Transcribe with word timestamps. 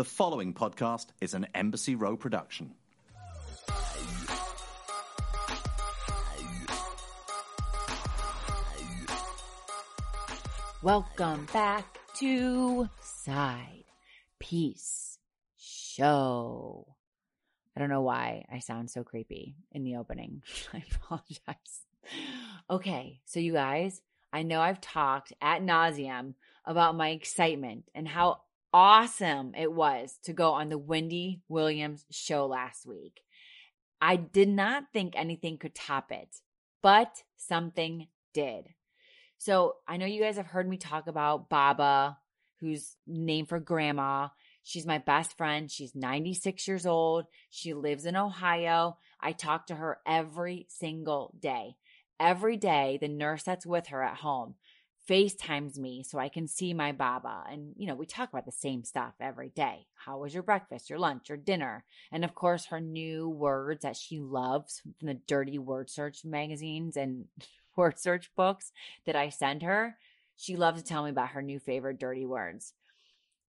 The 0.00 0.04
following 0.04 0.54
podcast 0.54 1.08
is 1.20 1.34
an 1.34 1.46
Embassy 1.54 1.94
Row 1.94 2.16
production. 2.16 2.72
Welcome 10.82 11.46
back 11.52 11.98
to 12.14 12.88
Side 13.02 13.84
Piece 14.38 15.18
Show. 15.58 16.96
I 17.76 17.80
don't 17.80 17.90
know 17.90 18.00
why 18.00 18.46
I 18.50 18.60
sound 18.60 18.88
so 18.88 19.04
creepy 19.04 19.54
in 19.70 19.84
the 19.84 19.96
opening. 19.96 20.42
I 20.72 20.82
apologize. 20.94 21.82
Okay, 22.70 23.20
so 23.26 23.38
you 23.38 23.52
guys, 23.52 24.00
I 24.32 24.44
know 24.44 24.62
I've 24.62 24.80
talked 24.80 25.34
at 25.42 25.60
nauseum 25.60 26.32
about 26.64 26.96
my 26.96 27.10
excitement 27.10 27.84
and 27.94 28.08
how 28.08 28.40
awesome 28.72 29.54
it 29.56 29.72
was 29.72 30.18
to 30.24 30.32
go 30.32 30.52
on 30.52 30.68
the 30.68 30.78
Wendy 30.78 31.40
Williams 31.48 32.04
show 32.10 32.46
last 32.46 32.86
week. 32.86 33.20
I 34.00 34.16
did 34.16 34.48
not 34.48 34.84
think 34.92 35.14
anything 35.16 35.58
could 35.58 35.74
top 35.74 36.10
it, 36.10 36.36
but 36.82 37.22
something 37.36 38.08
did. 38.32 38.68
So 39.38 39.76
I 39.86 39.96
know 39.96 40.06
you 40.06 40.20
guys 40.20 40.36
have 40.36 40.46
heard 40.46 40.68
me 40.68 40.76
talk 40.76 41.06
about 41.06 41.48
Baba, 41.48 42.18
who's 42.60 42.96
named 43.06 43.48
for 43.48 43.58
grandma. 43.58 44.28
She's 44.62 44.86
my 44.86 44.98
best 44.98 45.36
friend. 45.36 45.70
She's 45.70 45.94
96 45.94 46.68
years 46.68 46.86
old. 46.86 47.26
She 47.48 47.74
lives 47.74 48.04
in 48.04 48.16
Ohio. 48.16 48.98
I 49.20 49.32
talk 49.32 49.66
to 49.66 49.74
her 49.74 49.98
every 50.06 50.66
single 50.68 51.34
day. 51.38 51.76
Every 52.18 52.58
day, 52.58 52.98
the 53.00 53.08
nurse 53.08 53.42
that's 53.42 53.64
with 53.64 53.88
her 53.88 54.02
at 54.02 54.16
home 54.16 54.56
FaceTimes 55.10 55.76
me 55.76 56.04
so 56.04 56.20
I 56.20 56.28
can 56.28 56.46
see 56.46 56.72
my 56.72 56.92
Baba. 56.92 57.42
And, 57.50 57.74
you 57.76 57.88
know, 57.88 57.96
we 57.96 58.06
talk 58.06 58.28
about 58.28 58.46
the 58.46 58.52
same 58.52 58.84
stuff 58.84 59.14
every 59.20 59.48
day. 59.48 59.86
How 59.94 60.18
was 60.18 60.32
your 60.32 60.44
breakfast, 60.44 60.88
your 60.88 61.00
lunch, 61.00 61.28
your 61.28 61.36
dinner? 61.36 61.84
And 62.12 62.24
of 62.24 62.36
course, 62.36 62.66
her 62.66 62.80
new 62.80 63.28
words 63.28 63.82
that 63.82 63.96
she 63.96 64.20
loves 64.20 64.80
from 64.98 65.08
the 65.08 65.14
dirty 65.14 65.58
word 65.58 65.90
search 65.90 66.24
magazines 66.24 66.96
and 66.96 67.24
word 67.76 67.98
search 67.98 68.30
books 68.36 68.70
that 69.04 69.16
I 69.16 69.30
send 69.30 69.62
her. 69.62 69.96
She 70.36 70.54
loves 70.54 70.80
to 70.80 70.88
tell 70.88 71.02
me 71.02 71.10
about 71.10 71.30
her 71.30 71.42
new 71.42 71.58
favorite 71.58 71.98
dirty 71.98 72.24
words. 72.24 72.72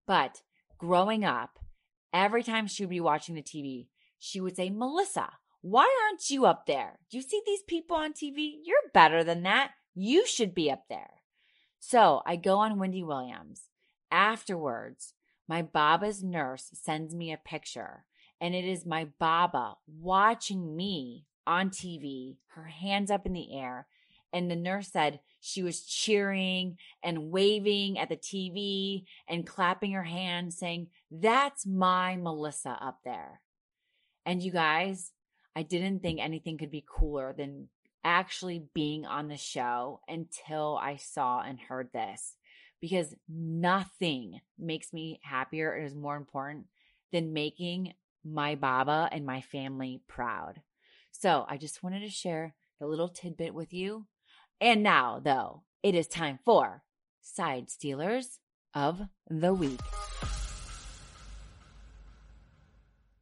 But 0.07 0.43
growing 0.79 1.25
up, 1.25 1.59
every 2.13 2.45
time 2.45 2.69
she 2.69 2.85
would 2.85 2.91
be 2.91 3.01
watching 3.01 3.35
the 3.35 3.43
TV, 3.43 3.89
she 4.21 4.41
would 4.41 4.55
say, 4.55 4.71
Melissa, 4.71 5.31
why 5.61 5.93
aren't 6.05 6.31
you 6.31 6.47
up 6.47 6.67
there? 6.67 7.01
Do 7.11 7.17
you 7.17 7.23
see 7.23 7.43
these 7.45 7.63
people 7.63 7.97
on 7.97 8.13
TV? 8.13 8.55
You're 8.63 8.77
better 8.95 9.25
than 9.25 9.43
that. 9.43 9.73
You 9.95 10.25
should 10.25 10.55
be 10.55 10.71
up 10.71 10.85
there. 10.89 11.18
So 11.81 12.23
I 12.27 12.37
go 12.37 12.59
on 12.59 12.79
Wendy 12.79 13.03
Williams. 13.03 13.69
Afterwards, 14.11 15.15
my 15.49 15.63
Baba's 15.63 16.23
nurse 16.23 16.71
sends 16.73 17.15
me 17.15 17.33
a 17.33 17.39
picture, 17.39 18.05
and 18.41 18.55
it 18.55 18.65
is 18.65 18.85
my 18.85 19.09
Baba 19.19 19.77
watching 19.87 20.77
me 20.77 21.25
on 21.47 21.71
TV, 21.71 22.37
her 22.55 22.65
hands 22.65 23.11
up 23.11 23.25
in 23.25 23.33
the 23.33 23.57
air. 23.59 23.87
And 24.31 24.51
the 24.51 24.57
nurse 24.57 24.89
said 24.89 25.21
she 25.41 25.63
was 25.63 25.87
cheering 25.87 26.77
and 27.03 27.31
waving 27.31 27.99
at 27.99 28.11
the 28.11 28.17
TV 28.17 29.05
and 29.27 29.47
clapping 29.47 29.93
her 29.93 30.03
hands, 30.03 30.59
saying, 30.59 30.89
That's 31.11 31.65
my 31.65 32.17
Melissa 32.17 32.77
up 32.83 32.99
there. 33.05 33.41
And 34.27 34.43
you 34.43 34.53
guys, 34.53 35.13
I 35.57 35.63
didn't 35.63 36.01
think 36.01 36.21
anything 36.21 36.59
could 36.59 36.71
be 36.71 36.85
cooler 36.87 37.35
than 37.37 37.71
actually 38.05 38.69
being 38.75 39.07
on 39.07 39.29
the 39.29 39.37
show 39.37 40.01
until 40.09 40.79
I 40.81 40.97
saw 40.97 41.41
and 41.41 41.59
heard 41.59 41.91
this 41.93 42.37
because 42.81 43.15
nothing 43.29 44.41
makes 44.59 44.93
me 44.93 45.21
happier 45.23 45.73
and 45.73 45.87
is 45.87 45.95
more 45.95 46.17
important 46.17 46.67
than 47.13 47.33
making 47.33 47.95
my 48.25 48.55
Baba 48.55 49.09
and 49.11 49.25
my 49.25 49.41
family 49.41 50.03
proud. 50.09 50.63
So 51.11 51.47
I 51.49 51.57
just 51.57 51.83
wanted 51.83 52.01
to 52.01 52.11
share 52.11 52.55
the 52.79 52.87
little 52.87 53.09
tidbit 53.09 53.55
with 53.55 53.73
you. 53.73 54.07
And 54.61 54.83
now, 54.83 55.21
though, 55.23 55.63
it 55.83 55.95
is 55.95 56.07
time 56.07 56.39
for 56.45 56.83
Side 57.21 57.71
Stealers 57.71 58.39
of 58.75 59.03
the 59.29 59.55
Week. 59.55 59.81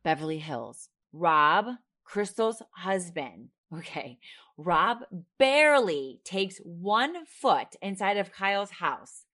Beverly 0.02 0.38
Hills. 0.38 0.88
Rob, 1.12 1.66
Crystal's 2.04 2.62
husband. 2.76 3.48
Okay. 3.74 4.18
Rob 4.56 4.98
barely 5.38 6.20
takes 6.24 6.58
one 6.58 7.26
foot 7.26 7.76
inside 7.82 8.16
of 8.16 8.32
Kyle's 8.32 8.72
house. 8.72 9.24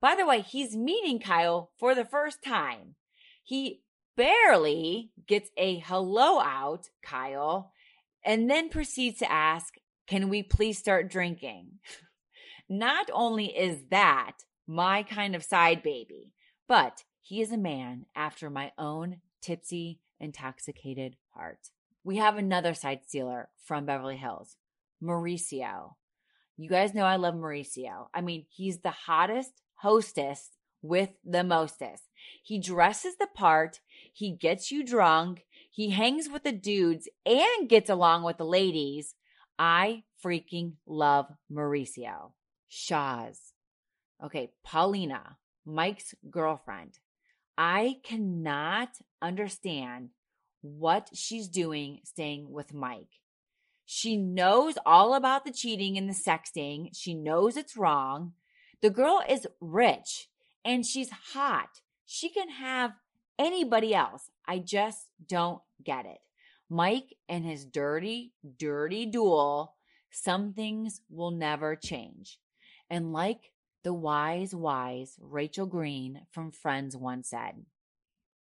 By 0.00 0.14
the 0.14 0.26
way, 0.26 0.40
he's 0.40 0.76
meeting 0.76 1.20
Kyle 1.20 1.70
for 1.78 1.94
the 1.94 2.04
first 2.04 2.42
time. 2.42 2.94
He 3.42 3.82
barely 4.16 5.10
gets 5.26 5.50
a 5.56 5.78
hello 5.78 6.40
out, 6.40 6.88
Kyle, 7.02 7.72
and 8.24 8.50
then 8.50 8.68
proceeds 8.68 9.18
to 9.18 9.30
ask, 9.30 9.74
Can 10.06 10.28
we 10.28 10.42
please 10.42 10.78
start 10.78 11.10
drinking? 11.10 11.78
Not 12.68 13.10
only 13.12 13.56
is 13.56 13.84
that 13.90 14.32
my 14.66 15.02
kind 15.02 15.34
of 15.34 15.42
side 15.42 15.82
baby, 15.82 16.32
but 16.66 17.04
he 17.22 17.40
is 17.40 17.52
a 17.52 17.56
man 17.56 18.06
after 18.14 18.50
my 18.50 18.72
own 18.76 19.18
tipsy, 19.40 20.00
intoxicated 20.20 21.16
heart 21.34 21.70
we 22.08 22.16
have 22.16 22.38
another 22.38 22.72
side 22.72 23.00
stealer 23.06 23.50
from 23.66 23.84
Beverly 23.84 24.16
Hills, 24.16 24.56
Mauricio. 25.02 25.92
You 26.56 26.70
guys 26.70 26.94
know 26.94 27.04
I 27.04 27.16
love 27.16 27.34
Mauricio. 27.34 28.06
I 28.14 28.22
mean, 28.22 28.46
he's 28.48 28.78
the 28.78 28.92
hottest 28.92 29.60
hostess 29.74 30.48
with 30.80 31.10
the 31.22 31.44
mostest. 31.44 32.04
He 32.42 32.58
dresses 32.58 33.16
the 33.18 33.26
part, 33.34 33.80
he 34.10 34.32
gets 34.32 34.72
you 34.72 34.86
drunk, 34.86 35.44
he 35.70 35.90
hangs 35.90 36.30
with 36.30 36.44
the 36.44 36.52
dudes 36.52 37.10
and 37.26 37.68
gets 37.68 37.90
along 37.90 38.22
with 38.22 38.38
the 38.38 38.46
ladies. 38.46 39.14
I 39.58 40.04
freaking 40.24 40.76
love 40.86 41.26
Mauricio. 41.52 42.32
Shahs. 42.68 43.52
Okay, 44.24 44.52
Paulina, 44.64 45.36
Mike's 45.66 46.14
girlfriend. 46.30 47.00
I 47.58 47.96
cannot 48.02 48.92
understand 49.20 50.08
what 50.62 51.10
she's 51.14 51.48
doing 51.48 52.00
staying 52.04 52.50
with 52.50 52.74
Mike. 52.74 53.20
She 53.86 54.16
knows 54.16 54.74
all 54.84 55.14
about 55.14 55.44
the 55.44 55.52
cheating 55.52 55.96
and 55.96 56.08
the 56.08 56.14
sexting. 56.14 56.90
She 56.92 57.14
knows 57.14 57.56
it's 57.56 57.76
wrong. 57.76 58.32
The 58.82 58.90
girl 58.90 59.22
is 59.28 59.46
rich 59.60 60.28
and 60.64 60.84
she's 60.84 61.10
hot. 61.32 61.80
She 62.04 62.28
can 62.28 62.50
have 62.50 62.92
anybody 63.38 63.94
else. 63.94 64.30
I 64.46 64.58
just 64.58 65.08
don't 65.26 65.62
get 65.82 66.04
it. 66.04 66.18
Mike 66.68 67.16
and 67.28 67.44
his 67.44 67.64
dirty, 67.64 68.32
dirty 68.58 69.06
duel, 69.06 69.74
some 70.10 70.52
things 70.52 71.00
will 71.08 71.30
never 71.30 71.74
change. 71.74 72.38
And 72.90 73.12
like 73.12 73.52
the 73.84 73.94
wise, 73.94 74.54
wise 74.54 75.16
Rachel 75.20 75.66
Green 75.66 76.26
from 76.30 76.50
Friends 76.50 76.96
once 76.96 77.30
said, 77.30 77.64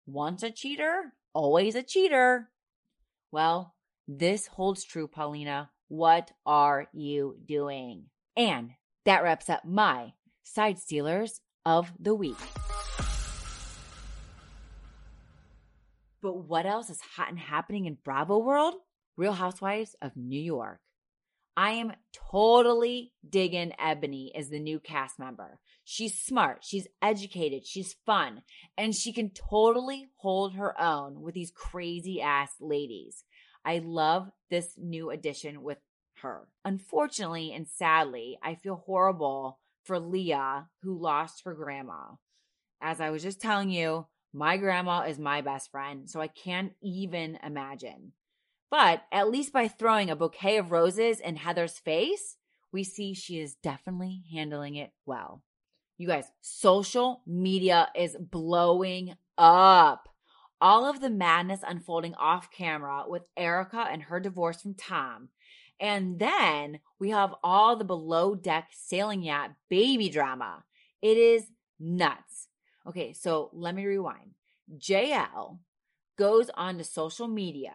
once 0.05 0.43
a 0.43 0.51
cheater, 0.51 1.13
always 1.33 1.75
a 1.75 1.83
cheater. 1.83 2.49
Well, 3.31 3.75
this 4.07 4.47
holds 4.47 4.83
true, 4.83 5.07
Paulina. 5.07 5.69
What 5.87 6.31
are 6.45 6.87
you 6.93 7.37
doing? 7.45 8.05
And 8.35 8.71
that 9.05 9.23
wraps 9.23 9.49
up 9.49 9.65
my 9.65 10.13
side 10.43 10.79
stealers 10.79 11.41
of 11.65 11.91
the 11.99 12.15
week. 12.15 12.37
But 16.21 16.37
what 16.37 16.65
else 16.65 16.89
is 16.89 17.01
hot 17.01 17.29
and 17.29 17.39
happening 17.39 17.85
in 17.85 17.97
Bravo 18.03 18.37
world? 18.37 18.75
Real 19.17 19.33
Housewives 19.33 19.95
of 20.01 20.15
New 20.15 20.39
York. 20.39 20.79
I 21.57 21.71
am 21.71 21.93
totally 22.31 23.13
digging 23.27 23.73
Eboni 23.79 24.31
as 24.35 24.49
the 24.49 24.59
new 24.59 24.79
cast 24.79 25.19
member. 25.19 25.59
She's 25.83 26.17
smart, 26.17 26.63
she's 26.63 26.87
educated, 27.01 27.65
she's 27.65 27.95
fun, 28.05 28.43
and 28.77 28.95
she 28.95 29.11
can 29.11 29.31
totally 29.31 30.09
hold 30.17 30.55
her 30.55 30.79
own 30.79 31.21
with 31.21 31.33
these 31.33 31.51
crazy 31.51 32.21
ass 32.21 32.51
ladies. 32.61 33.25
I 33.65 33.79
love 33.83 34.29
this 34.49 34.75
new 34.77 35.09
addition 35.09 35.61
with 35.61 35.79
her. 36.21 36.47
Unfortunately 36.63 37.51
and 37.53 37.67
sadly, 37.67 38.37
I 38.41 38.55
feel 38.55 38.83
horrible 38.85 39.59
for 39.83 39.99
Leah, 39.99 40.69
who 40.83 41.01
lost 41.01 41.43
her 41.43 41.53
grandma. 41.53 42.15
As 42.81 43.01
I 43.01 43.09
was 43.09 43.23
just 43.23 43.41
telling 43.41 43.69
you, 43.69 44.07
my 44.33 44.57
grandma 44.57 45.01
is 45.01 45.19
my 45.19 45.41
best 45.41 45.71
friend, 45.71 46.09
so 46.09 46.21
I 46.21 46.27
can't 46.27 46.73
even 46.81 47.37
imagine. 47.43 48.13
But 48.71 49.03
at 49.11 49.29
least 49.29 49.51
by 49.51 49.67
throwing 49.67 50.09
a 50.09 50.15
bouquet 50.15 50.57
of 50.57 50.71
roses 50.71 51.19
in 51.19 51.35
Heather's 51.35 51.77
face, 51.77 52.37
we 52.71 52.85
see 52.85 53.13
she 53.13 53.39
is 53.39 53.55
definitely 53.55 54.23
handling 54.31 54.75
it 54.75 54.91
well. 55.05 55.43
You 55.97 56.07
guys, 56.07 56.31
social 56.39 57.21
media 57.27 57.89
is 57.93 58.15
blowing 58.17 59.15
up. 59.37 60.07
All 60.61 60.85
of 60.85 61.01
the 61.01 61.09
madness 61.09 61.59
unfolding 61.67 62.15
off 62.15 62.49
camera 62.49 63.03
with 63.07 63.23
Erika 63.35 63.87
and 63.91 64.03
her 64.03 64.21
divorce 64.21 64.61
from 64.61 64.75
Tom. 64.75 65.29
And 65.79 66.17
then 66.17 66.79
we 66.97 67.09
have 67.09 67.35
all 67.43 67.75
the 67.75 67.83
below 67.83 68.35
deck 68.35 68.69
sailing 68.71 69.21
yacht 69.21 69.51
baby 69.69 70.07
drama. 70.07 70.63
It 71.01 71.17
is 71.17 71.47
nuts. 71.77 72.47
Okay, 72.87 73.11
so 73.11 73.49
let 73.51 73.75
me 73.75 73.85
rewind. 73.85 74.31
JL 74.77 75.57
goes 76.17 76.49
on 76.55 76.77
to 76.77 76.83
social 76.83 77.27
media 77.27 77.73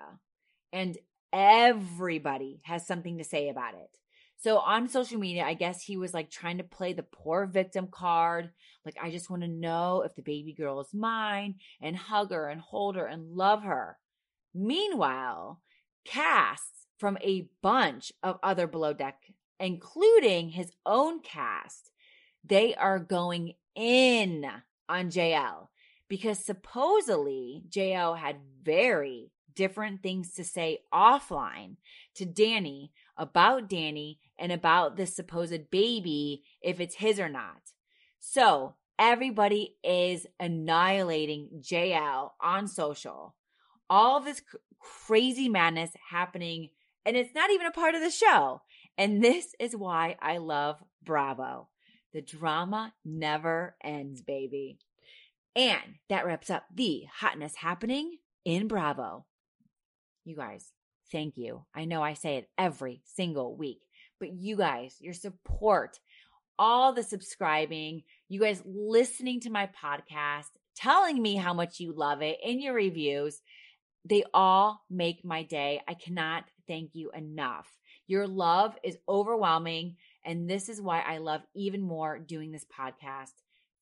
and 0.73 0.97
everybody 1.33 2.61
has 2.65 2.87
something 2.87 3.19
to 3.19 3.25
say 3.25 3.49
about 3.49 3.75
it. 3.75 3.99
So 4.39 4.59
on 4.59 4.89
social 4.89 5.19
media, 5.19 5.45
I 5.45 5.55
guess 5.55 5.83
he 5.83 5.97
was 5.97 6.13
like 6.13 6.31
trying 6.31 6.59
to 6.59 6.65
play 6.65 6.93
the 6.93 7.03
poor 7.03 7.47
victim 7.47 7.89
card. 7.91 8.51
Like, 8.85 8.97
I 9.03 9.11
just 9.11 9.31
want 9.31 9.43
to 9.43 9.49
know 9.49 10.03
if 10.03 10.15
the 10.15 10.23
baby 10.23 10.53
girl 10.53 10.81
is 10.81 10.93
mine 10.93 11.57
and 11.81 11.97
hug 11.97 12.31
her 12.31 12.49
and 12.49 12.61
hold 12.61 12.97
her 12.97 13.07
and 13.07 13.33
love 13.33 13.63
her. 13.63 13.99
Meanwhile, 14.55 15.61
casts 16.05 16.87
from 16.99 17.19
a 17.21 17.49
bunch 17.63 18.13
of 18.23 18.39
other 18.43 18.67
below 18.67 18.93
deck, 18.93 19.21
including 19.59 20.51
his 20.51 20.71
own 20.85 21.21
cast, 21.21 21.91
they 22.45 22.75
are 22.75 22.99
going 22.99 23.55
in 23.75 24.47
on 24.89 25.11
JL 25.11 25.69
because 26.09 26.39
supposedly 26.39 27.63
JL 27.69 28.19
had 28.19 28.37
very 28.63 29.31
different 29.57 30.03
things 30.03 30.33
to 30.35 30.45
say 30.45 30.81
offline 30.95 31.77
to 32.15 32.25
Dani 32.25 32.91
about 33.17 33.69
Dani 33.69 34.19
and 34.39 34.53
about 34.53 34.97
this 34.97 35.17
supposed 35.17 35.71
baby, 35.71 36.45
if 36.61 36.79
it's 36.79 36.97
his 36.97 37.19
or 37.19 37.29
not. 37.29 37.73
So 38.21 38.75
everybody 38.99 39.77
is 39.83 40.27
annihilating 40.39 41.49
JL 41.61 42.31
on 42.41 42.69
social. 42.69 43.35
All 43.89 44.21
this 44.21 44.41
cr- 44.41 44.57
crazy 44.79 45.49
madness 45.49 45.91
happening, 46.11 46.71
and 47.05 47.17
it's 47.17 47.35
not 47.35 47.51
even 47.51 47.67
a 47.67 47.73
part 47.73 47.95
of 47.95 48.03
the 48.03 48.11
show. 48.11 48.63
And 48.99 49.23
this 49.23 49.55
is 49.59 49.77
why 49.77 50.17
I 50.21 50.39
love 50.39 50.83
Bravo. 51.03 51.69
The 52.13 52.23
drama 52.23 52.95
never 53.05 53.77
ends, 53.83 54.23
baby. 54.23 54.79
And 55.55 55.97
that 56.09 56.27
wraps 56.27 56.51
up 56.51 56.65
the 56.75 57.05
hotness 57.21 57.57
happening 57.57 58.19
in 58.45 58.69
Bravo. 58.69 59.25
You 60.27 60.35
guys, 60.35 60.73
thank 61.13 61.37
you. 61.37 61.65
I 61.73 61.85
know 61.85 62.03
I 62.03 62.15
say 62.15 62.39
it 62.39 62.49
every 62.59 63.01
single 63.05 63.55
week, 63.55 63.79
but 64.19 64.33
you 64.33 64.57
guys, 64.57 64.97
your 64.99 65.15
support, 65.15 66.01
all 66.59 66.93
the 66.93 67.05
subscribing, 67.05 68.03
you 68.29 68.41
guys 68.41 68.61
listening 68.67 69.39
to 69.43 69.51
my 69.51 69.69
podcast, 69.81 70.49
telling 70.75 71.23
me 71.23 71.37
how 71.37 71.55
much 71.55 71.79
you 71.79 71.93
love 71.93 72.23
it 72.23 72.39
in 72.43 72.61
your 72.61 72.75
reviews, 72.75 73.41
they 74.05 74.25
all 74.35 74.85
make 74.91 75.25
my 75.25 75.45
day. 75.45 75.81
I 75.87 75.95
cannot 75.95 76.43
thank 76.67 76.97
you 76.97 77.13
enough. 77.13 77.69
Your 78.09 78.27
love 78.27 78.77
is 78.83 78.99
overwhelming. 79.09 79.95
And 80.25 80.51
this 80.51 80.69
is 80.69 80.81
why 80.81 81.03
I 81.03 81.19
love 81.19 81.43
even 81.55 81.83
more 81.83 82.19
doing 82.19 82.51
this 82.51 82.67
podcast. 82.77 83.31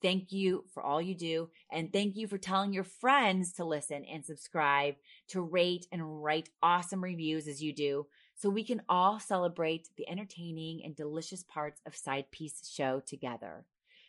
Thank 0.04 0.32
you 0.32 0.66
for 0.74 0.82
all 0.82 1.00
you 1.00 1.14
do. 1.14 1.48
And 1.72 1.90
thank 1.90 2.14
you 2.14 2.26
for 2.28 2.36
telling 2.36 2.74
your 2.74 2.84
friends 2.84 3.54
to 3.54 3.64
listen 3.64 4.04
and 4.04 4.22
subscribe, 4.22 4.96
to 5.28 5.40
rate 5.40 5.86
and 5.90 6.22
write 6.22 6.50
awesome 6.62 7.02
reviews 7.02 7.48
as 7.48 7.62
you 7.62 7.72
do, 7.72 8.06
so 8.36 8.50
we 8.50 8.64
can 8.64 8.82
all 8.86 9.18
celebrate 9.18 9.88
the 9.96 10.06
entertaining 10.06 10.82
and 10.84 10.94
delicious 10.94 11.42
parts 11.42 11.80
of 11.86 11.96
Side 11.96 12.30
Piece 12.30 12.68
Show 12.70 13.00
together. 13.06 13.64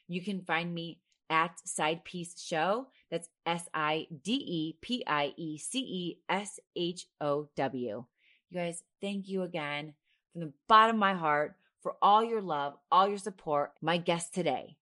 You 0.10 0.22
can 0.22 0.42
find 0.42 0.74
me 0.74 1.00
at 1.30 1.58
Side 1.66 2.04
Piece 2.04 2.44
Show. 2.44 2.88
That's 3.10 3.30
S 3.46 3.70
I 3.74 4.08
D 4.22 4.34
E 4.34 4.78
P 4.82 5.02
I 5.08 5.34
E 5.38 5.58
C 5.58 5.80
E 5.80 6.20
S 6.28 6.60
H 6.76 7.08
O 7.22 7.48
W. 7.56 8.04
You 8.50 8.60
guys, 8.60 8.84
thank 9.00 9.30
you 9.30 9.44
again 9.44 9.94
from 10.34 10.42
the 10.42 10.54
bottom 10.68 10.98
of 10.98 11.00
my 11.00 11.14
heart 11.14 11.56
for 11.82 11.96
all 12.02 12.22
your 12.22 12.42
love, 12.42 12.74
all 12.92 13.08
your 13.08 13.18
support. 13.18 13.72
My 13.82 13.98
guest 13.98 14.34
today, 14.34 14.76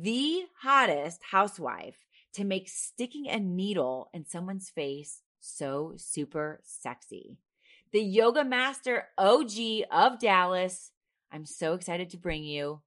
the 0.00 0.44
hottest 0.62 1.20
housewife 1.30 1.98
to 2.32 2.44
make 2.44 2.68
sticking 2.68 3.28
a 3.28 3.38
needle 3.38 4.08
in 4.14 4.24
someone's 4.24 4.70
face 4.70 5.20
so 5.40 5.92
super 5.96 6.60
sexy. 6.64 7.36
The 7.92 8.00
yoga 8.00 8.42
master 8.42 9.08
OG 9.18 9.52
of 9.90 10.18
Dallas. 10.18 10.92
I'm 11.30 11.44
so 11.44 11.74
excited 11.74 12.08
to 12.10 12.16
bring 12.16 12.42
you 12.42 12.80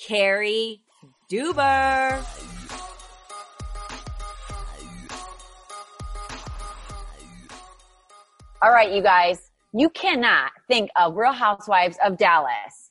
Cary 0.00 0.82
Deuber. 1.28 2.24
All 8.62 8.70
right, 8.70 8.92
you 8.92 9.02
guys, 9.02 9.50
you 9.72 9.90
cannot 9.90 10.50
think 10.66 10.90
of 10.96 11.16
Real 11.16 11.32
Housewives 11.32 11.98
of 12.04 12.16
Dallas 12.16 12.90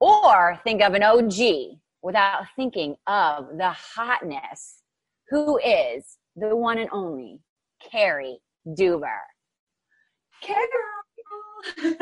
or 0.00 0.58
think 0.64 0.82
of 0.82 0.94
an 0.94 1.02
OG 1.02 1.78
without 2.02 2.44
thinking 2.56 2.96
of 3.06 3.46
the 3.56 3.70
hotness 3.70 4.82
who 5.28 5.58
is 5.58 6.18
the 6.36 6.54
one 6.54 6.78
and 6.78 6.90
only 6.92 7.40
Cary 7.90 8.38
Deuber. 8.74 9.20
Cary. 10.42 10.66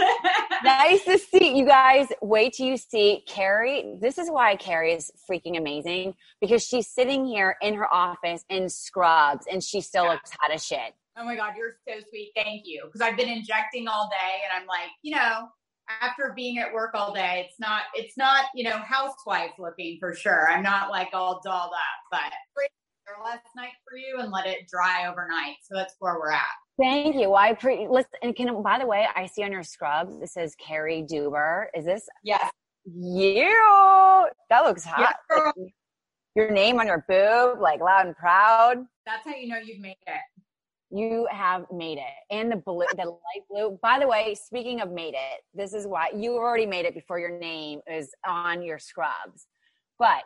nice 0.65 1.05
to 1.05 1.19
see 1.19 1.57
you 1.57 1.65
guys. 1.65 2.09
Wait 2.21 2.55
till 2.55 2.67
you 2.67 2.77
see 2.77 3.23
Cary. 3.27 3.97
This 4.01 4.19
is 4.19 4.29
why 4.29 4.57
Cary 4.57 4.93
is 4.93 5.11
freaking 5.31 5.57
amazing 5.57 6.15
because 6.41 6.63
she's 6.65 6.89
sitting 6.89 7.25
here 7.25 7.57
in 7.63 7.75
her 7.75 7.93
office 7.93 8.45
in 8.51 8.69
scrubs 8.69 9.47
and 9.51 9.63
she 9.63 9.81
still 9.81 10.05
yeah. 10.05 10.11
looks 10.11 10.31
hot 10.39 10.53
as 10.53 10.65
shit. 10.65 10.95
Oh 11.17 11.25
my 11.25 11.37
God, 11.37 11.53
you're 11.57 11.77
so 11.89 12.05
sweet. 12.11 12.33
Thank 12.35 12.63
you. 12.65 12.83
Because 12.87 13.01
I've 13.01 13.17
been 13.17 13.29
injecting 13.29 13.87
all 13.87 14.11
day 14.11 14.41
and 14.45 14.61
I'm 14.61 14.67
like, 14.67 14.91
you 15.03 15.15
know, 15.15 15.49
after 15.89 16.33
being 16.35 16.59
at 16.59 16.73
work 16.73 16.91
all 16.95 17.13
day, 17.13 17.47
it's 17.47 17.61
not, 17.61 17.83
it's 17.95 18.17
not, 18.17 18.47
you 18.55 18.65
know, 18.65 18.79
housewife 18.79 19.53
looking 19.59 19.99
for 20.01 20.15
sure. 20.15 20.51
I'm 20.51 20.63
not 20.63 20.91
like 20.91 21.09
all 21.13 21.41
dolled 21.45 21.73
up, 21.73 22.01
but 22.11 22.33
last 23.23 23.45
night 23.57 23.73
for 23.89 23.97
you 23.97 24.21
and 24.21 24.33
let 24.33 24.47
it 24.47 24.67
dry 24.69 25.07
overnight. 25.07 25.57
So 25.63 25.75
that's 25.75 25.95
where 25.99 26.15
we're 26.19 26.33
at. 26.33 26.43
Thank 26.79 27.17
you. 27.17 27.35
I 27.35 27.55
pre 27.55 27.87
listen. 27.89 28.11
And 28.23 28.35
can 28.35 28.63
by 28.63 28.79
the 28.79 28.87
way, 28.87 29.07
I 29.15 29.27
see 29.27 29.45
on 29.45 29.53
your 29.53 29.63
scrubs 29.63 30.15
it 30.21 30.29
says 30.29 30.55
Cary 30.57 31.05
Deuber. 31.09 31.67
Is 31.77 31.85
this? 31.85 32.07
Yes. 32.23 32.51
You. 32.85 33.49
That 34.51 34.65
looks 34.65 34.85
hot. 34.85 35.15
your 36.35 36.51
name 36.51 36.81
on 36.81 36.87
your 36.87 37.05
boob, 37.09 37.61
like 37.61 37.81
loud 37.81 38.07
and 38.07 38.17
proud. 38.17 38.79
That's 39.07 39.25
how 39.25 39.35
you 39.35 39.49
know 39.49 39.59
you've 39.59 39.81
made 39.81 39.97
it. 40.07 40.34
You 40.95 41.27
have 41.29 41.67
made 41.73 41.99
it. 41.99 42.05
And 42.31 42.53
the 42.53 42.57
blue, 42.57 42.87
the 42.97 43.07
light 43.07 43.43
blue. 43.51 43.77
By 43.83 43.99
the 43.99 44.07
way, 44.07 44.37
speaking 44.37 44.81
of 44.81 44.93
made 44.93 45.15
it, 45.15 45.43
this 45.53 45.75
is 45.75 45.89
why 45.89 46.11
you 46.15 46.37
already 46.37 46.67
made 46.67 46.85
it 46.85 46.95
before 46.95 47.19
your 47.19 47.37
name 47.37 47.81
is 47.91 48.13
on 48.25 48.63
your 48.63 48.79
scrubs. 48.79 49.49
But 49.99 50.23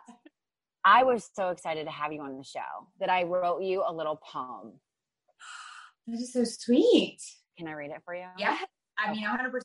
I 0.84 1.04
was 1.04 1.30
so 1.34 1.48
excited 1.48 1.86
to 1.86 1.90
have 1.90 2.12
you 2.12 2.20
on 2.20 2.36
the 2.36 2.44
show 2.44 2.60
that 3.00 3.08
I 3.08 3.22
wrote 3.22 3.62
you 3.62 3.82
a 3.86 3.92
little 3.92 4.16
poem. 4.16 4.72
That 6.06 6.20
is 6.20 6.34
so 6.34 6.44
sweet. 6.44 7.18
Can 7.56 7.66
I 7.66 7.72
read 7.72 7.90
it 7.90 8.02
for 8.04 8.14
you? 8.14 8.26
Yeah. 8.36 8.58
I 8.98 9.12
mean, 9.12 9.24
100%. 9.24 9.60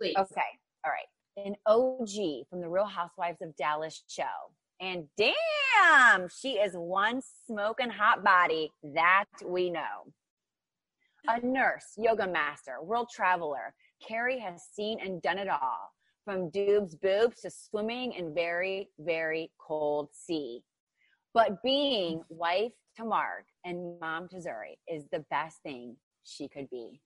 Please. 0.00 0.14
Okay. 0.16 0.40
All 0.84 0.92
right. 0.92 1.46
An 1.46 1.56
OG 1.66 2.46
from 2.48 2.60
the 2.60 2.68
Real 2.68 2.84
Housewives 2.84 3.42
of 3.42 3.56
Dallas 3.56 4.04
show. 4.08 4.22
And 4.80 5.06
damn, 5.16 6.28
she 6.28 6.52
is 6.52 6.74
one 6.74 7.22
smoking 7.46 7.90
hot 7.90 8.22
body 8.22 8.70
that 8.94 9.24
we 9.44 9.70
know 9.70 10.12
a 11.28 11.40
nurse, 11.44 11.92
yoga 11.96 12.26
master, 12.26 12.82
world 12.82 13.08
traveler. 13.14 13.74
Cary 14.06 14.38
has 14.38 14.62
seen 14.72 14.98
and 15.00 15.22
done 15.22 15.38
it 15.38 15.48
all 15.48 15.92
from 16.24 16.50
Dube's 16.50 16.94
boobs 16.94 17.40
to 17.42 17.50
swimming 17.50 18.12
in 18.12 18.34
very, 18.34 18.88
very 18.98 19.50
cold 19.58 20.08
sea. 20.12 20.62
But 21.32 21.62
being 21.62 22.22
wife 22.28 22.72
to 22.96 23.04
Mark 23.04 23.44
and 23.64 23.98
mom 24.00 24.28
to 24.28 24.36
Zuri 24.36 24.76
is 24.88 25.04
the 25.10 25.24
best 25.30 25.58
thing 25.62 25.96
she 26.24 26.48
could 26.48 26.70
be. 26.70 27.00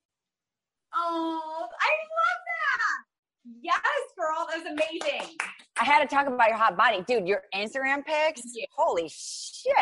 Oh, 0.94 1.68
I 1.80 1.92
love 2.18 2.40
that. 2.46 3.60
Yes, 3.62 3.82
girl, 4.18 4.46
that's 4.50 4.66
amazing. 4.66 5.36
I 5.80 5.84
had 5.84 6.00
to 6.00 6.14
talk 6.14 6.26
about 6.26 6.48
your 6.48 6.58
hot 6.58 6.76
body. 6.76 7.04
Dude, 7.06 7.26
your 7.26 7.42
Instagram 7.54 8.04
pics, 8.04 8.42
holy 8.76 9.08
shit. 9.08 9.74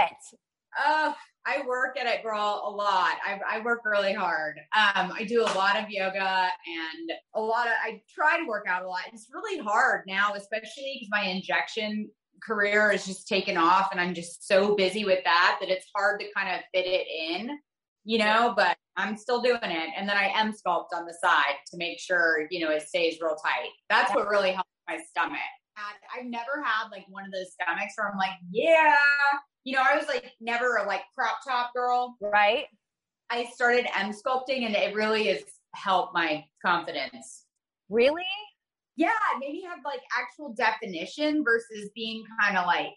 Oh, 0.78 1.14
I 1.46 1.64
work 1.66 1.96
at 1.98 2.06
it, 2.06 2.24
girl, 2.24 2.64
a 2.66 2.70
lot. 2.70 3.14
I, 3.24 3.38
I 3.48 3.60
work 3.60 3.82
really 3.84 4.12
hard. 4.12 4.58
Um, 4.74 5.12
I 5.12 5.24
do 5.24 5.42
a 5.42 5.54
lot 5.54 5.76
of 5.76 5.88
yoga 5.88 6.18
and 6.18 7.12
a 7.34 7.40
lot 7.40 7.68
of, 7.68 7.72
I 7.84 8.02
try 8.12 8.38
to 8.38 8.46
work 8.48 8.66
out 8.68 8.82
a 8.82 8.88
lot. 8.88 9.02
It's 9.12 9.28
really 9.32 9.62
hard 9.62 10.02
now, 10.08 10.32
especially 10.34 10.94
because 10.94 11.08
my 11.10 11.22
injection 11.22 12.10
career 12.42 12.90
is 12.90 13.06
just 13.06 13.28
taken 13.28 13.56
off 13.56 13.88
and 13.92 14.00
I'm 14.00 14.12
just 14.12 14.46
so 14.46 14.74
busy 14.74 15.04
with 15.04 15.22
that 15.24 15.58
that 15.60 15.70
it's 15.70 15.86
hard 15.94 16.20
to 16.20 16.26
kind 16.36 16.54
of 16.54 16.62
fit 16.74 16.86
it 16.86 17.06
in, 17.08 17.56
you 18.04 18.18
know, 18.18 18.52
but 18.56 18.76
I'm 18.96 19.16
still 19.16 19.40
doing 19.40 19.60
it. 19.62 19.90
And 19.96 20.08
then 20.08 20.16
I 20.16 20.30
Emsculpt 20.30 20.88
on 20.94 21.06
the 21.06 21.16
side 21.22 21.54
to 21.70 21.76
make 21.76 22.00
sure, 22.00 22.46
you 22.50 22.64
know, 22.64 22.72
it 22.72 22.82
stays 22.82 23.18
real 23.20 23.36
tight. 23.36 23.70
That's 23.88 24.12
what 24.14 24.28
really 24.28 24.50
helps 24.50 24.70
my 24.88 24.98
stomach. 25.10 25.38
I've 25.76 26.26
never 26.26 26.62
had 26.64 26.88
like 26.90 27.04
one 27.08 27.24
of 27.24 27.32
those 27.32 27.52
stomachs 27.52 27.94
where 27.96 28.10
I'm 28.10 28.18
like, 28.18 28.38
yeah, 28.50 28.94
you 29.64 29.74
know, 29.74 29.82
I 29.84 29.96
was 29.96 30.06
like 30.06 30.32
never 30.40 30.76
a 30.76 30.86
like 30.86 31.02
crop 31.14 31.38
top 31.46 31.72
girl. 31.74 32.16
Right. 32.20 32.66
I 33.30 33.44
started 33.52 33.86
Emsculpting 33.86 34.64
and 34.64 34.74
it 34.74 34.94
really 34.94 35.26
has 35.26 35.42
helped 35.74 36.14
my 36.14 36.44
confidence. 36.64 37.44
Really? 37.90 38.24
Yeah, 38.96 39.10
maybe 39.38 39.60
have 39.62 39.80
like 39.84 40.00
actual 40.18 40.54
definition 40.54 41.44
versus 41.44 41.90
being 41.94 42.24
kind 42.40 42.56
of 42.56 42.66
like 42.66 42.92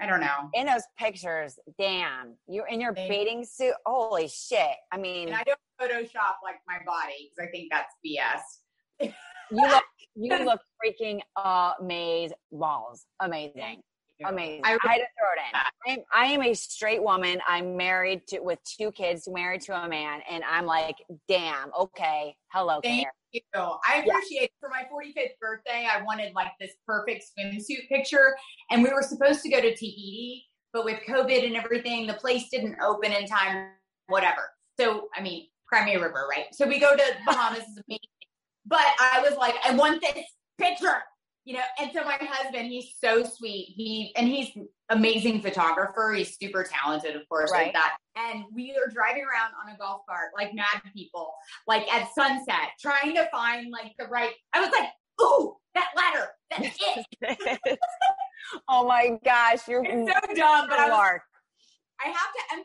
I 0.00 0.06
don't 0.06 0.20
know. 0.20 0.50
In 0.54 0.66
those 0.66 0.82
pictures, 0.98 1.58
damn, 1.78 2.34
you're 2.48 2.66
in 2.66 2.80
your 2.80 2.92
bathing 2.92 3.44
suit. 3.44 3.74
Holy 3.86 4.26
shit! 4.28 4.74
I 4.90 4.96
mean, 4.98 5.28
And 5.28 5.36
I 5.36 5.44
don't 5.44 5.58
Photoshop 5.80 6.36
like 6.42 6.56
my 6.66 6.78
body 6.84 7.30
because 7.30 7.48
I 7.48 7.50
think 7.50 7.70
that's 7.70 7.94
BS. 8.04 9.12
you 9.50 9.68
look 9.68 9.84
you 10.14 10.36
look 10.44 10.60
freaking 10.84 11.20
amazing 11.80 12.36
balls 12.52 13.06
amazing 13.20 13.82
amazing 14.26 14.60
I, 14.64 14.78
I 14.82 14.88
had 14.92 14.98
to 14.98 15.06
throw 15.18 15.32
it 15.34 15.88
in 15.88 15.92
I'm, 15.92 16.04
I 16.12 16.26
am 16.26 16.42
a 16.42 16.54
straight 16.54 17.02
woman 17.02 17.40
i'm 17.48 17.76
married 17.76 18.26
to 18.28 18.40
with 18.40 18.58
two 18.64 18.92
kids 18.92 19.28
married 19.30 19.62
to 19.62 19.76
a 19.76 19.88
man 19.88 20.20
and 20.30 20.44
i'm 20.44 20.66
like 20.66 20.96
damn 21.28 21.70
okay 21.78 22.36
hello 22.48 22.80
Thank 22.82 23.02
Claire. 23.02 23.12
you. 23.32 23.40
I 23.54 24.04
appreciate 24.06 24.52
for 24.60 24.68
my 24.68 24.84
45th 24.84 25.38
birthday, 25.40 25.88
I 25.92 26.02
wanted 26.04 26.32
like 26.34 26.52
this 26.60 26.70
perfect 26.86 27.24
swimsuit 27.36 27.88
picture. 27.88 28.36
And 28.70 28.80
we 28.80 28.92
were 28.92 29.02
supposed 29.02 29.42
to 29.42 29.48
go 29.48 29.60
to 29.60 29.74
Tahiti, 29.74 30.44
but 30.72 30.84
with 30.84 31.00
COVID 31.08 31.44
and 31.44 31.56
everything, 31.56 32.06
the 32.06 32.14
place 32.14 32.48
didn't 32.48 32.76
open 32.80 33.10
in 33.10 33.26
time, 33.26 33.70
whatever. 34.06 34.50
So, 34.78 35.08
I 35.16 35.20
mean, 35.20 35.48
Crimea 35.66 36.00
River, 36.00 36.26
right? 36.30 36.46
So 36.52 36.66
we 36.66 36.78
go 36.78 36.94
to 36.94 37.02
Bahamas, 37.26 37.64
is 37.64 37.82
amazing. 37.88 37.98
But 38.66 38.80
I 39.00 39.20
was 39.28 39.36
like, 39.38 39.54
I 39.64 39.74
want 39.74 40.00
this 40.00 40.24
picture, 40.58 41.02
you 41.44 41.54
know? 41.54 41.62
And 41.80 41.90
so 41.92 42.04
my 42.04 42.16
husband, 42.20 42.66
he's 42.68 42.94
so 43.02 43.22
sweet. 43.24 43.72
He, 43.76 44.12
and 44.16 44.26
he's 44.26 44.48
amazing 44.88 45.40
photographer. 45.42 46.14
He's 46.16 46.36
super 46.38 46.64
talented, 46.64 47.14
of 47.16 47.28
course, 47.28 47.50
Right. 47.52 47.66
like 47.66 47.72
that. 47.74 47.96
And 48.16 48.44
we 48.54 48.74
are 48.76 48.90
driving 48.92 49.22
around 49.24 49.52
on 49.62 49.74
a 49.74 49.78
golf 49.78 50.02
cart 50.08 50.30
like 50.38 50.54
mad 50.54 50.80
people 50.94 51.32
like 51.66 51.92
at 51.92 52.08
sunset, 52.14 52.70
trying 52.80 53.14
to 53.16 53.28
find 53.30 53.70
like 53.70 53.92
the 53.98 54.06
right. 54.06 54.32
I 54.54 54.60
was 54.60 54.70
like, 54.70 54.88
ooh, 55.20 55.56
that 55.74 55.88
ladder, 55.96 56.28
that's 56.50 56.78
it. 57.66 57.78
oh 58.68 58.86
my 58.86 59.18
gosh 59.24 59.66
you're 59.68 59.84
It's 59.84 60.12
so 60.12 60.34
dumb, 60.34 60.68
but 60.68 60.78
I, 60.78 60.88
was, 60.88 61.20
I 62.00 62.06
have 62.08 62.14
to. 62.14 62.40
I'm 62.52 62.62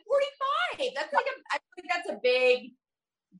45. 0.78 0.92
That's 0.94 1.12
like 1.12 1.24
a. 1.24 1.34
I 1.52 1.58
think 1.76 1.88
that's 1.92 2.08
a 2.10 2.18
big 2.22 2.72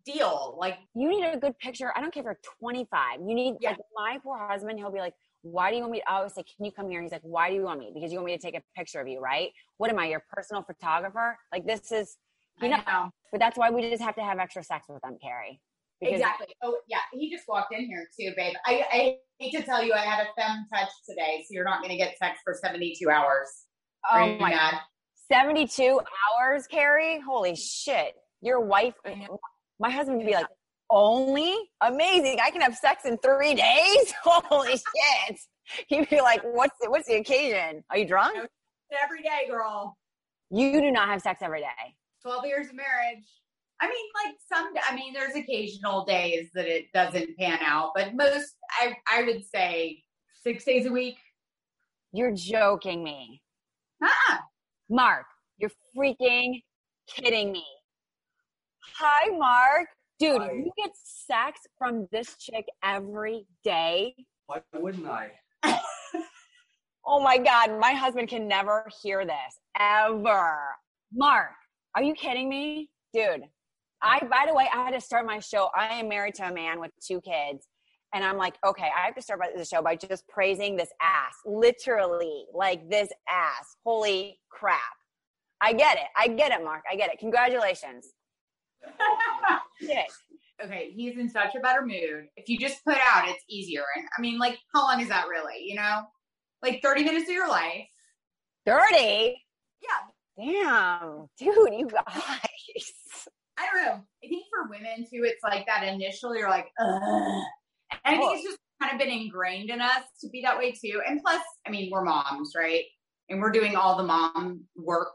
deal. 0.04 0.57
Like, 0.59 0.78
you 0.95 1.09
need 1.09 1.25
a 1.25 1.37
good 1.38 1.59
picture 1.59 1.92
i 1.97 2.00
don't 2.00 2.12
care 2.12 2.23
if 2.23 2.25
you're 2.25 2.38
25 2.61 3.21
you 3.26 3.35
need 3.35 3.54
Yeah. 3.61 3.71
like 3.71 3.78
my 3.95 4.19
poor 4.23 4.38
husband 4.38 4.78
he'll 4.78 4.90
be 4.92 4.99
like 4.99 5.14
why 5.42 5.71
do 5.71 5.76
you 5.76 5.83
want 5.83 5.92
me 5.92 6.02
i 6.09 6.16
always 6.16 6.35
say 6.35 6.42
can 6.42 6.64
you 6.66 6.73
come 6.73 6.90
here 6.90 7.00
he's 7.02 7.12
like 7.12 7.21
why 7.23 7.49
do 7.49 7.54
you 7.54 7.62
want 7.62 7.78
me 7.80 7.90
because 7.95 8.11
you 8.12 8.19
want 8.19 8.26
me 8.26 8.37
to 8.37 8.42
take 8.42 8.54
a 8.57 8.62
picture 8.76 9.00
of 9.00 9.09
you 9.09 9.21
right 9.21 9.50
what 9.78 9.90
am 9.90 9.99
i 9.99 10.07
your 10.07 10.23
personal 10.33 10.62
photographer 10.62 11.37
like 11.52 11.64
this 11.66 11.92
is 11.92 12.16
You 12.61 12.69
know- 12.69 12.76
know 12.87 13.11
But 13.33 13.40
that's 13.40 13.57
why 13.57 13.71
we 13.71 13.88
just 13.88 14.02
have 14.02 14.14
to 14.16 14.23
have 14.23 14.38
extra 14.38 14.62
sex 14.62 14.87
with 14.88 15.00
them, 15.02 15.16
Cary. 15.23 15.61
Because 16.00 16.16
exactly. 16.16 16.47
Oh 16.62 16.76
yeah, 16.88 16.99
he 17.12 17.30
just 17.30 17.45
walked 17.49 17.73
in 17.75 17.85
here 17.87 18.07
too, 18.19 18.33
babe. 18.37 18.54
I, 18.66 18.85
I 18.92 19.16
hate 19.38 19.52
to 19.52 19.62
tell 19.62 19.83
you, 19.85 19.92
I 19.95 19.99
had 20.00 20.26
a 20.26 20.40
FemTouch 20.40 20.88
today, 21.09 21.42
so 21.47 21.49
you're 21.54 21.64
not 21.64 21.78
going 21.83 21.90
to 21.90 21.97
get 21.97 22.16
sex 22.19 22.38
for 22.45 22.54
72 22.54 23.09
hours. 23.11 23.49
Oh 24.11 24.16
Are 24.16 24.23
Oh 24.23 24.38
my 24.38 24.50
mad? 24.50 24.75
72 25.30 26.00
hours, 26.40 26.66
Cary? 26.66 27.21
Holy 27.21 27.54
shit. 27.54 28.14
Your 28.42 28.61
wife. 28.61 28.95
My 29.81 29.91
husband 29.91 30.19
would 30.19 30.27
be 30.27 30.35
like, 30.35 30.47
only? 30.91 31.57
Amazing. 31.81 32.39
I 32.45 32.51
can 32.51 32.61
have 32.61 32.77
sex 32.77 33.05
in 33.05 33.17
three 33.19 33.55
days? 33.55 34.15
Holy 34.23 34.73
shit. 34.73 35.41
He'd 35.89 36.09
be 36.11 36.21
like, 36.21 36.43
what's 36.43 36.77
the, 36.81 36.91
what's 36.91 37.09
the 37.09 37.17
occasion? 37.17 37.83
Are 37.91 37.99
you 37.99 38.07
drunk? 38.07 38.37
Every 39.03 39.23
day, 39.23 39.49
girl. 39.49 39.97
You 40.51 40.81
do 40.81 40.91
not 40.91 41.09
have 41.09 41.23
sex 41.23 41.41
every 41.43 41.61
day. 41.61 41.95
12 42.23 42.45
years 42.45 42.67
of 42.67 42.75
marriage. 42.75 43.25
I 43.81 43.87
mean, 43.87 44.07
like 44.27 44.35
some, 44.53 44.73
I 44.89 44.95
mean, 44.95 45.15
there's 45.15 45.35
occasional 45.35 46.05
days 46.05 46.51
that 46.55 46.67
it 46.67 46.87
doesn't 46.93 47.39
pan 47.39 47.61
out, 47.65 47.93
but 47.95 48.15
most, 48.15 48.57
I, 48.79 48.95
I 49.11 49.23
would 49.23 49.43
say 49.45 50.03
six 50.43 50.65
days 50.65 50.85
a 50.85 50.93
week. 50.93 51.17
You're 52.13 52.35
joking 52.35 53.03
me. 53.03 53.41
Ah, 54.03 54.41
Mark, 54.91 55.25
you're 55.57 55.71
freaking 55.97 56.63
kidding 57.09 57.53
me. 57.53 57.65
Hi, 58.97 59.37
Mark. 59.37 59.89
Dude, 60.19 60.41
Hi. 60.43 60.53
you 60.53 60.71
get 60.77 60.91
sex 60.95 61.61
from 61.79 62.07
this 62.13 62.37
chick 62.39 62.67
every 62.85 63.47
day. 63.65 64.15
Why 64.47 64.61
wouldn't 64.75 65.07
I? 65.07 65.33
Oh 67.13 67.19
my 67.19 67.39
God, 67.39 67.79
my 67.81 67.93
husband 67.93 68.29
can 68.29 68.47
never 68.47 68.87
hear 69.03 69.25
this 69.25 69.59
ever. 69.79 70.59
Mark, 71.13 71.51
are 71.97 72.03
you 72.03 72.15
kidding 72.15 72.49
me? 72.49 72.91
Dude, 73.13 73.41
I, 74.03 74.21
by 74.21 74.45
the 74.47 74.55
way, 74.55 74.69
I 74.73 74.85
had 74.85 74.93
to 74.93 75.01
start 75.01 75.27
my 75.27 75.41
show. 75.41 75.71
I 75.77 75.95
am 75.95 76.09
married 76.09 76.35
to 76.37 76.49
a 76.49 76.53
man 76.53 76.79
with 76.79 76.93
two 77.05 77.21
kids. 77.23 77.67
And 78.15 78.23
I'm 78.23 78.37
like, 78.37 78.59
okay, 78.67 78.89
I 78.97 79.07
have 79.07 79.15
to 79.15 79.23
start 79.23 79.41
the 79.57 79.65
show 79.65 79.83
by 79.83 79.97
just 79.97 80.29
praising 80.29 80.77
this 80.77 80.91
ass. 81.01 81.35
Literally, 81.45 82.45
like 82.55 82.89
this 82.91 83.09
ass. 83.29 83.77
Holy 83.85 84.39
crap. 84.51 84.81
I 85.61 85.73
get 85.73 85.97
it. 85.97 86.09
I 86.17 86.29
get 86.29 86.53
it, 86.53 86.63
Mark. 86.63 86.83
I 86.91 86.97
get 86.97 87.11
it. 87.13 87.19
Congratulations. 87.19 88.09
Shit. 89.81 90.07
okay, 90.63 90.91
he's 90.95 91.19
in 91.19 91.29
such 91.29 91.55
a 91.55 91.61
better 91.61 91.83
mood. 91.83 92.27
If 92.37 92.49
you 92.49 92.59
just 92.59 92.85
put 92.85 92.97
out, 92.97 93.29
it's 93.29 93.45
easier. 93.49 93.85
And 93.97 94.07
I 94.17 94.21
mean, 94.21 94.39
like, 94.39 94.59
how 94.75 94.83
long 94.83 95.01
is 95.01 95.09
that 95.09 95.29
really? 95.29 95.63
You 95.65 95.77
know, 95.77 96.03
like 96.63 96.83
30 96.83 97.05
minutes 97.05 97.29
of 97.29 97.35
your 97.35 97.49
life. 97.49 97.87
30? 98.67 99.37
Yeah, 99.83 100.11
Damn. 100.41 101.27
Dude, 101.39 101.55
you 101.73 101.89
guys. 101.89 102.23
I 103.59 103.67
don't 103.67 103.85
know. 103.85 104.01
I 104.25 104.29
think 104.29 104.45
for 104.49 104.71
women 104.71 105.05
too, 105.05 105.23
it's 105.25 105.43
like 105.43 105.67
that 105.67 105.87
initial, 105.87 106.35
you're 106.35 106.49
like, 106.49 106.69
Ugh. 106.81 107.45
And 108.05 108.17
I 108.17 108.19
think 108.19 108.37
it's 108.37 108.45
just 108.45 108.59
kind 108.81 108.93
of 108.93 108.99
been 108.99 109.11
ingrained 109.11 109.69
in 109.69 109.81
us 109.81 110.05
to 110.23 110.29
be 110.31 110.41
that 110.43 110.57
way 110.57 110.73
too. 110.73 111.03
And 111.07 111.21
plus, 111.21 111.43
I 111.67 111.71
mean, 111.71 111.91
we're 111.93 112.05
moms, 112.05 112.53
right? 112.57 112.85
And 113.29 113.41
we're 113.41 113.51
doing 113.51 113.77
all 113.77 113.97
the 113.97 114.05
mom 114.05 114.63
work 114.77 115.15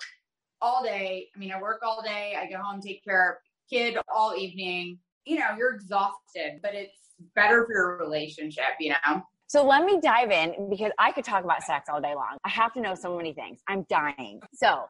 all 0.62 0.84
day. 0.84 1.30
I 1.36 1.40
mean, 1.40 1.52
I 1.52 1.60
work 1.60 1.82
all 1.84 2.04
day. 2.04 2.36
I 2.38 2.50
go 2.50 2.62
home, 2.62 2.82
take 2.82 3.04
care 3.04 3.32
of 3.32 3.38
kid 3.70 3.98
all 4.14 4.36
evening. 4.36 5.00
You 5.26 5.40
know, 5.40 5.48
you're 5.58 5.74
exhausted, 5.74 6.60
but 6.62 6.74
it's 6.74 6.94
better 7.36 7.66
for 7.66 7.74
your 7.74 7.98
relationship, 7.98 8.66
you 8.80 8.90
know? 8.92 9.24
So 9.48 9.66
let 9.66 9.86
me 9.86 10.00
dive 10.02 10.32
in 10.32 10.70
because 10.70 10.92
I 10.98 11.12
could 11.12 11.24
talk 11.24 11.44
about 11.44 11.64
sex 11.64 11.88
all 11.90 12.02
day 12.02 12.16
long. 12.16 12.38
I 12.44 12.50
have 12.50 12.74
to 12.74 12.82
know 12.82 12.96
so 12.96 13.16
many 13.16 13.34
things. 13.34 13.60
I'm 13.68 13.86
dying. 13.90 14.42
So, 14.54 14.86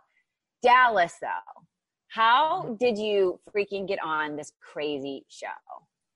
Dallas, 0.63 1.13
though, 1.21 1.63
how 2.07 2.77
did 2.79 2.97
you 2.97 3.39
freaking 3.55 3.87
get 3.87 3.99
on 4.03 4.37
this 4.37 4.51
crazy 4.61 5.25
show? 5.29 5.47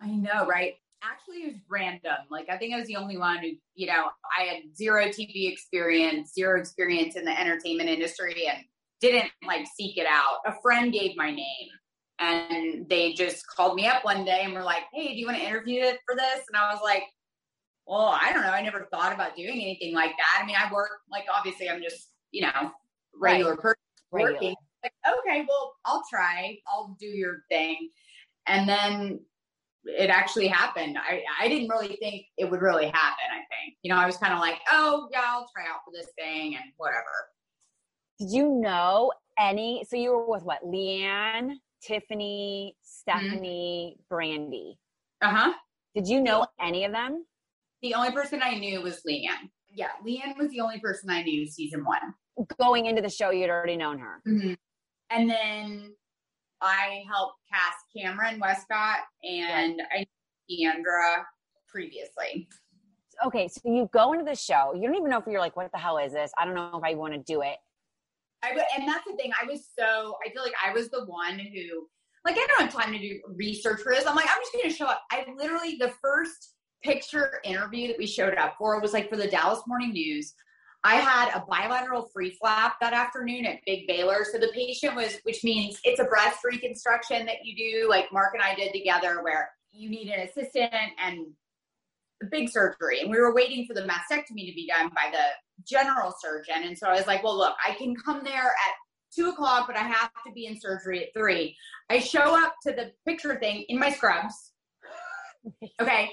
I 0.02 0.08
know, 0.08 0.48
right? 0.48 0.76
Actually, 1.04 1.38
it 1.44 1.54
was 1.54 1.62
random. 1.70 2.18
Like, 2.30 2.50
I 2.50 2.58
think 2.58 2.74
I 2.74 2.78
was 2.78 2.88
the 2.88 2.96
only 2.96 3.18
one 3.18 3.40
who, 3.40 3.50
you 3.76 3.88
know, 3.88 4.10
I 4.38 4.44
had 4.44 4.76
zero 4.76 5.06
TV 5.08 5.52
experience, 5.52 6.34
zero 6.34 6.60
experience 6.60 7.16
in 7.16 7.26
the 7.26 7.40
entertainment 7.40 7.90
industry, 7.90 8.48
and 8.48 8.64
didn't 9.02 9.30
like 9.46 9.66
seek 9.76 9.98
it 9.98 10.08
out. 10.10 10.40
A 10.46 10.54
friend 10.62 10.92
gave 10.92 11.16
my 11.16 11.32
name, 11.32 11.70
and 12.20 12.88
they 12.90 13.14
just 13.14 13.48
called 13.48 13.76
me 13.76 13.88
up 13.88 14.04
one 14.04 14.26
day 14.26 14.42
and 14.44 14.54
were 14.54 14.64
like, 14.64 14.84
"Hey, 14.94 15.10
do 15.10 15.20
you 15.20 15.26
want 15.26 15.38
to 15.38 15.44
interview 15.46 15.84
for 16.06 16.16
this?" 16.16 16.44
And 16.48 16.58
I 16.58 16.72
was 16.74 16.82
like, 16.84 17.04
"Well, 17.88 18.18
I 18.22 18.32
don't 18.34 18.44
know. 18.44 18.52
I 18.52 18.62
never 18.62 18.88
thought 18.92 19.14
about 19.14 19.36
doing 19.36 19.54
anything 19.54 19.94
like 19.94 20.12
that. 20.18 20.40
I 20.42 20.46
mean, 20.46 20.56
I 20.58 20.72
work 20.74 20.90
like 21.12 21.26
obviously, 21.34 21.70
I'm 21.70 21.82
just 21.82 22.10
you 22.32 22.42
know 22.42 22.72
regular 23.16 23.56
person 23.56 23.76
Regular. 24.12 24.34
working. 24.34 24.56
Like, 24.84 24.94
okay, 25.20 25.46
well, 25.48 25.74
I'll 25.86 26.04
try. 26.10 26.58
I'll 26.68 26.96
do 27.00 27.08
your 27.08 27.44
thing. 27.50 27.90
And 28.48 28.68
then 28.68 29.20
it 29.86 30.10
actually 30.10 30.48
happened. 30.48 30.98
I, 30.98 31.24
I 31.40 31.48
didn't 31.48 31.70
really 31.70 31.98
think 32.02 32.26
it 32.38 32.50
would 32.50 32.62
really 32.62 32.86
happen, 32.88 33.26
I 33.32 33.38
think. 33.38 33.78
You 33.84 33.92
know, 33.92 33.98
I 33.98 34.06
was 34.06 34.18
kind 34.18 34.34
of 34.34 34.40
like, 34.40 34.60
oh, 34.72 35.08
yeah, 35.12 35.24
I'll 35.26 35.50
try 35.54 35.64
out 35.64 35.82
for 35.86 35.92
this 35.94 36.08
thing 36.18 36.56
and 36.56 36.66
whatever. 36.78 37.04
Did 38.20 38.32
you 38.32 38.50
know 38.50 39.12
any? 39.38 39.86
So 39.90 39.96
you 39.96 40.12
were 40.12 40.30
with 40.30 40.44
what? 40.44 40.64
LeeAnne, 40.64 41.52
Tiffany, 41.82 42.76
Stephanie, 42.82 43.98
Brandi. 44.12 44.76
Uh 45.22 45.30
huh. 45.30 45.54
Did 45.96 46.08
you 46.08 46.22
know 46.22 46.46
any 46.62 46.86
of 46.86 46.92
them? 46.92 47.26
The 47.82 47.94
only 47.94 48.12
person 48.12 48.42
I 48.44 48.56
knew 48.56 48.82
was 48.82 49.02
LeeAnne. 49.08 49.50
Yeah, 49.74 49.90
LeeAnne 50.06 50.38
was 50.38 50.50
the 50.50 50.62
only 50.62 50.80
person 50.80 51.10
I 51.10 51.24
knew 51.24 51.48
season 51.48 51.86
one. 51.86 52.14
Going 52.60 52.86
into 52.86 53.02
the 53.02 53.10
show, 53.10 53.32
you'd 53.32 53.50
already 53.50 53.78
known 53.78 54.00
her. 54.00 54.22
And 55.10 55.30
then 55.30 55.94
I 56.62 57.04
helped 57.10 57.36
cast 57.52 57.86
Kameron 57.96 58.40
Westcott 58.40 59.00
and 59.24 59.82
I 59.94 60.06
knew 60.50 60.68
D'Andra 60.68 61.26
previously. 61.68 62.48
Okay, 63.26 63.48
so 63.48 63.62
you 63.66 63.90
go 63.94 64.14
into 64.14 64.26
the 64.26 64.36
show. 64.36 64.74
You 64.74 64.84
don't 64.84 64.96
even 64.96 65.10
know 65.10 65.18
if 65.18 65.26
you're 65.28 65.42
like, 65.42 65.56
what 65.56 65.72
the 65.72 65.78
hell 65.78 65.98
is 65.98 66.14
this? 66.14 66.32
I 66.38 66.46
don't 66.46 66.56
know 66.56 66.72
if 66.76 66.84
I 66.84 66.96
want 66.96 67.14
to 67.14 67.20
do 67.20 67.42
it. 67.42 67.58
I 68.44 68.54
would, 68.54 68.64
and 68.78 68.88
that's 68.88 69.06
the 69.06 69.16
thing. 69.16 69.32
I 69.42 69.46
was 69.46 69.68
so 69.78 70.16
I 70.26 70.30
feel 70.32 70.44
like 70.44 70.54
I 70.66 70.74
was 70.74 70.90
the 70.90 71.06
one 71.06 71.40
who 71.40 71.88
like 72.26 72.36
I 72.38 72.48
don't 72.48 72.62
have 72.62 72.74
time 72.74 72.94
to 72.94 73.00
do 73.00 73.20
research 73.36 73.82
for 73.82 73.94
this. 73.94 74.06
I'm 74.06 74.16
like 74.16 74.28
I'm 74.30 74.42
just 74.42 74.54
gonna 74.54 74.74
show 74.74 74.86
up. 74.86 75.04
I 75.12 75.26
literally 75.38 75.78
the 75.80 75.94
first 76.02 76.56
picture 76.84 77.42
interview 77.44 77.88
that 77.88 77.98
we 77.98 78.08
showed 78.08 78.36
up 78.36 78.56
for 78.58 78.80
was 78.80 78.94
like 78.94 79.10
for 79.10 79.18
the 79.18 79.28
Dallas 79.28 79.62
Morning 79.68 79.92
News. 79.92 80.34
I 80.84 80.96
had 80.96 81.36
a 81.36 81.44
bilateral 81.46 82.10
free 82.14 82.38
flap 82.40 82.76
that 82.80 82.94
afternoon 82.94 83.46
at 83.46 83.60
Big 83.66 83.86
Baylor. 83.86 84.26
So 84.32 84.38
the 84.38 84.52
patient 84.54 84.96
was, 84.96 85.18
which 85.24 85.44
means 85.44 85.78
it's 85.84 86.00
a 86.00 86.06
breast 86.06 86.40
reconstruction 86.46 87.26
that 87.26 87.44
you 87.44 87.56
do, 87.56 87.90
like 87.90 88.06
Mark 88.14 88.34
and 88.34 88.42
I 88.42 88.56
did 88.56 88.72
together, 88.72 89.22
where 89.22 89.50
you 89.72 89.90
need 89.90 90.08
an 90.08 90.22
assistant 90.22 90.72
and 90.74 91.28
a 92.24 92.28
big 92.28 92.50
surgery. 92.50 93.02
And 93.02 93.12
we 93.12 93.20
were 93.20 93.36
waiting 93.36 93.66
for 93.66 93.74
the 93.74 93.82
mastectomy 93.82 94.48
to 94.48 94.56
be 94.56 94.70
done 94.70 94.90
by 94.90 95.12
the 95.12 95.26
general 95.68 96.14
surgeon. 96.20 96.64
And 96.64 96.78
so 96.78 96.88
I 96.88 96.94
was 96.94 97.08
like, 97.08 97.24
well, 97.24 97.38
look, 97.38 97.56
I 97.66 97.74
can 97.74 97.96
come 97.96 98.22
there 98.24 98.46
at 98.46 98.74
two 99.16 99.30
o'clock, 99.30 99.66
but 99.68 99.76
I 99.76 99.82
have 99.84 100.12
to 100.26 100.32
be 100.34 100.46
in 100.46 100.60
surgery 100.60 101.04
at 101.04 101.10
three. 101.18 101.56
I 101.90 102.00
show 102.00 102.42
up 102.42 102.54
to 102.68 102.72
the 102.74 102.92
picture 103.08 103.38
thing 103.40 103.66
in 103.70 103.80
my 103.80 103.92
scrubs. 103.92 104.52
Okay. 105.82 106.10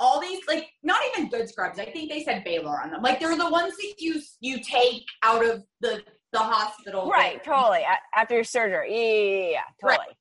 All 0.00 0.18
these 0.20 0.40
like 0.48 0.66
not 0.82 0.98
even 1.14 1.28
good 1.28 1.48
scrubs. 1.48 1.78
I 1.78 1.84
think 1.84 2.10
they 2.10 2.24
said 2.24 2.42
Baylor 2.42 2.80
on 2.82 2.90
them. 2.90 3.02
Like 3.02 3.20
they're 3.20 3.36
the 3.36 3.50
ones 3.50 3.74
that 3.76 3.94
you 3.98 4.20
you 4.40 4.60
take 4.62 5.04
out 5.22 5.44
of 5.44 5.62
the 5.80 6.02
the 6.32 6.38
hospital. 6.38 7.08
Right, 7.10 7.44
totally. 7.44 7.84
After 8.16 8.34
your 8.36 8.44
surgery. 8.44 8.90
Yeah, 8.90 8.98
yeah, 8.98 9.24
yeah, 9.44 9.50
yeah, 9.50 9.60
Right. 9.82 9.98
totally. 9.98 10.16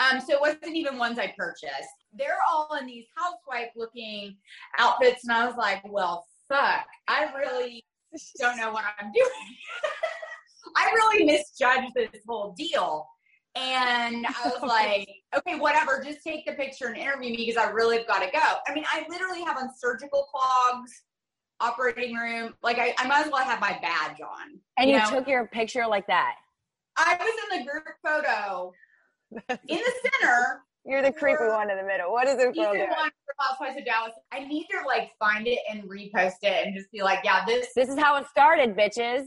Um, 0.00 0.20
so 0.20 0.34
it 0.34 0.40
wasn't 0.40 0.76
even 0.76 0.98
ones 0.98 1.18
I 1.18 1.34
purchased. 1.36 1.88
They're 2.12 2.38
all 2.48 2.68
in 2.78 2.86
these 2.86 3.06
housewife 3.16 3.70
looking 3.74 4.36
outfits, 4.78 5.24
and 5.24 5.32
I 5.32 5.46
was 5.46 5.56
like, 5.56 5.80
well, 5.90 6.24
fuck. 6.48 6.86
I 7.08 7.32
really 7.36 7.82
don't 8.38 8.56
know 8.56 8.72
what 8.72 8.84
I'm 8.98 9.12
doing. 9.12 9.56
I 10.76 10.90
really 10.92 11.24
misjudged 11.24 11.94
this 11.94 12.22
whole 12.26 12.54
deal. 12.56 13.06
And 13.56 14.26
I 14.26 14.34
was 14.44 14.62
like, 14.62 15.08
okay, 15.36 15.58
whatever, 15.58 16.02
just 16.04 16.22
take 16.24 16.46
the 16.46 16.52
picture 16.52 16.86
and 16.86 16.96
interview 16.96 17.30
me 17.30 17.36
because 17.36 17.56
I 17.56 17.70
really 17.70 17.98
have 17.98 18.06
got 18.06 18.20
to 18.20 18.30
go. 18.30 18.56
I 18.66 18.74
mean, 18.74 18.84
I 18.90 19.04
literally 19.08 19.42
have 19.42 19.56
on 19.56 19.70
surgical 19.76 20.26
clogs, 20.32 20.90
operating 21.60 22.16
room. 22.16 22.54
Like, 22.62 22.78
I, 22.78 22.94
I 22.98 23.06
might 23.06 23.26
as 23.26 23.32
well 23.32 23.44
have 23.44 23.60
my 23.60 23.78
badge 23.80 24.20
on. 24.20 24.58
And 24.76 24.90
you, 24.90 24.98
know? 24.98 25.08
took 25.08 25.28
your 25.28 25.46
picture 25.46 25.86
like 25.86 26.06
that. 26.08 26.34
I 26.96 27.16
was 27.18 27.58
in 27.58 27.58
the 27.58 27.70
group 27.70 27.84
photo 28.04 28.72
in 29.68 29.78
the 29.78 29.92
center. 30.20 30.62
You're 30.86 31.02
the 31.02 31.12
creepy 31.12 31.44
one 31.48 31.70
in 31.70 31.76
the 31.78 31.82
middle. 31.82 32.12
What 32.12 32.28
is 32.28 32.34
it 32.38 32.54
for 32.54 32.86
Housewives 33.38 33.76
of 33.78 33.84
Dallas. 33.84 34.12
I 34.32 34.44
need 34.44 34.66
to 34.70 34.86
like 34.86 35.10
find 35.18 35.46
it 35.48 35.58
and 35.70 35.82
repost 35.84 36.36
it 36.42 36.66
and 36.66 36.76
just 36.76 36.90
be 36.92 37.02
like, 37.02 37.20
yeah, 37.24 37.44
this 37.44 37.68
This 37.74 37.88
is 37.88 37.98
how 37.98 38.16
it 38.16 38.26
started, 38.28 38.76
bitches. 38.76 39.24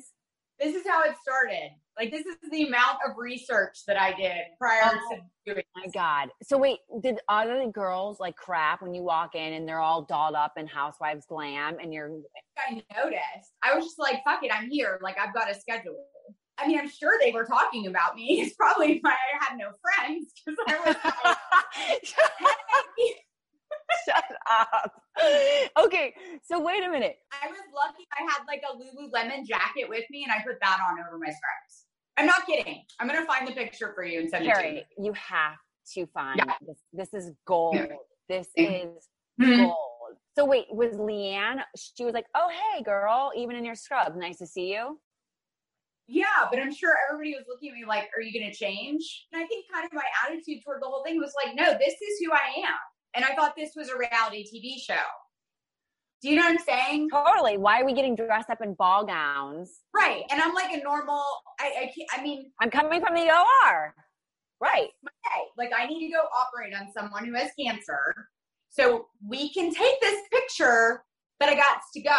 this 0.60 0.76
is 0.76 0.88
how 0.88 1.04
it 1.04 1.16
started. 1.22 1.70
Like 1.98 2.12
this 2.12 2.26
is 2.26 2.36
the 2.52 2.64
amount 2.64 3.00
of 3.08 3.18
research 3.18 3.80
that 3.88 4.00
I 4.00 4.14
did 4.14 4.38
prior 4.60 4.82
Oh. 4.86 5.16
to 5.16 5.54
doing 5.54 5.64
My. 5.76 5.88
God. 5.94 6.30
So 6.44 6.58
wait, 6.58 6.78
did 7.02 7.20
other 7.28 7.66
girls 7.74 8.20
like 8.20 8.36
crap 8.36 8.82
when 8.82 8.94
you 8.94 9.02
walk 9.04 9.36
in 9.36 9.54
and 9.54 9.68
they're 9.68 9.80
all 9.82 10.04
dolled 10.04 10.36
up 10.36 10.54
in 10.58 10.68
housewives 10.68 11.26
glam 11.28 11.78
and 11.82 11.92
you're 11.94 12.12
I 12.58 12.76
noticed. 13.04 13.52
I 13.64 13.76
was 13.76 13.84
just 13.86 14.00
like, 14.00 14.24
fuck 14.24 14.44
it, 14.44 14.52
I'm 14.54 14.70
here. 14.70 15.00
Like 15.02 15.18
I've 15.20 15.34
got 15.34 15.50
a 15.52 15.56
schedule. 15.60 15.98
I 16.60 16.68
mean, 16.68 16.80
I'm 16.80 16.90
sure 16.90 17.14
they 17.22 17.32
were 17.32 17.46
talking 17.46 17.88
about 17.88 18.16
me. 18.16 18.42
It's 18.48 18.56
probably 18.56 19.00
why 19.02 19.12
I 19.12 19.44
had 19.46 19.58
no 19.58 19.72
friends 19.82 20.32
because 20.46 20.58
I 20.68 20.78
was 20.80 20.96
like, 21.04 21.38
hey. 22.98 23.16
Shut 24.06 24.24
up. 24.50 24.92
Okay, 25.86 26.14
so 26.44 26.60
wait 26.60 26.84
a 26.84 26.90
minute. 26.90 27.18
I 27.44 27.48
was 27.48 27.60
lucky 27.74 28.06
I 28.18 28.24
had 28.24 28.44
like 28.48 28.62
a 28.70 28.76
Lululemon 28.76 29.46
jacket 29.46 29.88
with 29.90 30.04
me 30.10 30.24
and 30.24 30.32
I 30.32 30.44
put 30.46 30.58
that 30.62 30.80
on 30.90 31.00
over 31.00 31.18
my 31.18 31.28
scrubs. 31.28 31.86
I'm 32.18 32.26
not 32.26 32.46
kidding. 32.46 32.84
I'm 33.00 33.08
gonna 33.08 33.26
find 33.26 33.48
the 33.48 33.52
picture 33.54 33.92
for 33.94 34.04
you 34.04 34.22
and 34.22 34.30
send 34.30 34.46
it 34.46 34.48
to 34.50 34.54
Cary, 34.54 34.86
you 34.98 35.14
have 35.14 35.58
to 35.94 36.06
find 36.08 36.38
Yeah. 36.46 36.54
this. 36.66 36.78
This 36.94 37.14
is 37.14 37.32
gold. 37.46 37.76
Yeah. 37.76 37.86
This 38.30 38.50
Mhm. 38.58 38.98
is 38.98 39.10
you. 39.38 39.58
gold. 39.58 40.18
So 40.38 40.46
wait, 40.46 40.66
was 40.70 40.96
LeeAnne? 40.96 41.64
She 41.76 42.04
was 42.06 42.14
like, 42.14 42.28
"Oh 42.36 42.50
hey, 42.50 42.84
girl, 42.84 43.32
even 43.36 43.56
in 43.56 43.66
your 43.66 43.76
scrubs, 43.76 44.16
nice 44.18 44.38
to 44.38 44.48
see 44.48 44.74
you." 44.74 45.00
Yeah, 46.08 46.48
but 46.50 46.60
I'm 46.60 46.74
sure 46.74 46.96
everybody 47.12 47.36
was 47.36 47.46
looking 47.50 47.72
at 47.72 47.76
me 47.76 47.86
like, 47.86 48.10
are 48.16 48.22
you 48.22 48.32
going 48.38 48.50
to 48.50 48.58
change? 48.58 49.28
And 49.34 49.44
I 49.44 49.48
think 49.48 49.66
kind 49.72 49.86
of 49.86 49.92
my 49.94 50.04
attitude 50.26 50.64
toward 50.64 50.82
the 50.82 50.88
whole 50.88 51.04
thing 51.04 51.18
was 51.18 51.34
like, 51.44 51.56
no, 51.56 51.74
this 51.78 51.94
is 51.94 52.20
who 52.24 52.32
I 52.32 52.62
am. 52.66 52.78
And 53.14 53.26
I 53.26 53.36
thought 53.36 53.56
this 53.58 53.72
was 53.76 53.90
a 53.90 53.98
reality 53.98 54.46
TV 54.46 54.80
show. 54.82 55.04
Do 56.22 56.30
you 56.30 56.38
know 56.38 56.44
what 56.44 56.52
I'm 56.52 56.60
saying? 56.60 57.10
Totally. 57.10 57.58
Why 57.58 57.82
are 57.82 57.86
we 57.86 57.94
getting 57.94 58.16
dressed 58.16 58.50
up 58.50 58.62
in 58.62 58.74
ball 58.74 59.06
gowns? 59.06 59.82
Right. 59.96 60.24
And 60.32 60.42
I'm 60.42 60.56
like 60.56 60.74
a 60.74 60.82
normal, 60.82 61.24
I, 61.60 61.66
I, 61.66 61.92
can't, 61.96 62.10
I 62.18 62.24
mean, 62.24 62.52
I'm 62.60 62.72
coming 62.72 63.02
from 63.06 63.14
the 63.14 63.30
OR. 63.30 63.94
Right. 64.60 64.90
hey, 65.26 65.42
like 65.58 65.72
I 65.78 65.86
need 65.86 66.08
to 66.08 66.14
go 66.14 66.22
operate 66.36 66.74
on 66.74 66.92
someone 66.92 67.26
who 67.26 67.36
has 67.36 67.52
cancer. 67.60 68.16
So 68.70 69.08
we 69.28 69.54
can 69.54 69.74
take 69.74 70.02
this 70.02 70.20
picture, 70.32 71.04
but 71.39 71.50
I 71.50 71.56
got 71.56 71.80
to 71.93 72.02
go. 72.02 72.10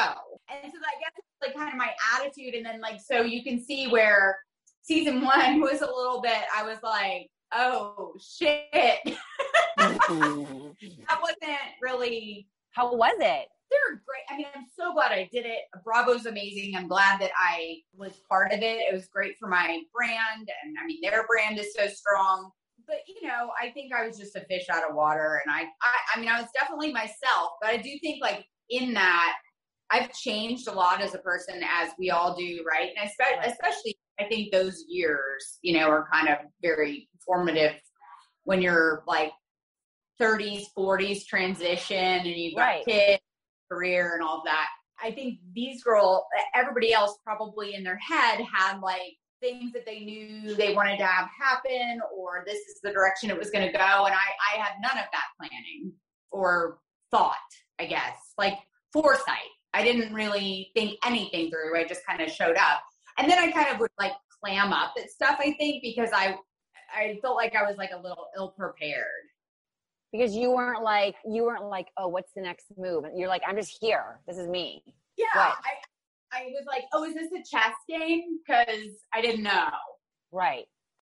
And 0.50 0.72
so 0.72 0.78
I 0.78 0.98
guess 1.00 1.12
it's 1.16 1.26
like 1.42 1.54
kind 1.54 1.68
of 1.68 1.76
my 1.76 1.90
attitude. 2.16 2.54
And 2.54 2.64
then 2.64 2.80
like, 2.80 3.00
so 3.00 3.22
you 3.22 3.42
can 3.42 3.62
see 3.62 3.88
where 3.88 4.38
season 4.82 5.20
one 5.24 5.60
was 5.60 5.82
a 5.82 5.86
little 5.86 6.20
bit, 6.20 6.42
I 6.56 6.62
was 6.64 6.78
like, 6.82 7.28
oh 7.54 8.14
shit. 8.20 8.98
Mm-hmm. 9.78 11.02
that 11.08 11.20
wasn't 11.22 11.60
really 11.80 12.48
How 12.72 12.92
was 12.92 13.14
it? 13.20 13.46
they're 13.70 14.02
great. 14.06 14.24
I 14.30 14.36
mean, 14.36 14.46
I'm 14.54 14.66
so 14.76 14.92
glad 14.92 15.12
I 15.12 15.28
did 15.32 15.46
it. 15.46 15.60
Bravo's 15.84 16.26
amazing. 16.26 16.74
I'm 16.76 16.88
glad 16.88 17.20
that 17.20 17.30
I 17.36 17.78
was 17.96 18.12
part 18.28 18.52
of 18.52 18.60
it. 18.60 18.78
It 18.80 18.92
was 18.92 19.08
great 19.08 19.36
for 19.38 19.48
my 19.48 19.80
brand. 19.94 20.48
And 20.64 20.76
I 20.82 20.86
mean, 20.86 21.00
their 21.02 21.26
brand 21.26 21.58
is 21.58 21.74
so 21.74 21.86
strong. 21.88 22.50
But, 22.86 22.98
you 23.06 23.28
know, 23.28 23.50
I 23.60 23.70
think 23.70 23.92
I 23.92 24.06
was 24.06 24.16
just 24.16 24.36
a 24.36 24.40
fish 24.48 24.66
out 24.72 24.88
of 24.88 24.96
water. 24.96 25.42
And 25.44 25.54
I, 25.54 25.62
I, 25.82 25.96
I 26.16 26.20
mean, 26.20 26.28
I 26.28 26.40
was 26.40 26.50
definitely 26.58 26.92
myself. 26.92 27.52
But 27.60 27.70
I 27.70 27.76
do 27.76 27.90
think, 28.00 28.22
like, 28.22 28.46
in 28.70 28.94
that, 28.94 29.34
I've 29.90 30.12
changed 30.12 30.68
a 30.68 30.72
lot 30.72 31.00
as 31.00 31.14
a 31.14 31.18
person, 31.18 31.62
as 31.62 31.90
we 31.98 32.10
all 32.10 32.36
do, 32.36 32.64
right? 32.68 32.90
And 32.96 33.08
especially, 33.08 33.38
Right. 33.38 33.48
especially 33.48 33.98
I 34.20 34.24
think 34.24 34.52
those 34.52 34.84
years, 34.88 35.58
you 35.62 35.78
know, 35.78 35.88
are 35.88 36.08
kind 36.12 36.28
of 36.28 36.38
very 36.60 37.08
formative 37.24 37.74
when 38.44 38.60
you're 38.60 39.04
like 39.06 39.32
30s, 40.20 40.64
40s 40.76 41.24
transition 41.26 41.96
and 41.96 42.26
you've 42.26 42.56
got 42.56 42.66
Right. 42.66 42.84
kids, 42.84 43.22
career, 43.70 44.14
and 44.14 44.22
all 44.22 44.42
that. 44.44 44.68
I 45.00 45.12
think 45.12 45.38
these 45.54 45.82
girls, 45.84 46.22
everybody 46.54 46.92
else 46.92 47.18
probably 47.24 47.74
in 47.74 47.84
their 47.84 47.98
head 47.98 48.40
had 48.40 48.80
like 48.80 49.16
things 49.40 49.72
that 49.72 49.86
they 49.86 50.00
knew 50.00 50.56
they 50.56 50.74
wanted 50.74 50.98
to 50.98 51.06
have 51.06 51.28
happen 51.40 52.00
or 52.16 52.42
this 52.44 52.58
is 52.58 52.80
the 52.82 52.90
direction 52.90 53.30
it 53.30 53.38
was 53.38 53.50
going 53.50 53.64
to 53.64 53.72
go. 53.72 53.78
And 53.78 54.14
I, 54.14 54.54
I 54.54 54.58
had 54.58 54.72
none 54.82 54.98
of 54.98 55.04
that 55.12 55.24
planning 55.38 55.92
or 56.32 56.80
thought, 57.12 57.36
I 57.80 57.86
guess, 57.86 58.16
like 58.36 58.54
foresight. 58.92 59.38
I 59.74 59.84
didn't 59.84 60.12
really 60.14 60.70
think 60.74 60.98
anything 61.04 61.50
through. 61.50 61.78
I 61.78 61.84
just 61.84 62.04
kind 62.06 62.20
of 62.20 62.30
showed 62.30 62.56
up. 62.56 62.82
And 63.18 63.30
then 63.30 63.38
I 63.38 63.50
kind 63.50 63.68
of 63.68 63.80
would 63.80 63.90
like 63.98 64.12
clam 64.42 64.72
up 64.72 64.94
at 64.98 65.10
stuff, 65.10 65.36
I 65.38 65.54
think, 65.58 65.82
because 65.82 66.10
I 66.12 66.36
I 66.94 67.18
felt 67.20 67.36
like 67.36 67.54
I 67.54 67.62
was 67.62 67.76
like 67.76 67.90
a 67.92 68.00
little 68.00 68.28
ill 68.36 68.54
prepared. 68.56 69.04
Because 70.12 70.34
you 70.34 70.50
weren't 70.50 70.82
like 70.82 71.16
you 71.24 71.44
weren't 71.44 71.64
like, 71.64 71.88
oh, 71.96 72.08
what's 72.08 72.32
the 72.34 72.40
next 72.40 72.66
move? 72.76 73.04
And 73.04 73.18
you're 73.18 73.28
like, 73.28 73.42
I'm 73.46 73.56
just 73.56 73.76
here. 73.80 74.20
This 74.26 74.38
is 74.38 74.48
me. 74.48 74.82
Yeah. 75.16 75.26
I 75.34 75.52
I 76.32 76.44
was 76.46 76.64
like, 76.66 76.84
oh, 76.92 77.04
is 77.04 77.14
this 77.14 77.30
a 77.32 77.42
chess 77.44 77.74
game? 77.88 78.38
Because 78.46 79.04
I 79.12 79.20
didn't 79.20 79.42
know. 79.42 79.68
Right. 80.32 80.66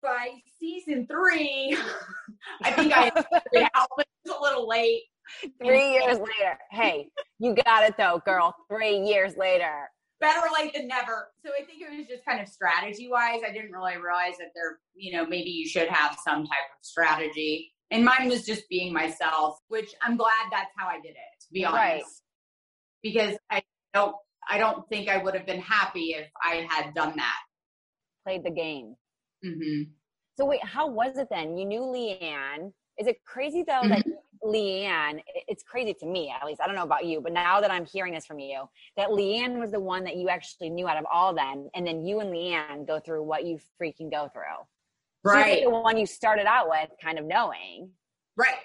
By 0.02 0.30
season 0.58 1.06
three, 1.06 1.76
I 2.64 2.70
think 2.72 2.96
I 2.96 3.10
figured 3.10 3.42
it 3.52 3.70
out, 3.74 3.88
but 3.96 4.06
it's 4.24 4.34
a 4.34 4.40
little 4.40 4.68
late. 4.68 5.02
Three 5.64 5.92
years 5.92 6.18
later. 6.18 6.58
Hey, 6.70 7.08
you 7.38 7.54
got 7.64 7.84
it 7.84 7.96
though, 7.96 8.20
girl. 8.24 8.54
Three 8.68 8.98
years 8.98 9.36
later. 9.36 9.88
Better 10.20 10.46
late 10.58 10.74
than 10.74 10.86
never. 10.86 11.28
So 11.44 11.50
I 11.58 11.64
think 11.64 11.80
it 11.80 11.96
was 11.96 12.06
just 12.06 12.24
kind 12.26 12.40
of 12.40 12.48
strategy 12.48 13.08
wise. 13.10 13.40
I 13.46 13.52
didn't 13.52 13.72
really 13.72 13.96
realize 13.96 14.36
that 14.38 14.48
there, 14.54 14.78
you 14.94 15.12
know, 15.16 15.24
maybe 15.24 15.48
you 15.50 15.66
should 15.66 15.88
have 15.88 16.18
some 16.22 16.44
type 16.44 16.68
of 16.78 16.84
strategy. 16.84 17.72
And 17.90 18.04
mine 18.04 18.28
was 18.28 18.44
just 18.44 18.68
being 18.68 18.92
myself, 18.92 19.58
which 19.68 19.94
I'm 20.02 20.16
glad 20.16 20.46
that's 20.50 20.70
how 20.76 20.88
I 20.88 21.00
did 21.00 21.10
it, 21.10 21.40
to 21.40 21.46
be 21.52 21.64
honest. 21.64 21.76
Right. 21.78 22.02
Because 23.02 23.36
I 23.50 23.62
don't 23.94 24.14
I 24.48 24.58
don't 24.58 24.86
think 24.88 25.08
I 25.08 25.18
would 25.18 25.34
have 25.34 25.46
been 25.46 25.60
happy 25.60 26.14
if 26.16 26.28
I 26.44 26.66
had 26.68 26.94
done 26.94 27.14
that. 27.16 27.38
Played 28.26 28.44
the 28.44 28.50
game. 28.50 28.96
hmm 29.42 29.82
So 30.36 30.44
wait, 30.44 30.62
how 30.64 30.88
was 30.88 31.16
it 31.16 31.28
then? 31.30 31.56
You 31.56 31.64
knew 31.64 31.80
LeeAnne. 31.80 32.72
Is 32.98 33.06
it 33.06 33.16
crazy 33.24 33.64
though 33.66 33.86
that 33.88 34.04
LeeAnne? 34.44 35.22
It's 35.48 35.62
crazy 35.62 35.94
to 35.94 36.06
me, 36.06 36.30
at 36.30 36.46
least. 36.46 36.60
I 36.60 36.66
don't 36.66 36.76
know 36.76 36.82
about 36.82 37.04
you, 37.04 37.20
but 37.20 37.32
now 37.32 37.60
that 37.60 37.70
I'm 37.70 37.84
hearing 37.84 38.14
this 38.14 38.26
from 38.26 38.38
you, 38.38 38.68
that 38.96 39.08
LeeAnne 39.08 39.58
was 39.58 39.70
the 39.70 39.80
one 39.80 40.04
that 40.04 40.16
you 40.16 40.28
actually 40.28 40.70
knew 40.70 40.88
out 40.88 40.96
of 40.96 41.04
all 41.12 41.34
them, 41.34 41.68
and 41.74 41.86
then 41.86 42.04
you 42.04 42.20
and 42.20 42.30
LeeAnne 42.30 42.86
go 42.86 43.00
through 43.00 43.22
what 43.22 43.44
you 43.44 43.58
freaking 43.80 44.10
go 44.10 44.28
through. 44.32 44.42
Like 45.22 45.34
Right. 45.46 45.64
the 45.64 45.70
one 45.70 45.98
you 45.98 46.06
started 46.06 46.46
out 46.46 46.68
with, 46.68 46.88
kind 47.02 47.18
of 47.18 47.24
knowing. 47.26 47.90
Right. 48.36 48.56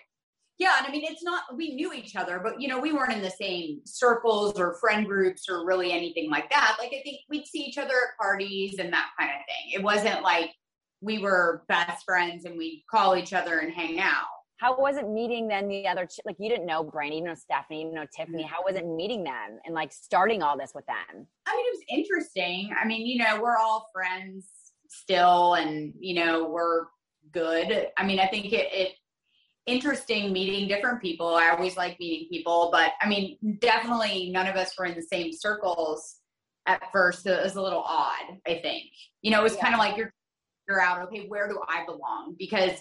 Yeah, 0.57 0.77
and 0.77 0.87
I 0.87 0.91
mean 0.91 1.03
it's 1.03 1.21
not 1.21 1.43
we 1.57 1.75
knew 1.75 1.91
each 1.91 2.15
other, 2.15 2.39
but 2.41 2.61
you 2.61 2.69
know, 2.69 2.79
we 2.79 2.93
weren't 2.93 3.11
in 3.11 3.21
the 3.21 3.29
same 3.29 3.81
circles 3.85 4.57
or 4.57 4.75
friend 4.79 5.05
groups 5.05 5.49
or 5.49 5.65
really 5.65 5.91
anything 5.91 6.29
like 6.29 6.49
that. 6.49 6.77
Like 6.79 6.93
I 6.97 7.01
think 7.03 7.19
we'd 7.29 7.45
see 7.45 7.59
each 7.59 7.77
other 7.77 7.89
at 7.89 8.17
parties 8.21 8.79
and 8.79 8.93
that 8.93 9.09
kind 9.19 9.31
of 9.31 9.35
thing. 9.35 9.73
It 9.73 9.83
wasn't 9.83 10.23
like 10.23 10.51
we 11.01 11.19
were 11.19 11.65
best 11.67 12.05
friends 12.05 12.45
and 12.45 12.57
we'd 12.57 12.85
call 12.89 13.17
each 13.17 13.33
other 13.33 13.59
and 13.59 13.73
hang 13.73 13.99
out. 13.99 14.27
How 14.57 14.79
was 14.79 14.95
it 14.95 15.09
meeting 15.09 15.47
then 15.47 15.67
the 15.67 15.87
other? 15.87 16.05
Ch- 16.05 16.21
like 16.25 16.37
you 16.39 16.49
didn't 16.49 16.65
know 16.65 16.83
Brandi, 16.83 17.07
you 17.07 17.11
didn't 17.15 17.25
know 17.25 17.33
Stephanie, 17.35 17.79
you 17.79 17.85
didn't 17.85 17.95
know 17.95 18.05
Tiffany. 18.15 18.43
Mm-hmm. 18.43 18.53
How 18.53 18.63
was 18.63 18.75
it 18.75 18.85
meeting 18.87 19.23
them 19.23 19.59
and 19.65 19.75
like 19.75 19.91
starting 19.91 20.41
all 20.41 20.57
this 20.57 20.71
with 20.73 20.85
them? 20.85 21.27
I 21.45 21.55
mean, 21.55 21.65
it 21.65 21.77
was 21.77 21.83
interesting. 21.89 22.71
I 22.81 22.85
mean, 22.85 23.05
you 23.05 23.17
know, 23.17 23.41
we're 23.41 23.57
all 23.57 23.89
friends 23.93 24.47
still 24.87 25.55
and 25.55 25.93
you 25.99 26.15
know, 26.15 26.45
we're 26.45 26.85
good. 27.31 27.87
I 27.97 28.05
mean, 28.05 28.19
I 28.19 28.27
think 28.27 28.53
it, 28.53 28.71
it 28.71 28.91
interesting 29.65 30.31
meeting 30.31 30.67
different 30.67 31.01
people. 31.01 31.35
I 31.35 31.49
always 31.49 31.75
like 31.75 31.99
meeting 31.99 32.27
people, 32.29 32.69
but 32.71 32.93
I 33.01 33.09
mean, 33.09 33.37
definitely 33.59 34.29
none 34.31 34.47
of 34.47 34.55
us 34.55 34.77
were 34.77 34.85
in 34.85 34.95
the 34.95 35.01
same 35.01 35.33
circles 35.33 36.17
at 36.65 36.81
first. 36.93 37.23
So 37.23 37.31
it 37.33 37.43
was 37.43 37.55
a 37.55 37.61
little 37.61 37.83
odd, 37.85 38.39
I 38.47 38.59
think. 38.61 38.85
You 39.21 39.31
know, 39.31 39.39
it 39.41 39.43
was 39.43 39.55
Yeah. 39.55 39.61
kind 39.63 39.73
of 39.73 39.79
like 39.79 39.97
you're 39.97 40.13
figure 40.67 40.81
out, 40.81 41.01
okay, 41.03 41.25
where 41.27 41.47
do 41.47 41.59
I 41.67 41.85
belong? 41.85 42.35
Because 42.39 42.79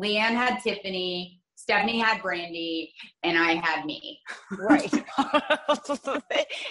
LeeAnne 0.00 0.34
had 0.34 0.58
Tiffany, 0.62 1.40
Stephanie 1.56 1.98
had 1.98 2.20
Brandi, 2.20 2.90
and 3.22 3.38
I 3.38 3.54
had 3.54 3.84
me. 3.86 4.18
Right. 4.58 4.92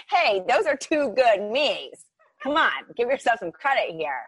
hey, 0.10 0.42
those 0.48 0.66
are 0.66 0.76
two 0.78 1.14
good 1.16 1.52
me's. 1.52 2.06
Come 2.42 2.58
on, 2.58 2.72
give 2.96 3.10
yourself 3.10 3.40
some 3.40 3.52
credit 3.52 3.96
here. 3.96 4.22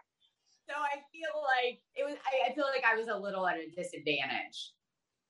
So 0.68 0.74
I 0.76 0.96
feel 1.12 1.30
like 1.56 1.80
it 1.94 2.04
was 2.04 2.16
I, 2.26 2.50
I 2.50 2.54
feel 2.54 2.64
like 2.74 2.84
I 2.84 2.96
was 2.96 3.08
a 3.08 3.16
little 3.16 3.46
at 3.46 3.56
a 3.56 3.70
disadvantage. 3.74 4.72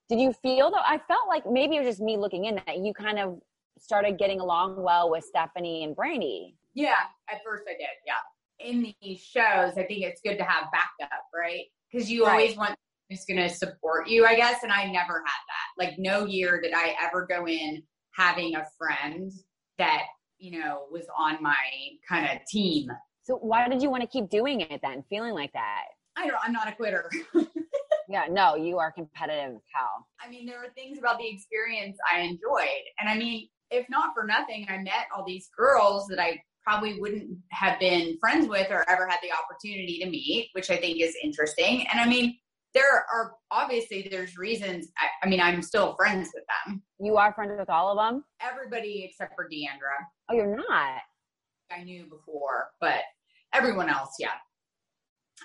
Did 0.09 0.19
you 0.21 0.33
feel 0.33 0.71
though? 0.71 0.79
I 0.79 0.99
felt 1.07 1.29
like 1.29 1.45
maybe 1.49 1.77
it 1.77 1.81
was 1.81 1.89
just 1.89 2.01
me 2.01 2.17
looking 2.17 2.47
in 2.47 2.57
that 2.67 2.79
you 2.79 2.93
kind 2.95 3.19
of 3.19 3.39
started 3.79 4.19
getting 4.19 4.41
along 4.41 4.83
well 4.83 5.11
with 5.11 5.25
Stephanie 5.25 5.85
and 5.85 5.95
Brandi. 5.95 6.55
Yeah, 6.75 6.95
at 7.31 7.39
first 7.45 7.65
I 7.69 7.73
did, 7.73 7.87
yeah. 8.07 8.15
In 8.59 8.93
these 9.01 9.21
shows, 9.21 9.75
I 9.79 9.85
think 9.87 10.03
it's 10.03 10.21
good 10.21 10.37
to 10.39 10.45
have 10.45 10.65
backup, 10.73 11.23
right? 11.33 11.67
Because 11.93 12.11
you 12.11 12.25
Right. 12.25 12.33
always 12.33 12.57
want 12.57 12.75
who's 13.09 13.25
going 13.25 13.38
to 13.38 13.49
support 13.49 14.09
you, 14.09 14.27
I 14.27 14.37
guess. 14.37 14.62
And 14.62 14.73
I 14.73 14.85
never 14.85 15.23
had 15.25 15.42
that. 15.49 15.85
Like, 15.85 15.94
no 15.99 16.27
year 16.27 16.61
did 16.61 16.73
I 16.75 16.94
ever 17.03 17.27
go 17.27 17.47
in 17.47 17.83
having 18.12 18.55
a 18.55 18.66
friend 18.77 19.33
that, 19.79 20.05
you 20.38 20.59
know, 20.59 20.83
was 20.90 21.07
on 21.16 21.42
my 21.42 21.55
kind 22.09 22.27
of 22.27 22.44
team. 22.47 22.88
So 23.23 23.37
why 23.37 23.68
did 23.68 23.83
you 23.83 23.90
want 23.90 24.03
to 24.03 24.09
keep 24.09 24.31
doing 24.31 24.61
it 24.61 24.81
then, 24.83 25.05
feeling 25.09 25.35
like 25.35 25.53
that? 25.53 25.83
I 26.16 26.27
don't, 26.27 26.38
I'm 26.42 26.53
not 26.53 26.68
a 26.68 26.73
quitter. 26.73 27.11
Yeah, 28.09 28.25
no, 28.31 28.57
you 28.57 28.79
are 28.79 28.90
competitive 28.90 29.57
as 29.57 29.62
hell. 29.75 30.07
I 30.25 30.31
mean, 30.31 30.47
there 30.47 30.59
were 30.59 30.73
things 30.75 30.99
about 30.99 31.18
the 31.18 31.29
experience 31.29 31.99
I 32.11 32.21
enjoyed. 32.21 32.83
And 32.99 33.09
I 33.09 33.18
mean, 33.18 33.49
if 33.71 33.87
not 33.90 34.14
for 34.14 34.25
nothing, 34.25 34.66
I 34.68 34.79
met 34.79 35.09
all 35.14 35.25
these 35.27 35.51
girls 35.57 36.07
that 36.09 36.18
I 36.18 36.40
probably 36.64 36.99
wouldn't 36.99 37.37
have 37.51 37.79
been 37.79 38.16
friends 38.18 38.49
with 38.49 38.71
or 38.71 38.88
ever 38.88 39.07
had 39.07 39.18
the 39.23 39.31
opportunity 39.31 39.99
to 40.03 40.09
meet, 40.09 40.49
which 40.53 40.71
I 40.71 40.77
think 40.77 41.03
is 41.03 41.14
interesting. 41.23 41.87
And 41.92 42.01
I 42.01 42.09
mean, 42.09 42.38
there 42.79 43.05
are 43.12 43.33
obviously 43.51 44.09
there's 44.11 44.38
reasons. 44.38 44.88
I, 44.99 45.27
I 45.27 45.29
mean, 45.29 45.41
I'm 45.41 45.62
still 45.62 45.95
friends 45.97 46.31
with 46.33 46.45
them. 46.67 46.83
You 47.01 47.17
are 47.17 47.33
friends 47.33 47.53
with 47.59 47.69
all 47.69 47.91
of 47.91 47.99
them? 47.99 48.25
Everybody 48.41 49.05
except 49.09 49.35
for 49.35 49.49
D'Andra, 49.49 49.97
Oh, 50.31 50.35
you're 50.35 50.57
not. 50.57 51.01
I 51.71 51.83
knew 51.83 52.05
before, 52.05 52.69
but 52.81 53.01
everyone 53.53 53.88
else, 53.88 54.11
yeah. 54.19 54.33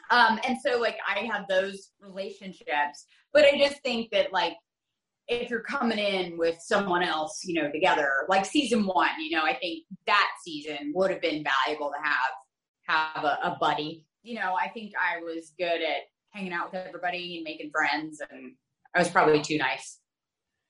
Um, 0.10 0.40
and 0.48 0.58
so 0.64 0.80
like 0.80 0.98
I 1.08 1.20
had 1.20 1.46
those 1.50 1.90
relationships, 2.00 3.06
but 3.34 3.46
I 3.46 3.58
just 3.58 3.82
think 3.82 4.12
that 4.12 4.32
like 4.32 4.54
if 5.28 5.50
you're 5.50 5.62
coming 5.62 6.00
in 6.00 6.38
with 6.38 6.58
someone 6.60 7.02
else, 7.02 7.42
you 7.46 7.62
know, 7.62 7.72
together, 7.72 8.10
like 8.28 8.46
season 8.46 8.86
one, 8.86 9.10
you 9.20 9.36
know, 9.36 9.44
I 9.44 9.56
think 9.56 9.86
that 10.06 10.30
season 10.44 10.92
would 10.94 11.12
have 11.12 11.22
been 11.22 11.44
valuable 11.44 11.92
to 11.92 12.04
have 12.08 13.16
have 13.16 13.24
a, 13.24 13.40
a 13.44 13.58
buddy. 13.60 14.06
You 14.22 14.36
know, 14.36 14.56
I 14.62 14.70
think 14.70 14.94
I 14.98 15.22
was 15.22 15.54
good 15.58 15.82
at 15.82 16.04
hanging 16.34 16.54
out 16.54 16.72
with 16.72 16.86
everybody 16.86 17.38
and 17.38 17.44
making 17.44 17.72
friends, 17.72 18.22
and 18.30 18.54
I 18.96 19.00
was 19.00 19.10
probably 19.10 19.42
too 19.42 19.58
nice. 19.58 20.00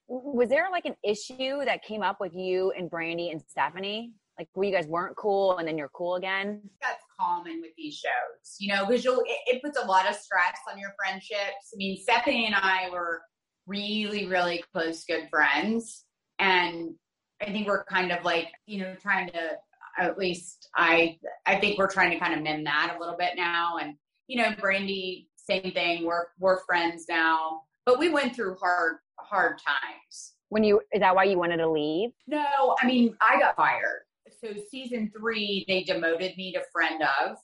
Was 0.07 0.49
there 0.49 0.67
like 0.71 0.85
an 0.85 0.95
issue 1.03 1.63
that 1.65 1.83
came 1.83 2.03
up 2.03 2.17
with 2.19 2.35
you 2.35 2.71
and 2.77 2.91
Brandi 2.91 3.31
and 3.31 3.41
Stephanie? 3.47 4.13
Like 4.37 4.49
where 4.53 4.67
you 4.67 4.75
guys 4.75 4.87
weren't 4.87 5.15
cool 5.15 5.57
and 5.57 5.67
then 5.67 5.77
you're 5.77 5.91
cool 5.93 6.15
again? 6.15 6.61
that's 6.81 7.03
common 7.19 7.61
with 7.61 7.71
these 7.77 7.95
shows, 7.95 8.55
you 8.59 8.73
know, 8.73 8.85
because 8.85 9.05
you'll 9.05 9.21
it, 9.21 9.55
it 9.55 9.63
puts 9.63 9.77
a 9.81 9.85
lot 9.85 10.09
of 10.09 10.15
stress 10.15 10.57
on 10.71 10.79
your 10.79 10.93
friendships. 10.97 11.71
I 11.73 11.77
mean, 11.77 11.97
Stephanie 12.01 12.47
and 12.47 12.55
I 12.55 12.89
were 12.91 13.21
really, 13.67 14.27
really 14.27 14.63
close, 14.73 15.05
good 15.05 15.27
friends, 15.29 16.03
and 16.39 16.95
I 17.41 17.45
think 17.51 17.67
we're 17.67 17.85
kind 17.85 18.11
of 18.11 18.25
like, 18.25 18.47
you 18.65 18.79
know, 18.79 18.95
trying 19.01 19.29
to 19.29 19.51
at 19.99 20.17
least 20.17 20.67
I 20.75 21.17
I 21.45 21.59
think 21.59 21.77
we're 21.77 21.87
trying 21.87 22.11
to 22.11 22.19
kind 22.19 22.33
of 22.33 22.41
mend 22.41 22.65
that 22.65 22.95
a 22.95 22.99
little 22.99 23.17
bit 23.17 23.33
now, 23.37 23.77
and 23.77 23.95
you 24.27 24.37
know, 24.41 24.49
Brandi, 24.51 25.27
same 25.49 25.71
thing. 25.71 26.05
We're 26.05 26.25
we're 26.39 26.63
friends 26.63 27.05
now, 27.09 27.61
but 27.85 27.99
we 27.99 28.09
went 28.09 28.35
through 28.35 28.55
hard 28.55 28.97
hard 29.19 29.59
times. 29.59 30.33
When 30.49 30.63
you 30.63 30.81
is 30.93 30.99
that 31.01 31.15
why 31.15 31.25
you 31.25 31.37
wanted 31.37 31.57
to 31.57 31.69
leave? 31.69 32.11
No, 32.27 32.75
I 32.81 32.85
mean, 32.85 33.15
I 33.21 33.39
got 33.39 33.55
fired. 33.55 34.03
So 34.41 34.49
season 34.69 35.11
three, 35.17 35.65
they 35.67 35.83
demoted 35.83 36.35
me 36.37 36.53
to 36.53 36.61
friend 36.71 37.01
of. 37.01 37.37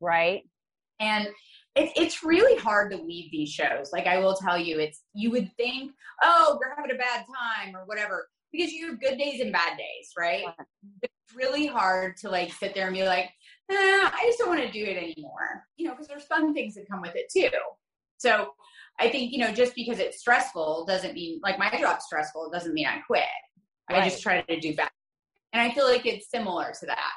Right? 0.00 0.42
And 1.00 1.28
it, 1.74 1.92
it's 1.96 2.22
really 2.22 2.58
hard 2.58 2.90
to 2.92 2.96
leave 2.96 3.30
these 3.30 3.50
shows. 3.50 3.90
Like 3.92 4.06
I 4.06 4.18
will 4.18 4.34
tell 4.34 4.58
you, 4.58 4.78
it's 4.78 5.02
you 5.14 5.30
would 5.30 5.50
think, 5.56 5.92
oh, 6.22 6.58
you're 6.60 6.74
having 6.74 6.94
a 6.94 6.98
bad 6.98 7.24
time 7.26 7.76
or 7.76 7.84
whatever, 7.84 8.28
because 8.52 8.72
you 8.72 8.90
have 8.90 9.00
good 9.00 9.18
days 9.18 9.40
and 9.40 9.52
bad 9.52 9.76
days, 9.76 10.12
right? 10.18 10.44
It's 11.02 11.34
really 11.34 11.66
hard 11.66 12.16
to 12.18 12.30
like 12.30 12.52
sit 12.52 12.74
there 12.74 12.86
and 12.86 12.96
be 12.96 13.04
like, 13.04 13.30
eh, 13.70 13.74
I 13.74 14.22
just 14.26 14.38
don't 14.38 14.48
want 14.48 14.62
to 14.62 14.70
do 14.70 14.84
it 14.84 14.96
anymore, 14.96 15.64
you 15.76 15.86
know, 15.86 15.92
because 15.92 16.08
there's 16.08 16.24
fun 16.24 16.54
things 16.54 16.74
that 16.74 16.88
come 16.88 17.00
with 17.00 17.14
it 17.14 17.30
too. 17.30 17.56
So 18.18 18.52
I 18.98 19.08
think 19.08 19.32
you 19.32 19.38
know, 19.38 19.52
just 19.52 19.74
because 19.74 19.98
it's 19.98 20.20
stressful 20.20 20.86
doesn't 20.86 21.14
mean 21.14 21.40
like 21.42 21.58
my 21.58 21.70
job's 21.78 22.04
stressful. 22.06 22.46
It 22.46 22.52
doesn't 22.52 22.74
mean 22.74 22.86
I 22.86 22.98
quit. 23.06 23.24
I 23.88 24.08
just 24.08 24.22
try 24.22 24.40
to 24.40 24.60
do 24.60 24.74
better, 24.74 24.90
and 25.52 25.62
I 25.62 25.72
feel 25.72 25.86
like 25.86 26.06
it's 26.06 26.30
similar 26.30 26.72
to 26.80 26.86
that. 26.86 27.12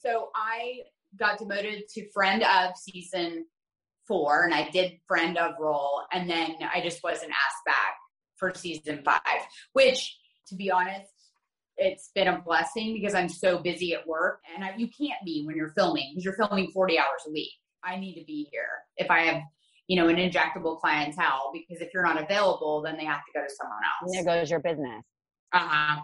So 0.00 0.30
I 0.36 0.82
got 1.18 1.38
demoted 1.38 1.88
to 1.94 2.08
friend 2.10 2.42
of 2.42 2.76
season 2.76 3.46
four 4.06 4.44
and 4.44 4.54
I 4.54 4.68
did 4.70 4.98
friend 5.06 5.38
of 5.38 5.54
role 5.60 6.02
and 6.12 6.28
then 6.28 6.56
I 6.72 6.80
just 6.80 7.02
wasn't 7.02 7.30
asked 7.30 7.64
back 7.66 7.96
for 8.36 8.52
season 8.54 9.02
five, 9.04 9.20
which 9.72 10.16
to 10.48 10.54
be 10.54 10.70
honest, 10.70 11.10
it's 11.76 12.10
been 12.14 12.28
a 12.28 12.40
blessing 12.40 12.94
because 12.94 13.14
I'm 13.14 13.28
so 13.28 13.58
busy 13.58 13.94
at 13.94 14.06
work 14.06 14.40
and 14.54 14.64
I, 14.64 14.74
you 14.76 14.88
can't 14.88 15.18
be 15.24 15.44
when 15.46 15.56
you're 15.56 15.72
filming 15.72 16.12
because 16.12 16.24
you're 16.24 16.34
filming 16.34 16.70
40 16.70 16.98
hours 16.98 17.22
a 17.26 17.32
week. 17.32 17.52
I 17.84 17.96
need 17.96 18.14
to 18.14 18.24
be 18.24 18.48
here 18.52 18.68
if 18.96 19.10
I 19.10 19.20
have, 19.20 19.42
you 19.88 19.96
know, 19.96 20.08
an 20.08 20.16
injectable 20.16 20.78
clientele 20.78 21.50
because 21.52 21.82
if 21.82 21.92
you're 21.92 22.04
not 22.04 22.22
available, 22.22 22.82
then 22.82 22.96
they 22.96 23.04
have 23.04 23.20
to 23.20 23.38
go 23.38 23.44
to 23.44 23.54
someone 23.54 23.78
else. 24.00 24.14
And 24.14 24.26
there 24.26 24.38
goes 24.38 24.50
your 24.50 24.60
business. 24.60 25.02
Uh-huh. 25.52 26.02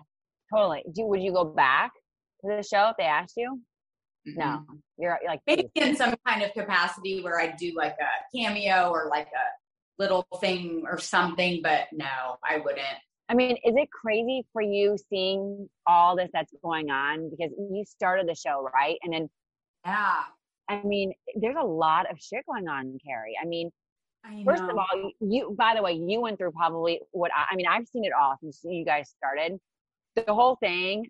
Totally. 0.53 0.83
Do 0.93 1.05
would 1.07 1.23
you 1.23 1.33
go 1.33 1.45
back 1.45 1.93
to 2.41 2.57
the 2.57 2.63
show 2.63 2.89
if 2.91 2.97
they 2.99 3.05
asked 3.05 3.35
you? 3.37 3.61
No. 4.27 4.63
You're 4.99 5.19
you're 5.23 5.31
like 5.31 5.41
maybe 5.47 5.69
in 5.75 5.97
some 5.97 6.15
kind 6.27 6.43
of 6.43 6.53
capacity 6.53 7.23
where 7.23 7.41
I 7.41 7.55
do 7.59 7.73
like 7.77 7.97
a 8.01 8.37
cameo 8.37 8.91
or 8.91 9.09
like 9.09 9.29
a 9.29 10.03
little 10.03 10.27
thing 10.41 10.85
or 10.87 10.99
something, 10.99 11.61
but 11.63 11.87
no, 11.93 12.37
I 12.45 12.59
wouldn't. 12.59 12.99
I 13.29 13.35
mean, 13.35 13.53
is 13.65 13.75
it 13.77 13.91
crazy 13.91 14.47
for 14.53 14.63
you 14.63 14.97
seeing 15.11 15.69
all 15.87 16.17
this 16.17 16.31
that's 16.33 16.53
going 16.63 16.91
on 16.91 17.31
because 17.31 17.53
you 17.59 17.85
started 17.87 18.27
the 18.27 18.35
show, 18.35 18.69
right? 18.75 18.97
And 19.03 19.13
then 19.13 19.29
Yeah. 19.85 20.25
I 20.71 20.83
mean, 20.83 21.13
there's 21.35 21.57
a 21.59 21.65
lot 21.65 22.11
of 22.11 22.19
shit 22.21 22.45
going 22.47 22.69
on, 22.69 22.99
Cary. 23.07 23.35
I 23.43 23.47
mean, 23.47 23.71
I 24.25 24.43
first 24.45 24.63
of 24.63 24.77
all, 24.77 25.13
you 25.21 25.55
by 25.59 25.75
the 25.75 25.83
way, 25.83 25.93
you 25.93 26.21
went 26.21 26.39
through 26.39 26.53
probably 26.53 27.01
what 27.13 27.31
I, 27.35 27.47
I 27.53 27.57
mean, 27.57 27.67
I've 27.67 27.87
seen 27.87 28.05
it 28.05 28.13
all 28.19 28.37
since 28.41 28.61
you 28.65 28.85
guys 28.85 29.15
started. 29.17 29.59
The 30.17 30.33
whole 30.33 30.57
thing 30.57 31.07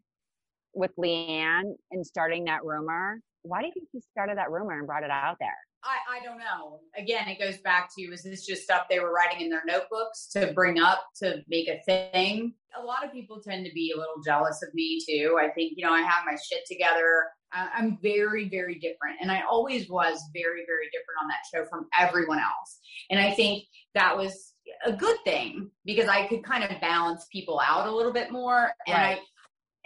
with 0.75 0.95
LeeAnne 0.97 1.75
and 1.91 2.07
starting 2.07 2.45
that 2.45 2.65
rumor. 2.65 3.21
Why 3.43 3.61
do 3.61 3.67
you 3.67 3.73
think 3.73 3.89
you 3.93 4.01
started 4.13 4.39
that 4.39 4.51
rumor 4.51 4.77
and 4.79 4.87
brought 4.87 5.03
it 5.03 5.11
out 5.11 5.37
there? 5.41 5.57
I, 5.85 6.19
I 6.19 6.25
don't 6.25 6.39
know. 6.39 6.81
Again, 6.97 7.29
it 7.29 7.39
goes 7.39 7.59
back 7.59 7.91
to 7.97 8.03
is 8.03 8.23
this 8.23 8.45
just 8.45 8.63
stuff 8.63 8.87
they 8.91 8.99
were 8.99 9.13
writing 9.13 9.41
in 9.41 9.49
their 9.49 9.63
notebooks 9.67 10.29
to 10.33 10.53
bring 10.53 10.81
up 10.81 11.05
to 11.23 11.43
make 11.49 11.69
a 11.69 11.81
thing? 11.85 12.55
A 12.79 12.83
lot 12.83 13.05
of 13.05 13.13
people 13.13 13.41
tend 13.41 13.65
to 13.65 13.73
be 13.73 13.93
a 13.95 13.99
little 13.99 14.21
jealous 14.25 14.63
of 14.63 14.75
me 14.75 15.01
too. 15.09 15.39
I 15.41 15.49
think, 15.51 15.75
you 15.77 15.87
know, 15.87 15.93
I 15.93 16.03
have 16.03 16.25
my 16.27 16.37
shit 16.51 16.65
together. 16.67 17.25
I'm 17.53 17.99
very, 18.03 18.49
very 18.49 18.75
different. 18.75 19.17
And 19.23 19.33
I 19.33 19.43
always 19.51 19.89
was 19.89 20.21
very, 20.35 20.65
very 20.67 20.87
different 20.93 21.23
on 21.23 21.29
that 21.29 21.39
show 21.53 21.65
from 21.71 21.87
everyone 21.99 22.39
else. 22.39 22.79
And 23.11 23.19
I 23.19 23.33
think 23.33 23.65
that 23.95 24.17
was 24.17 24.53
a 24.85 24.93
good 24.93 25.17
thing 25.25 25.71
because 25.85 26.09
I 26.09 26.27
could 26.27 26.45
kind 26.45 26.63
of 26.65 26.79
balance 26.81 27.27
people 27.33 27.61
out 27.65 27.87
a 27.87 27.93
little 27.93 28.13
bit 28.13 28.31
more. 28.31 28.73
And 28.87 28.97
Right. 28.97 29.19
I, 29.19 29.21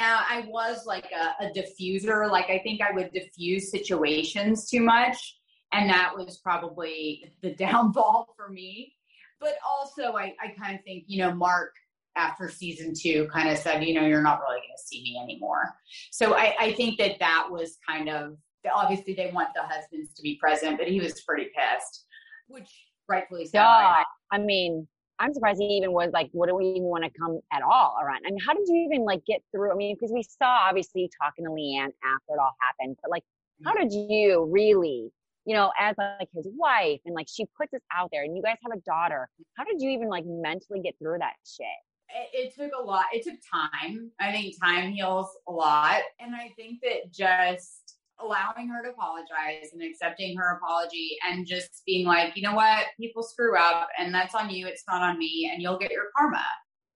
now 0.00 0.20
I 0.28 0.44
was 0.48 0.84
like 0.86 1.06
a, 1.12 1.44
a 1.44 1.50
diffuser. 1.52 2.28
Like 2.28 2.50
I 2.50 2.58
think 2.64 2.80
I 2.80 2.92
would 2.92 3.12
diffuse 3.12 3.70
situations 3.70 4.68
too 4.68 4.80
much. 4.80 5.36
And 5.72 5.88
that 5.88 6.12
was 6.16 6.38
probably 6.38 7.32
the 7.42 7.54
downfall 7.54 8.34
for 8.36 8.48
me. 8.48 8.94
But 9.40 9.54
also 9.66 10.12
I, 10.12 10.34
I 10.40 10.54
kind 10.60 10.78
of 10.78 10.84
think, 10.84 11.04
you 11.06 11.18
know, 11.18 11.34
Mark 11.34 11.72
after 12.16 12.48
season 12.48 12.92
two 12.94 13.28
kind 13.32 13.48
of 13.48 13.58
said, 13.58 13.82
you 13.82 13.94
know, 13.94 14.06
you're 14.06 14.22
not 14.22 14.40
really 14.40 14.58
going 14.58 14.76
to 14.76 14.82
see 14.82 15.02
me 15.02 15.20
anymore. 15.22 15.74
So 16.10 16.34
I, 16.34 16.54
I 16.60 16.72
think 16.74 16.98
that 16.98 17.18
that 17.20 17.48
was 17.50 17.78
kind 17.88 18.08
of, 18.08 18.36
obviously 18.72 19.14
they 19.14 19.30
want 19.32 19.48
the 19.54 19.62
husbands 19.62 20.12
to 20.14 20.22
be 20.22 20.36
present, 20.36 20.78
but 20.78 20.86
he 20.88 21.00
was 21.00 21.22
pretty 21.22 21.46
pissed, 21.56 22.04
which 22.48 22.70
rightfully 23.08 23.46
so. 23.46 23.52
Duh. 23.52 24.04
I 24.30 24.38
mean, 24.38 24.86
I'm 25.18 25.32
surprised 25.32 25.60
he 25.60 25.66
even 25.76 25.92
was 25.92 26.10
like, 26.12 26.28
what 26.32 26.48
do 26.48 26.56
we 26.56 26.66
even 26.66 26.82
want 26.84 27.04
to 27.04 27.10
come 27.18 27.40
at 27.52 27.62
all 27.62 27.96
around? 28.02 28.22
I 28.26 28.30
mean, 28.30 28.40
how 28.44 28.54
did 28.54 28.66
you 28.66 28.88
even 28.90 29.04
like 29.04 29.24
get 29.26 29.40
through? 29.52 29.72
I 29.72 29.74
mean, 29.74 29.94
because 29.94 30.12
we 30.12 30.22
saw 30.22 30.66
obviously 30.68 31.10
talking 31.20 31.44
to 31.44 31.50
LeeAnne 31.50 31.92
after 32.04 32.34
it 32.34 32.38
all 32.40 32.54
happened, 32.60 32.96
but 33.02 33.10
like, 33.10 33.22
how 33.64 33.72
mm-hmm. 33.72 33.88
did 33.88 34.10
you 34.10 34.48
really, 34.50 35.12
you 35.44 35.54
know, 35.54 35.72
as 35.78 35.96
like 35.98 36.28
his 36.34 36.46
wife 36.56 37.00
and 37.04 37.14
like 37.14 37.26
she 37.28 37.46
puts 37.56 37.72
this 37.72 37.82
out 37.92 38.10
there 38.12 38.22
and 38.24 38.36
you 38.36 38.42
guys 38.42 38.56
have 38.62 38.76
a 38.76 38.80
daughter, 38.82 39.28
how 39.56 39.64
did 39.64 39.80
you 39.80 39.90
even 39.90 40.08
like 40.08 40.24
mentally 40.26 40.80
get 40.80 40.94
through 40.98 41.18
that 41.18 41.34
shit? 41.46 41.66
it, 42.14 42.46
it 42.46 42.54
took 42.54 42.72
a 42.78 42.82
lot. 42.82 43.06
It 43.12 43.24
took 43.24 43.38
time. 43.50 44.10
I 44.20 44.32
think 44.32 44.54
time 44.60 44.92
heals 44.92 45.28
a 45.48 45.52
lot. 45.52 46.00
And 46.20 46.34
I 46.34 46.50
think 46.56 46.80
that 46.82 47.12
just 47.12 47.96
allowing 48.20 48.68
her 48.68 48.82
to 48.84 48.90
apologize 48.90 49.70
and 49.72 49.82
accepting 49.82 50.36
her 50.36 50.56
apology 50.56 51.16
and 51.28 51.46
just 51.46 51.82
being 51.86 52.06
like, 52.06 52.36
you 52.36 52.42
know 52.42 52.54
what, 52.54 52.86
people 53.00 53.22
screw 53.22 53.56
up 53.56 53.88
and 53.98 54.14
that's 54.14 54.34
on 54.34 54.50
you. 54.50 54.66
It's 54.66 54.84
not 54.88 55.02
on 55.02 55.18
me 55.18 55.50
and 55.52 55.62
you'll 55.62 55.78
get 55.78 55.90
your 55.90 56.06
karma. 56.16 56.44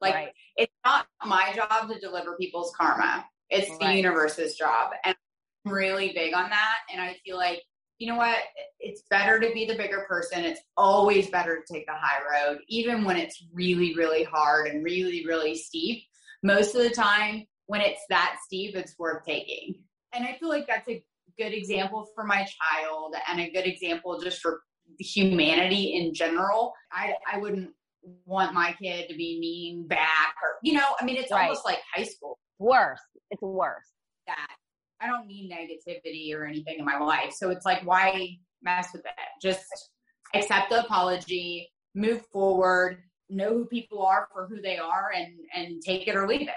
Like 0.00 0.14
Right. 0.14 0.32
it's 0.56 0.72
not 0.84 1.06
my 1.24 1.52
job 1.54 1.90
to 1.90 1.98
deliver 1.98 2.36
people's 2.36 2.72
karma. 2.76 3.24
It's 3.48 3.76
the 3.78 3.94
universe's 3.94 4.56
job. 4.56 4.90
And 5.04 5.16
I'm 5.64 5.72
really 5.72 6.12
big 6.12 6.34
on 6.34 6.50
that. 6.50 6.78
And 6.92 7.00
I 7.00 7.16
feel 7.24 7.36
like, 7.36 7.62
you 7.98 8.06
know 8.06 8.16
what? 8.16 8.38
It's 8.78 9.02
better 9.10 9.38
to 9.40 9.50
be 9.52 9.64
the 9.66 9.76
bigger 9.76 10.04
person. 10.08 10.44
It's 10.44 10.60
always 10.76 11.30
better 11.30 11.56
to 11.64 11.72
take 11.72 11.86
the 11.86 11.94
high 11.94 12.20
road, 12.30 12.58
even 12.68 13.04
when 13.04 13.16
it's 13.16 13.44
really, 13.52 13.94
really 13.94 14.22
hard 14.24 14.66
and 14.68 14.84
really, 14.84 15.24
really 15.26 15.54
steep. 15.56 16.02
Most 16.42 16.74
of 16.74 16.82
the 16.82 16.90
time, 16.90 17.46
when 17.66 17.80
it's 17.80 18.02
that 18.10 18.36
steep, 18.44 18.76
it's 18.76 18.94
worth 18.98 19.24
taking. 19.24 19.74
And 20.12 20.24
I 20.24 20.36
feel 20.38 20.48
like 20.48 20.66
that's 20.66 20.88
a 20.88 21.02
good 21.38 21.52
example 21.52 22.06
for 22.14 22.24
my 22.24 22.46
child 22.46 23.14
and 23.28 23.40
a 23.40 23.50
good 23.50 23.66
example 23.66 24.20
just 24.20 24.40
for 24.40 24.60
humanity 24.98 25.94
in 25.96 26.14
general. 26.14 26.72
I, 26.92 27.14
I 27.32 27.38
wouldn't 27.38 27.70
want 28.24 28.54
my 28.54 28.74
kid 28.80 29.08
to 29.08 29.16
be 29.16 29.38
mean 29.40 29.88
back 29.88 30.34
or, 30.42 30.50
you 30.62 30.74
know, 30.74 30.86
I 31.00 31.04
mean, 31.04 31.16
it's 31.16 31.32
Right. 31.32 31.42
almost 31.44 31.64
like 31.64 31.78
high 31.94 32.04
school 32.04 32.38
Worse. 32.58 33.00
It's 33.30 33.42
worse. 33.42 33.84
that 34.26 34.48
I 35.00 35.06
don't 35.06 35.26
need 35.26 35.50
negativity 35.50 36.34
or 36.34 36.44
anything 36.44 36.78
in 36.78 36.84
my 36.84 36.98
life. 36.98 37.32
So 37.36 37.50
it's 37.50 37.66
like, 37.66 37.84
why 37.84 38.38
mess 38.62 38.88
with 38.92 39.04
it? 39.04 39.12
Just 39.42 39.66
accept 40.34 40.70
the 40.70 40.80
apology, 40.80 41.70
move 41.94 42.22
forward, 42.32 43.02
know 43.28 43.50
who 43.50 43.66
people 43.66 44.04
are 44.04 44.28
for 44.32 44.46
who 44.46 44.60
they 44.60 44.78
are, 44.78 45.10
and 45.14 45.34
and 45.54 45.82
take 45.82 46.08
it 46.08 46.16
or 46.16 46.26
leave 46.26 46.42
it. 46.42 46.54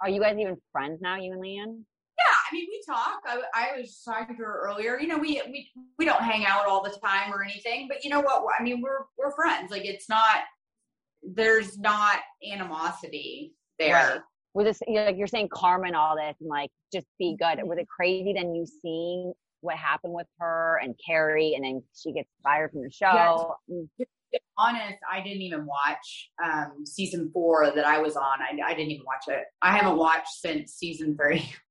Are 0.00 0.08
you 0.08 0.20
guys 0.20 0.36
even 0.38 0.56
friends 0.72 1.00
now, 1.02 1.16
you 1.16 1.32
and 1.32 1.42
LeeAnne? 1.42 1.82
Yeah, 2.18 2.36
I 2.50 2.54
mean, 2.54 2.66
we 2.70 2.82
talk. 2.86 3.20
I, 3.26 3.40
I 3.54 3.80
was 3.80 4.02
talking 4.04 4.36
to 4.36 4.42
her 4.42 4.62
earlier. 4.66 4.98
You 4.98 5.08
know, 5.08 5.18
we 5.18 5.40
we 5.46 5.70
we 5.98 6.04
don't 6.04 6.22
hang 6.22 6.44
out 6.46 6.66
all 6.66 6.82
the 6.82 6.96
time 7.02 7.32
or 7.32 7.42
anything, 7.42 7.88
but 7.88 8.04
you 8.04 8.10
know 8.10 8.20
what? 8.20 8.42
I 8.58 8.62
mean, 8.62 8.80
we're 8.80 9.04
we're 9.18 9.32
friends. 9.32 9.70
Like 9.70 9.84
it's 9.84 10.08
not. 10.08 10.38
There's 11.22 11.78
not 11.78 12.20
animosity 12.50 13.52
there. 13.78 13.94
Right. 13.94 14.20
Was 14.54 14.64
this 14.66 14.80
you're 14.88 15.04
like 15.06 15.16
you're 15.16 15.26
saying 15.26 15.48
karma 15.52 15.86
and 15.88 15.96
all 15.96 16.16
this 16.16 16.36
and 16.40 16.48
like 16.48 16.70
just 16.92 17.06
be 17.18 17.36
good? 17.38 17.58
Mm-hmm. 17.58 17.68
Was 17.68 17.78
it 17.78 17.88
crazy 17.88 18.32
then 18.32 18.54
you 18.54 18.66
seeing 18.66 19.32
what 19.60 19.76
happened 19.76 20.12
with 20.14 20.26
her 20.38 20.80
and 20.82 20.94
Kary 21.04 21.54
and 21.54 21.64
then 21.64 21.82
she 21.94 22.12
gets 22.12 22.28
fired 22.42 22.72
from 22.72 22.82
the 22.82 22.90
show? 22.90 23.54
Mm, 23.70 23.88
honest, 24.58 24.98
I 25.10 25.20
didn't 25.22 25.42
even 25.42 25.66
watch 25.66 26.30
um, 26.42 26.84
season 26.86 27.30
four 27.32 27.70
that 27.74 27.84
I 27.86 27.98
was 27.98 28.16
on. 28.16 28.38
I, 28.40 28.58
I 28.64 28.74
didn't 28.74 28.90
even 28.92 29.04
watch 29.06 29.24
it. 29.28 29.44
I 29.62 29.76
haven't 29.76 29.98
watched 29.98 30.28
since 30.28 30.72
season 30.74 31.16
three. 31.16 31.48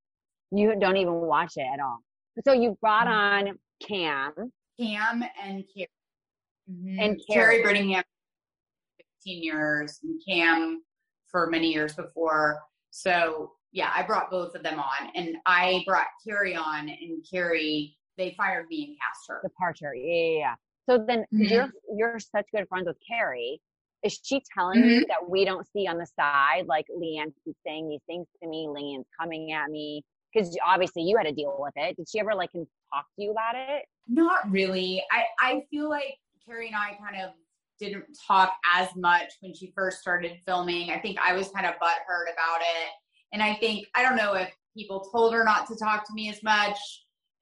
You 0.51 0.73
don't 0.79 0.97
even 0.97 1.13
watch 1.13 1.57
it 1.57 1.67
at 1.71 1.79
all. 1.79 1.99
So 2.43 2.53
you 2.53 2.75
brought 2.81 3.05
Mm-hmm. 3.05 3.49
on 3.49 3.59
Kam. 3.87 4.51
Kam 4.79 5.23
and 5.43 5.63
Kary. 5.75 5.89
Mhm. 6.71 6.97
And 6.99 7.21
Kary 7.31 7.61
Kary. 7.61 7.63
Brittingham, 7.63 8.03
15 9.23 9.43
years, 9.43 9.99
and 10.01 10.19
Kam 10.27 10.81
for 11.27 11.51
many 11.51 11.71
years 11.71 11.93
before. 11.93 12.59
So, 12.91 13.53
yeah, 13.71 13.91
I 13.93 14.03
brought 14.03 14.31
both 14.31 14.55
of 14.55 14.63
them 14.63 14.79
on. 14.79 15.09
And 15.15 15.37
I 15.45 15.83
brought 15.85 16.07
Kary 16.27 16.55
on, 16.55 16.89
and 16.89 17.25
Kary, 17.29 17.95
they 18.17 18.33
fired 18.37 18.65
me 18.69 18.85
and 18.85 18.97
cast 18.99 19.27
her. 19.29 19.41
departure. 19.43 19.93
Yeah, 19.95 20.13
yeah, 20.13 20.37
yeah. 20.39 20.55
So 20.89 21.05
then 21.07 21.25
Mhm. 21.33 21.49
you're 21.51 21.71
you're 21.95 22.19
such 22.19 22.47
good 22.53 22.67
friends 22.67 22.87
with 22.87 22.97
Kary. 23.07 23.61
Is 24.03 24.19
she 24.23 24.41
telling 24.57 24.79
Mm-hmm. 24.79 24.99
you 25.01 25.07
that 25.07 25.29
we 25.29 25.45
don't 25.45 25.67
see 25.67 25.85
on 25.87 25.97
the 25.97 26.05
side? 26.07 26.65
Like 26.67 26.85
LeeAnne 26.89 27.33
keeps 27.45 27.59
saying 27.65 27.87
these 27.89 28.01
things 28.07 28.27
to 28.41 28.49
me. 28.49 28.65
LeeAnne's 28.67 29.07
coming 29.19 29.51
at 29.51 29.69
me 29.69 30.03
because 30.33 30.57
obviously 30.65 31.03
you 31.03 31.15
had 31.17 31.25
to 31.27 31.33
deal 31.33 31.55
with 31.59 31.73
it. 31.75 31.97
Did 31.97 32.07
she 32.09 32.19
ever 32.19 32.33
like 32.33 32.51
talk 32.53 33.05
to 33.15 33.21
you 33.23 33.31
about 33.31 33.55
it? 33.55 33.85
Not 34.07 34.49
really. 34.49 35.03
I, 35.11 35.25
I 35.39 35.61
feel 35.69 35.89
like 35.89 36.17
Kary 36.45 36.67
and 36.67 36.75
I 36.75 36.93
kind 36.95 37.21
of 37.21 37.31
didn't 37.79 38.05
talk 38.27 38.53
as 38.75 38.89
much 38.95 39.33
when 39.41 39.53
she 39.53 39.71
first 39.75 39.99
started 39.99 40.39
filming. 40.45 40.91
I 40.91 40.99
think 40.99 41.17
I 41.19 41.33
was 41.33 41.49
kind 41.49 41.65
of 41.65 41.73
butthurt 41.73 42.31
about 42.33 42.61
it. 42.61 42.89
And 43.33 43.41
I 43.41 43.55
think, 43.55 43.87
I 43.95 44.03
don't 44.03 44.15
know 44.15 44.33
if 44.33 44.51
people 44.75 45.07
told 45.11 45.33
her 45.33 45.43
not 45.43 45.67
to 45.67 45.75
talk 45.75 46.05
to 46.07 46.13
me 46.13 46.29
as 46.29 46.41
much. 46.43 46.77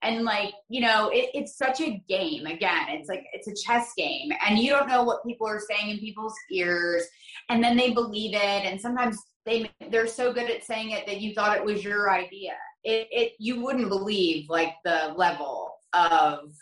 And 0.02 0.24
like, 0.24 0.54
you 0.68 0.80
know, 0.80 1.08
it, 1.08 1.30
it's 1.34 1.56
such 1.56 1.80
a 1.80 2.02
game. 2.08 2.46
Again, 2.46 2.86
it's 2.88 3.08
like, 3.08 3.24
it's 3.32 3.48
a 3.48 3.54
chess 3.66 3.92
game. 3.96 4.30
And 4.46 4.58
you 4.58 4.70
don't 4.70 4.88
know 4.88 5.02
what 5.02 5.24
people 5.26 5.46
are 5.48 5.60
saying 5.60 5.90
in 5.90 5.98
people's 5.98 6.34
ears. 6.52 7.04
And 7.48 7.62
then 7.62 7.76
they 7.76 7.92
believe 7.92 8.34
it. 8.34 8.64
And 8.64 8.80
sometimes 8.80 9.18
they, 9.44 9.70
they're 9.90 10.06
so 10.06 10.32
good 10.32 10.50
at 10.50 10.64
saying 10.64 10.90
it 10.92 11.06
that 11.06 11.20
you 11.20 11.34
thought 11.34 11.56
it 11.56 11.64
was 11.64 11.82
your 11.82 12.10
idea. 12.10 12.54
It, 12.84 13.08
it, 13.10 13.32
you 13.38 13.60
wouldn't 13.62 13.88
believe 13.88 14.48
like 14.48 14.74
the 14.84 15.14
level 15.16 15.72
of 15.92 16.52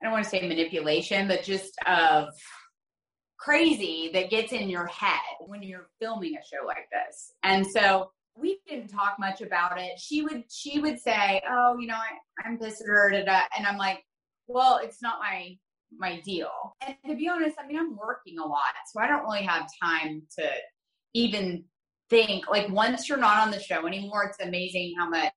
I 0.00 0.04
don't 0.04 0.12
want 0.12 0.24
to 0.24 0.30
say 0.30 0.46
manipulation, 0.46 1.26
but 1.26 1.42
just 1.42 1.74
of 1.86 2.28
crazy 3.38 4.10
that 4.12 4.30
gets 4.30 4.52
in 4.52 4.68
your 4.68 4.86
head 4.86 5.20
when 5.46 5.62
you're 5.62 5.88
filming 6.00 6.34
a 6.36 6.44
show 6.44 6.66
like 6.66 6.88
this. 6.92 7.32
And 7.42 7.66
so 7.66 8.10
we 8.36 8.58
didn't 8.68 8.88
talk 8.88 9.16
much 9.18 9.40
about 9.40 9.80
it. 9.80 9.98
She 9.98 10.22
would 10.22 10.44
she 10.50 10.80
would 10.80 10.98
say, 11.00 11.40
"Oh, 11.48 11.76
you 11.78 11.86
know, 11.86 11.94
I, 11.94 12.46
I'm 12.46 12.58
pissed 12.58 12.82
at 12.82 12.88
her," 12.88 13.10
da, 13.10 13.24
da. 13.24 13.40
and 13.56 13.66
I'm 13.66 13.78
like, 13.78 14.04
"Well, 14.46 14.78
it's 14.82 15.02
not 15.02 15.18
my 15.20 15.56
my 15.96 16.20
deal." 16.20 16.50
And 16.86 16.96
to 17.06 17.16
be 17.16 17.28
honest, 17.28 17.56
I 17.62 17.66
mean, 17.66 17.78
I'm 17.78 17.96
working 17.96 18.38
a 18.38 18.46
lot, 18.46 18.74
so 18.92 19.00
I 19.00 19.08
don't 19.08 19.24
really 19.24 19.42
have 19.42 19.68
time 19.82 20.22
to 20.38 20.48
even 21.14 21.64
think. 22.10 22.48
Like 22.48 22.68
once 22.70 23.08
you're 23.08 23.18
not 23.18 23.38
on 23.38 23.50
the 23.50 23.60
show 23.60 23.86
anymore, 23.86 24.24
it's 24.24 24.46
amazing 24.46 24.94
how 24.98 25.08
much 25.08 25.32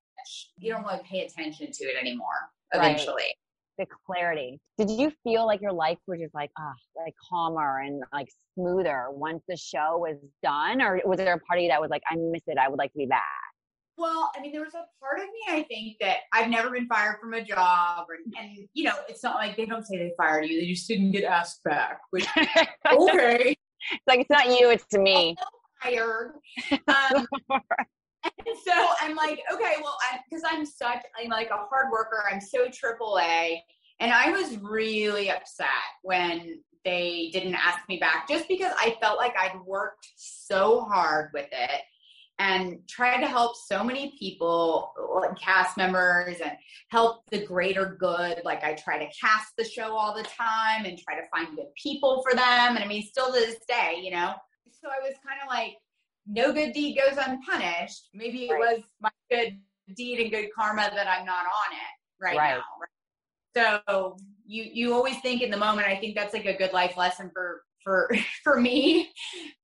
you 0.57 0.71
don't 0.71 0.85
really 0.85 1.01
pay 1.09 1.25
attention 1.25 1.71
to 1.71 1.83
it 1.85 1.95
anymore. 1.99 2.27
Right. 2.73 3.37
The 3.81 3.87
clarity. 4.05 4.59
Did 4.77 4.91
you 4.91 5.11
feel 5.23 5.47
like 5.47 5.59
your 5.59 5.73
life 5.73 5.97
was 6.05 6.19
just 6.19 6.35
like 6.35 6.51
ah, 6.55 6.73
like 6.95 7.15
calmer 7.27 7.79
and 7.79 8.03
like 8.13 8.27
smoother 8.53 9.07
once 9.09 9.41
the 9.47 9.57
show 9.57 9.97
was 9.97 10.17
done, 10.43 10.83
or 10.83 11.01
was 11.03 11.17
there 11.17 11.33
a 11.33 11.39
part 11.39 11.57
of 11.57 11.63
you 11.63 11.69
that 11.69 11.81
was 11.81 11.89
like, 11.89 12.03
I 12.07 12.15
miss 12.15 12.43
it, 12.45 12.59
I 12.59 12.69
would 12.69 12.77
like 12.77 12.91
to 12.91 12.99
be 12.99 13.07
back? 13.07 13.23
Well, 13.97 14.29
I 14.37 14.39
mean, 14.41 14.51
there 14.51 14.61
was 14.61 14.75
a 14.75 14.85
part 14.99 15.17
of 15.19 15.25
me, 15.25 15.41
I 15.49 15.63
think, 15.63 15.97
that 15.99 16.17
I've 16.31 16.47
never 16.51 16.69
been 16.69 16.85
fired 16.87 17.17
from 17.19 17.33
a 17.33 17.43
job. 17.43 18.05
Or, 18.07 18.17
and, 18.39 18.67
you 18.75 18.83
know, 18.83 18.93
it's 19.09 19.23
not 19.23 19.35
like 19.35 19.57
they 19.57 19.65
don't 19.65 19.83
say 19.83 19.97
they 19.97 20.11
fired 20.15 20.45
you, 20.45 20.61
they 20.61 20.67
just 20.67 20.87
didn't 20.87 21.09
get 21.11 21.23
asked 21.23 21.63
back. 21.63 22.01
Which, 22.11 22.27
okay, 22.37 23.55
It's 23.91 24.03
like 24.07 24.19
it's 24.19 24.29
not 24.29 24.47
you, 24.47 24.69
it's 24.69 24.93
me. 24.93 25.35
fired. 25.81 26.33
Um, 26.87 27.25
and 28.45 28.57
so 28.63 28.87
I'm 29.01 29.15
like, 29.15 29.39
okay, 29.53 29.75
well, 29.81 29.97
because 30.29 30.43
I'm 30.47 30.65
such, 30.65 31.03
I'm 31.21 31.29
like 31.29 31.49
a 31.49 31.57
hard 31.69 31.91
worker. 31.91 32.23
I'm 32.31 32.41
so 32.41 32.67
triple 32.71 33.19
A. 33.19 33.63
And 33.99 34.11
I 34.11 34.31
was 34.31 34.57
really 34.57 35.29
upset 35.29 35.67
when 36.01 36.59
they 36.83 37.29
didn't 37.33 37.55
ask 37.55 37.87
me 37.87 37.97
back 37.97 38.27
just 38.27 38.47
because 38.47 38.73
I 38.79 38.97
felt 38.99 39.17
like 39.17 39.35
I'd 39.37 39.59
worked 39.65 40.07
so 40.15 40.81
hard 40.81 41.29
with 41.33 41.47
it 41.51 41.81
and 42.39 42.79
tried 42.87 43.21
to 43.21 43.27
help 43.27 43.55
so 43.55 43.83
many 43.83 44.15
people, 44.17 44.91
like 45.13 45.37
cast 45.37 45.77
members, 45.77 46.37
and 46.39 46.53
help 46.89 47.29
the 47.29 47.45
greater 47.45 47.95
good. 47.99 48.41
Like 48.43 48.63
I 48.63 48.73
try 48.73 48.97
to 48.97 49.11
cast 49.13 49.51
the 49.57 49.63
show 49.63 49.95
all 49.95 50.15
the 50.15 50.23
time 50.23 50.85
and 50.85 50.97
try 50.97 51.15
to 51.19 51.27
find 51.29 51.55
good 51.55 51.67
people 51.81 52.23
for 52.23 52.35
them. 52.35 52.75
And 52.75 52.79
I 52.79 52.87
mean, 52.87 53.03
still 53.03 53.27
to 53.27 53.33
this 53.33 53.59
day, 53.67 53.99
you 54.01 54.09
know. 54.09 54.33
So 54.71 54.89
I 54.89 55.07
was 55.07 55.13
kind 55.23 55.39
of 55.43 55.49
like, 55.49 55.75
no 56.27 56.51
good 56.53 56.73
deed 56.73 56.97
goes 56.97 57.17
unpunished. 57.17 58.09
Maybe 58.13 58.45
it 58.49 58.53
Right. 58.53 58.77
was 58.77 58.83
my 58.99 59.09
good 59.29 59.59
deed 59.95 60.19
and 60.19 60.31
good 60.31 60.49
karma 60.57 60.89
that 60.93 61.07
I'm 61.07 61.25
not 61.25 61.45
on 61.45 61.73
it 61.73 62.23
right, 62.23 62.37
Right. 62.37 62.61
now. 63.55 63.81
So 63.85 64.17
you 64.45 64.63
you 64.63 64.93
always 64.93 65.19
think 65.21 65.41
in 65.41 65.51
the 65.51 65.57
moment. 65.57 65.87
I 65.87 65.97
think 65.97 66.15
that's 66.15 66.33
like 66.33 66.45
a 66.45 66.57
good 66.57 66.71
life 66.73 66.95
lesson 66.97 67.29
for 67.33 67.63
for 67.83 68.09
for 68.43 68.59
me 68.61 69.11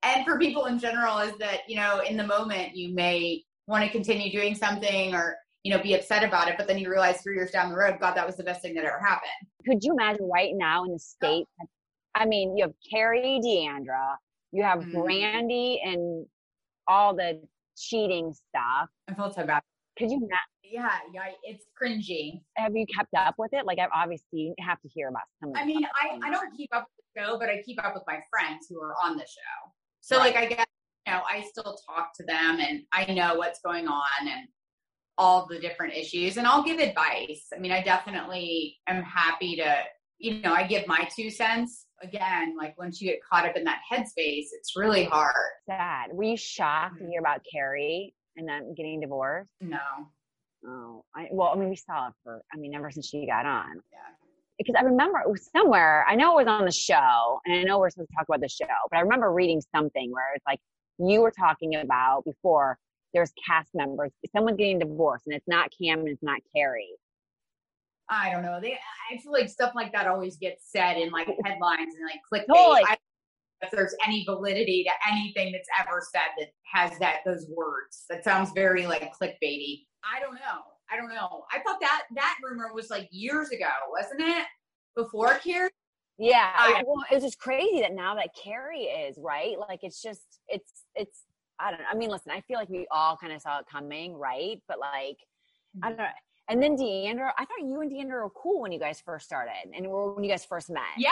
and 0.04 0.26
for 0.26 0.38
people 0.39 0.65
in 0.65 0.80
general 0.80 1.20
is 1.20 1.38
that 1.38 1.62
you 1.67 1.76
know 1.78 2.00
in 2.02 2.17
the 2.17 2.26
moment 2.28 2.76
you 2.76 2.93
may 2.93 3.43
want 3.67 3.84
to 3.86 3.89
continue 3.91 4.32
doing 4.32 4.56
something 4.56 5.13
or 5.13 5.38
you 5.63 5.72
know 5.74 5.82
be 5.82 5.93
upset 5.93 6.24
about 6.24 6.48
it, 6.50 6.56
but 6.58 6.67
then 6.67 6.78
you 6.78 6.89
realize 6.89 7.22
three 7.22 7.36
years 7.36 7.52
down 7.52 7.70
the 7.70 7.78
road, 7.78 7.98
God, 8.00 8.15
that 8.15 8.26
was 8.26 8.36
the 8.36 8.43
best 8.43 8.62
thing 8.62 8.74
that 8.76 8.84
ever 8.86 9.00
happened. 9.00 9.32
Could 9.65 9.84
you 9.84 9.93
imagine 9.93 10.28
right 10.28 10.52
now 10.54 10.84
in 10.86 10.91
the 10.93 11.00
state? 11.00 11.46
I 12.15 12.26
mean, 12.26 12.58
you 12.58 12.63
have 12.63 12.74
Kary 12.89 13.39
D'Andra, 13.41 14.17
you 14.52 14.63
have 14.63 14.80
Mhm. 14.80 14.91
Brandi, 14.93 15.78
and 15.86 16.26
all 16.88 17.15
the 17.15 17.41
cheating 17.78 18.34
stuff. 18.34 18.89
I 19.10 19.13
felt 19.13 19.36
so 19.36 19.45
bad. 19.45 19.62
Could 19.97 20.12
you 20.12 20.19
not? 20.21 20.39
Yeah, 20.63 20.89
yeah, 21.13 21.32
it's 21.43 21.65
cringy. 21.82 22.41
Have 22.58 22.76
you 22.76 22.86
kept 22.93 23.13
up 23.15 23.36
with 23.38 23.54
it? 23.54 23.65
Like, 23.65 23.80
I've 23.80 23.89
obviously 23.95 24.54
have 24.60 24.82
to 24.82 24.89
hear 24.89 25.08
about 25.08 25.23
some. 25.41 25.54
I 25.56 25.65
mean, 25.65 25.86
I, 25.86 26.19
I 26.28 26.30
don't 26.30 26.56
keep 26.56 26.69
up 26.76 26.88
with 26.97 27.06
the 27.15 27.21
show, 27.21 27.39
but 27.39 27.50
I 27.50 27.62
keep 27.65 27.84
up 27.84 27.93
with 27.93 28.04
my 28.06 28.19
friends 28.30 28.67
who 28.69 28.82
are 28.82 28.93
on 29.04 29.15
the 29.15 29.23
show. 29.23 29.71
So 30.02 30.17
Right. 30.17 30.36
like 30.36 30.43
I 30.43 30.45
guess 30.47 30.65
you 31.06 31.13
know, 31.13 31.21
I 31.30 31.41
still 31.41 31.78
talk 31.88 32.12
to 32.17 32.23
them 32.26 32.60
and 32.60 32.82
I 32.93 33.12
know 33.13 33.36
what's 33.36 33.60
going 33.62 33.88
on 33.88 34.28
and 34.28 34.47
all 35.17 35.47
the 35.50 35.60
different 35.60 35.95
issues 35.95 36.38
and 36.38 36.45
I'll 36.45 36.63
give 36.63 36.80
advice. 36.80 37.47
I 37.56 37.60
mean, 37.60 37.71
I 37.71 37.82
definitely 37.82 38.78
am 38.88 39.04
happy 39.04 39.56
to, 39.56 39.76
you 40.19 40.41
know, 40.41 40.54
I 40.54 40.67
give 40.67 40.86
my 40.88 41.10
two 41.15 41.30
cents. 41.30 41.87
Again, 42.02 42.56
like 42.58 42.78
once 42.78 43.02
you 43.02 43.10
get 43.10 43.20
caught 43.24 43.46
up 43.46 43.56
in 43.56 43.64
that 43.64 43.80
headspace, 43.92 44.48
it's 44.52 44.74
really 44.76 45.06
hard. 45.06 45.34
sad. 45.66 46.10
Were 46.12 46.24
you 46.24 46.38
shocked 46.38 46.96
mm. 46.96 47.00
to 47.00 47.08
hear 47.08 47.20
about 47.20 47.42
Kary 47.52 48.14
and 48.36 48.48
then 48.48 48.74
getting 48.76 49.00
divorced? 49.00 49.50
No. 49.62 49.80
Oh, 50.66 51.04
I, 51.16 51.28
well, 51.32 51.50
I 51.54 51.56
mean, 51.56 51.70
we 51.70 51.76
saw 51.76 52.08
it 52.08 52.14
for, 52.24 52.42
I 52.54 52.58
mean, 52.58 52.76
ever 52.76 52.92
since 52.92 53.08
she 53.08 53.26
got 53.26 53.46
on. 53.46 53.82
Yeah. 53.92 54.00
Because 54.58 54.76
I 54.78 54.84
remember 54.84 55.20
it 55.20 55.30
was 55.30 55.50
somewhere, 55.56 56.06
I 56.10 56.16
know 56.16 56.38
it 56.40 56.46
was 56.46 56.52
on 56.52 56.66
the 56.66 56.72
show, 56.72 57.40
and 57.46 57.56
I 57.56 57.64
know 57.64 57.78
we're 57.80 57.92
supposed 57.92 58.10
to 58.10 58.16
talk 58.18 58.28
about 58.28 58.42
the 58.42 58.50
show, 58.50 58.66
but 58.90 58.98
I 58.98 59.02
remember 59.02 59.32
reading 59.32 59.62
something 59.74 60.12
where 60.12 60.34
it's 60.36 60.46
like 60.48 60.60
you 60.98 61.22
were 61.22 61.32
talking 61.32 61.76
about 61.76 62.26
before 62.26 62.78
there's 63.14 63.32
cast 63.48 63.70
members, 63.74 64.12
someone's 64.36 64.58
getting 64.58 64.80
divorced, 64.80 65.28
and 65.28 65.36
it's 65.36 65.48
not 65.48 65.70
Kam 65.80 66.00
and 66.00 66.10
it's 66.10 66.24
not 66.24 66.40
Kary. 66.56 66.90
I 68.10 68.32
don't 68.32 68.43
know. 68.43 68.60
They, 68.62 68.74
I 69.12 69.17
feel 69.17 69.32
like 69.32 69.50
stuff 69.50 69.74
like 69.76 69.91
that 69.93 70.08
always 70.08 70.38
gets 70.38 70.72
said 70.72 70.98
in 70.98 71.12
like 71.12 71.28
headlines 71.46 71.93
and 71.96 72.06
like 72.06 72.22
clickbait. 72.32 72.56
Totally. 72.56 72.84
I, 72.88 72.98
if 73.62 73.72
there's 73.72 73.96
any 74.06 74.24
validity 74.24 74.86
to 74.86 75.12
anything 75.12 75.52
that's 75.52 75.67
ever 75.80 76.02
said 76.13 76.28
that 76.38 76.50
has 76.72 76.98
that 77.00 77.20
those 77.26 77.48
words, 77.50 78.06
that 78.10 78.24
sounds 78.24 78.52
very 78.54 78.86
like 78.86 79.12
clickbaity. 79.20 79.86
I 80.04 80.20
don't 80.22 80.36
know. 80.36 80.62
I 80.91 80.96
don't 80.96 81.10
know. 81.10 81.43
I 81.52 81.60
thought 81.60 81.80
that 81.82 82.04
that 82.15 82.38
rumor 82.43 82.72
was 82.74 82.89
like 82.89 83.10
years 83.12 83.50
ago, 83.50 83.65
wasn't 83.91 84.22
it? 84.22 84.46
Before 84.96 85.36
Carrie. 85.39 85.70
Yeah, 86.17 86.52
I- 86.56 86.84
well, 86.86 87.04
it's 87.12 87.24
just 87.24 87.39
crazy 87.39 87.82
that 87.82 87.93
now 87.93 88.15
that 88.15 88.30
Carrie 88.41 88.84
is 88.84 89.17
right. 89.20 89.56
Like, 89.60 89.80
it's 89.84 90.02
just, 90.02 90.39
it's, 90.48 90.84
it's. 90.96 91.24
I 91.60 91.72
don't 91.72 91.80
know. 91.80 91.88
I 91.91 91.96
mean, 91.96 92.10
listen, 92.10 92.32
I 92.32 92.41
feel 92.41 92.58
like 92.58 92.70
we 92.70 92.88
all 92.91 93.17
kind 93.17 93.34
of 93.34 93.41
saw 93.41 93.60
it 93.60 93.65
coming, 93.72 94.13
right? 94.13 94.62
But 94.67 94.80
like, 94.80 95.17
I 95.82 95.88
mm-hmm. 95.88 95.89
don't 95.89 95.98
know. 95.98 96.06
And 96.50 96.62
then 96.62 96.76
D'Andra, 96.76 97.34
I 97.38 97.46
thought 97.46 97.68
you 97.68 97.82
and 97.82 97.92
D'Andra 97.92 98.24
were 98.24 98.30
cool 98.30 98.62
when 98.62 98.72
you 98.72 98.80
guys 98.80 99.02
first 99.06 99.26
started, 99.26 99.52
and 99.76 99.86
when 99.90 100.24
you 100.24 100.30
guys 100.30 100.46
first 100.46 100.70
met. 100.70 100.84
Yeah, 100.98 101.12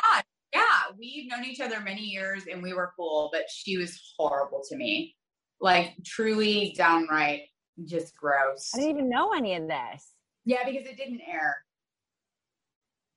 yeah. 0.53 0.61
We've 0.97 1.29
known 1.29 1.43
each 1.43 1.59
other 1.59 1.81
many 1.81 2.01
years 2.01 2.43
and 2.49 2.63
we 2.63 2.73
were 2.73 2.93
cool, 2.95 3.29
but 3.33 3.43
she 3.49 3.77
was 3.77 3.99
horrible 4.17 4.61
to 4.69 4.77
me. 4.77 5.15
Like 5.59 5.93
truly 6.05 6.73
downright 6.77 7.41
just 7.85 8.15
gross. 8.15 8.71
I 8.73 8.79
didn't 8.79 8.97
even 8.97 9.09
know 9.09 9.33
any 9.33 9.55
of 9.55 9.67
this. 9.67 10.13
Yeah, 10.45 10.63
because 10.65 10.87
it 10.87 10.97
didn't 10.97 11.21
air. 11.29 11.57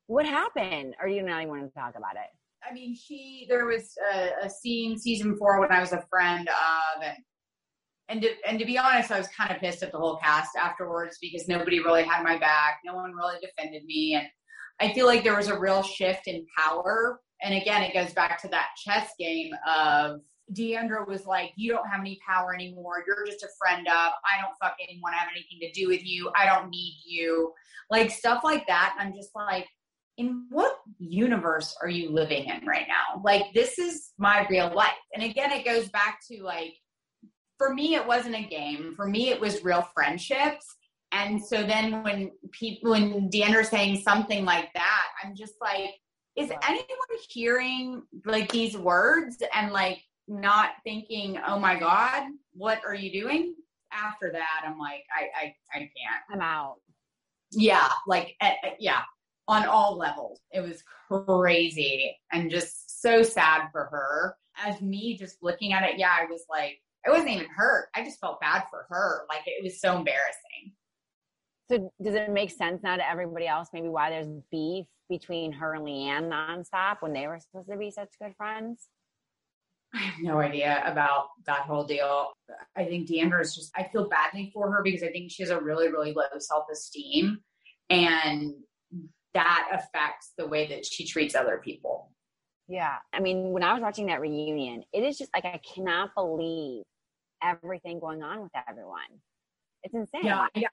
What 0.06 0.26
happened? 0.26 0.94
Are 1.00 1.08
you 1.08 1.22
not 1.22 1.42
even 1.42 1.48
want 1.48 1.72
to 1.72 1.78
talk 1.78 1.94
about 1.96 2.14
it? 2.14 2.30
I 2.68 2.72
mean, 2.72 2.96
she 2.96 3.46
there 3.48 3.66
was 3.66 3.92
a, 4.12 4.46
a 4.46 4.50
scene 4.50 4.98
season 4.98 5.36
four 5.36 5.60
when 5.60 5.70
I 5.70 5.80
was 5.80 5.92
a 5.92 6.04
friend 6.10 6.48
of, 6.48 7.02
and 7.02 7.18
and 8.08 8.22
to, 8.22 8.30
and 8.46 8.58
to 8.58 8.64
be 8.64 8.78
honest, 8.78 9.10
I 9.10 9.18
was 9.18 9.28
kind 9.28 9.50
of 9.50 9.60
pissed 9.60 9.82
at 9.82 9.92
the 9.92 9.98
whole 9.98 10.16
cast 10.16 10.56
afterwards 10.56 11.18
because 11.20 11.48
nobody 11.48 11.80
really 11.80 12.04
had 12.04 12.22
my 12.22 12.38
back. 12.38 12.80
No 12.84 12.94
one 12.94 13.14
really 13.14 13.36
defended 13.40 13.84
me, 13.84 14.14
and 14.14 14.26
I 14.80 14.92
feel 14.94 15.06
like 15.06 15.24
there 15.24 15.36
was 15.36 15.48
a 15.48 15.58
real 15.58 15.82
shift 15.82 16.26
in 16.26 16.46
power. 16.56 17.20
And 17.42 17.54
again, 17.54 17.82
it 17.82 17.94
goes 17.94 18.12
back 18.12 18.40
to 18.42 18.48
that 18.48 18.70
chess 18.76 19.12
game 19.18 19.52
of 19.68 20.20
D'Andra 20.52 21.04
was 21.06 21.26
like, 21.26 21.52
"You 21.56 21.72
don't 21.72 21.88
have 21.88 22.00
any 22.00 22.18
power 22.26 22.54
anymore. 22.54 23.04
You're 23.06 23.26
just 23.26 23.42
a 23.42 23.48
friend 23.58 23.86
of. 23.86 23.92
I 23.92 24.40
don't 24.40 24.54
fucking 24.60 25.00
want 25.02 25.14
to 25.14 25.18
have 25.18 25.28
anything 25.30 25.60
to 25.60 25.72
do 25.72 25.88
with 25.88 26.04
you. 26.04 26.30
I 26.34 26.46
don't 26.46 26.70
need 26.70 26.98
you." 27.04 27.52
Like 27.90 28.10
stuff 28.10 28.42
like 28.44 28.66
that. 28.66 28.96
I'm 28.98 29.14
just 29.14 29.30
like, 29.34 29.66
in 30.18 30.46
what 30.50 30.78
universe 30.98 31.76
are 31.80 31.88
you 31.88 32.10
living 32.10 32.44
in 32.44 32.66
right 32.66 32.86
now? 32.88 33.22
Like, 33.24 33.54
this 33.54 33.78
is 33.78 34.10
my 34.18 34.46
real 34.50 34.74
life. 34.74 34.90
And 35.14 35.22
again, 35.22 35.52
it 35.52 35.64
goes 35.64 35.88
back 35.90 36.18
to 36.30 36.42
like, 36.42 36.74
for 37.58 37.74
me, 37.74 37.94
it 37.94 38.06
wasn't 38.06 38.36
a 38.36 38.42
game. 38.42 38.94
For 38.96 39.06
me, 39.06 39.30
it 39.30 39.40
was 39.40 39.64
real 39.64 39.82
friendships. 39.94 40.76
And 41.12 41.42
so 41.42 41.62
then 41.62 42.02
when 42.02 42.30
people, 42.52 42.92
when 42.92 43.28
D'Andra's 43.30 43.68
saying 43.68 44.00
something 44.00 44.44
like 44.44 44.72
that, 44.74 45.06
I'm 45.22 45.34
just 45.34 45.54
like, 45.60 45.90
is 46.36 46.50
anyone 46.68 46.86
hearing 47.28 48.02
like 48.24 48.52
these 48.52 48.76
words 48.76 49.42
and 49.54 49.72
like 49.72 50.00
not 50.28 50.70
thinking, 50.84 51.38
oh 51.46 51.58
my 51.58 51.78
God, 51.78 52.24
what 52.52 52.80
are 52.86 52.94
you 52.94 53.10
doing? 53.22 53.54
After 53.92 54.30
that, 54.32 54.64
I'm 54.66 54.78
like, 54.78 55.04
I, 55.16 55.46
I, 55.46 55.54
I 55.74 55.78
can't 55.78 56.22
I'm 56.30 56.40
out. 56.42 56.76
yeah 57.52 57.88
like 58.06 58.36
eh, 58.42 58.54
yeah 58.78 59.00
on 59.46 59.64
all 59.66 59.96
levels 59.96 60.40
it 60.52 60.60
was 60.60 60.82
crazy 61.08 62.14
and 62.30 62.50
just 62.50 63.00
so 63.00 63.22
sad 63.22 63.68
for 63.72 63.86
her 63.86 64.36
as 64.62 64.80
me 64.82 65.16
just 65.16 65.38
looking 65.42 65.72
at 65.72 65.82
it 65.84 65.98
yeah 65.98 66.14
i 66.20 66.26
was 66.26 66.44
like 66.50 66.78
i 67.08 67.10
wasn't 67.10 67.30
even 67.30 67.46
hurt 67.46 67.88
i 67.94 68.04
just 68.04 68.20
felt 68.20 68.40
bad 68.40 68.64
for 68.70 68.86
her. 68.90 69.24
Like 69.28 69.42
it 69.46 69.62
was 69.62 69.80
so 69.80 69.96
embarrassing. 69.96 70.72
So 71.70 71.92
does 72.02 72.14
it 72.14 72.30
make 72.30 72.50
sense 72.50 72.82
now 72.82 72.96
to 72.96 73.08
everybody 73.08 73.46
else 73.46 73.68
maybe 73.72 73.88
why 73.88 74.10
there's 74.10 74.28
beef 74.50 74.86
between 75.08 75.52
her 75.52 75.74
and 75.74 75.84
LeeAnne 75.84 76.28
nonstop 76.30 76.96
when 77.00 77.12
they 77.12 77.26
were 77.26 77.38
supposed 77.40 77.70
to 77.70 77.76
be 77.76 77.90
such 77.90 78.08
good 78.20 78.34
friends? 78.36 78.88
i 79.94 79.98
have 79.98 80.20
no 80.20 80.38
idea 80.38 80.82
about 80.84 81.28
that 81.46 81.60
whole 81.60 81.84
deal. 81.84 82.28
I 82.76 82.84
think 82.84 83.08
d'andra 83.08 83.40
is 83.40 83.54
just 83.54 83.70
i 83.74 83.84
feel 83.84 84.08
badly 84.08 84.50
for 84.52 84.70
her 84.70 84.82
because 84.82 85.02
i 85.02 85.08
think 85.08 85.30
she 85.30 85.42
has 85.42 85.50
a 85.50 85.58
really 85.60 85.88
really 85.90 86.12
low 86.12 86.24
self-esteem 86.38 87.38
and 87.88 88.52
that 89.34 89.68
affects 89.72 90.32
the 90.36 90.46
way 90.46 90.66
that 90.68 90.84
she 90.84 91.06
treats 91.06 91.34
other 91.34 91.60
people. 91.62 92.10
Yeah. 92.66 92.96
I 93.12 93.20
mean, 93.20 93.50
when 93.50 93.62
I 93.62 93.72
was 93.72 93.82
watching 93.82 94.06
that 94.06 94.20
reunion, 94.20 94.82
it 94.92 95.02
is 95.02 95.16
just 95.16 95.30
like 95.34 95.44
I 95.44 95.60
cannot 95.74 96.10
believe 96.14 96.84
everything 97.42 98.00
going 98.00 98.22
on 98.22 98.42
with 98.42 98.52
everyone. 98.68 99.00
It's 99.82 99.94
insane. 99.94 100.22
Yeah, 100.24 100.46
I, 100.54 100.64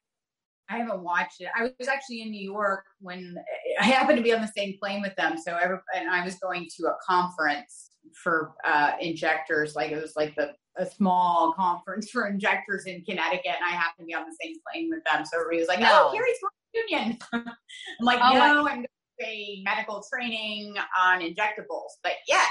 I 0.69 0.77
haven't 0.77 1.01
watched 1.01 1.41
it. 1.41 1.49
I 1.55 1.71
was 1.77 1.87
actually 1.87 2.21
in 2.21 2.31
New 2.31 2.51
York 2.51 2.85
when 2.99 3.35
I 3.79 3.85
happened 3.85 4.17
to 4.17 4.23
be 4.23 4.33
on 4.33 4.41
the 4.41 4.51
same 4.55 4.75
plane 4.81 5.01
with 5.01 5.15
them. 5.15 5.37
So 5.37 5.55
every, 5.55 5.77
and 5.95 6.09
I 6.09 6.23
was 6.25 6.35
going 6.35 6.67
to 6.77 6.87
a 6.87 6.95
conference 7.07 7.91
for 8.23 8.53
uh, 8.65 8.93
injectors. 8.99 9.75
Like 9.75 9.91
it 9.91 10.01
was 10.01 10.13
like 10.15 10.35
the 10.35 10.53
a 10.77 10.85
small 10.85 11.53
conference 11.53 12.09
for 12.09 12.27
injectors 12.27 12.85
in 12.85 13.01
Connecticut, 13.03 13.45
and 13.45 13.63
I 13.65 13.69
happened 13.69 13.99
to 13.99 14.05
be 14.05 14.13
on 14.13 14.25
the 14.25 14.35
same 14.41 14.55
plane 14.69 14.89
with 14.89 15.03
them. 15.05 15.25
So 15.25 15.37
everybody 15.37 15.59
was 15.59 15.67
like, 15.67 15.79
No. 15.79 16.09
"Oh, 16.09 16.13
Cary's 16.13 16.37
going 16.41 16.87
to 16.87 16.93
Union." 16.95 17.17
I'm 17.33 18.05
like, 18.05 18.19
Oh 18.21 18.33
"No, 18.33 18.41
I'm 18.41 18.65
going 18.65 18.83
to 18.83 19.25
a 19.25 19.61
medical 19.63 20.03
training 20.11 20.75
on 20.99 21.21
injectables." 21.21 21.95
But 22.03 22.13
yes, 22.27 22.49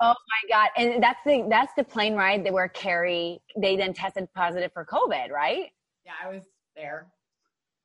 Oh 0.00 0.14
my 0.14 0.48
god! 0.48 0.70
And 0.76 1.02
that's 1.02 1.20
the 1.24 1.46
that's 1.50 1.72
the 1.76 1.84
plane 1.84 2.14
ride 2.14 2.44
that 2.44 2.52
where 2.52 2.68
Carrie 2.68 3.40
they 3.56 3.76
then 3.76 3.92
tested 3.94 4.28
positive 4.34 4.72
for 4.72 4.84
COVID, 4.84 5.30
right? 5.30 5.70
yeah, 6.04 6.12
I 6.22 6.28
was 6.28 6.42
there, 6.76 7.06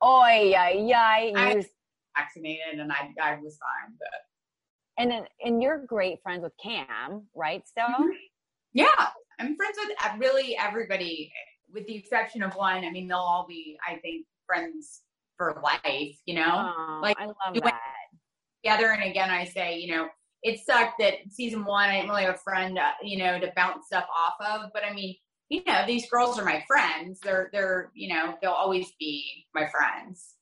Oy, 0.04 0.50
yeah. 0.52 0.70
yay. 0.70 1.34
I- 1.36 1.54
was 1.56 1.68
vaccinated, 2.18 2.80
and 2.80 2.92
I 2.92 3.14
I 3.22 3.36
was 3.40 3.58
fine. 3.58 3.96
But 4.00 4.10
And 4.98 5.10
then, 5.12 5.26
and 5.44 5.62
you're 5.62 5.86
great 5.86 6.22
friends 6.22 6.44
with 6.44 6.54
Kam, 6.62 7.28
right? 7.36 7.66
Still, 7.68 7.86
Mhm. 7.88 8.10
Yeah, 8.74 9.10
I'm 9.40 9.56
friends 9.56 9.78
with 9.84 10.20
really 10.20 10.58
everybody, 10.58 11.32
with 11.72 11.86
the 11.88 11.96
exception 11.96 12.44
of 12.44 12.56
one. 12.56 12.84
I 12.86 12.90
mean, 12.92 13.08
they'll 13.08 13.18
all 13.18 13.46
be, 13.48 13.78
I 13.88 13.96
think, 13.98 14.26
friends 14.46 15.02
for 15.38 15.62
life. 15.64 16.18
You 16.26 16.36
know, 16.36 16.74
oh, 16.78 17.00
like, 17.02 17.18
I 17.20 17.26
love 17.28 17.36
that. 17.64 17.82
together. 18.64 18.92
And 18.92 19.04
again, 19.04 19.30
I 19.30 19.46
say, 19.46 19.78
you 19.80 19.96
know, 19.96 20.10
it 20.44 20.60
sucked 20.66 21.00
that 21.00 21.16
season 21.30 21.66
one 21.66 21.90
I 21.90 21.98
didn't 21.98 22.10
really 22.10 22.24
have 22.24 22.36
a 22.36 22.40
friend, 22.40 22.78
uh, 22.78 22.92
you 23.02 23.18
know, 23.18 23.40
to 23.40 23.52
bounce 23.56 23.88
stuff 23.88 24.06
off 24.16 24.36
of. 24.40 24.70
But 24.74 24.84
I 24.86 24.94
mean, 24.94 25.16
you 25.50 25.64
know, 25.66 25.84
these 25.86 26.10
girls 26.10 26.40
are 26.40 26.46
my 26.46 26.64
friends. 26.68 27.20
They're 27.22 27.50
they're 27.52 27.92
you 27.94 28.10
know 28.10 28.36
they'll 28.42 28.52
always 28.52 28.92
be 29.00 29.46
my 29.54 29.68
friends. 29.68 30.36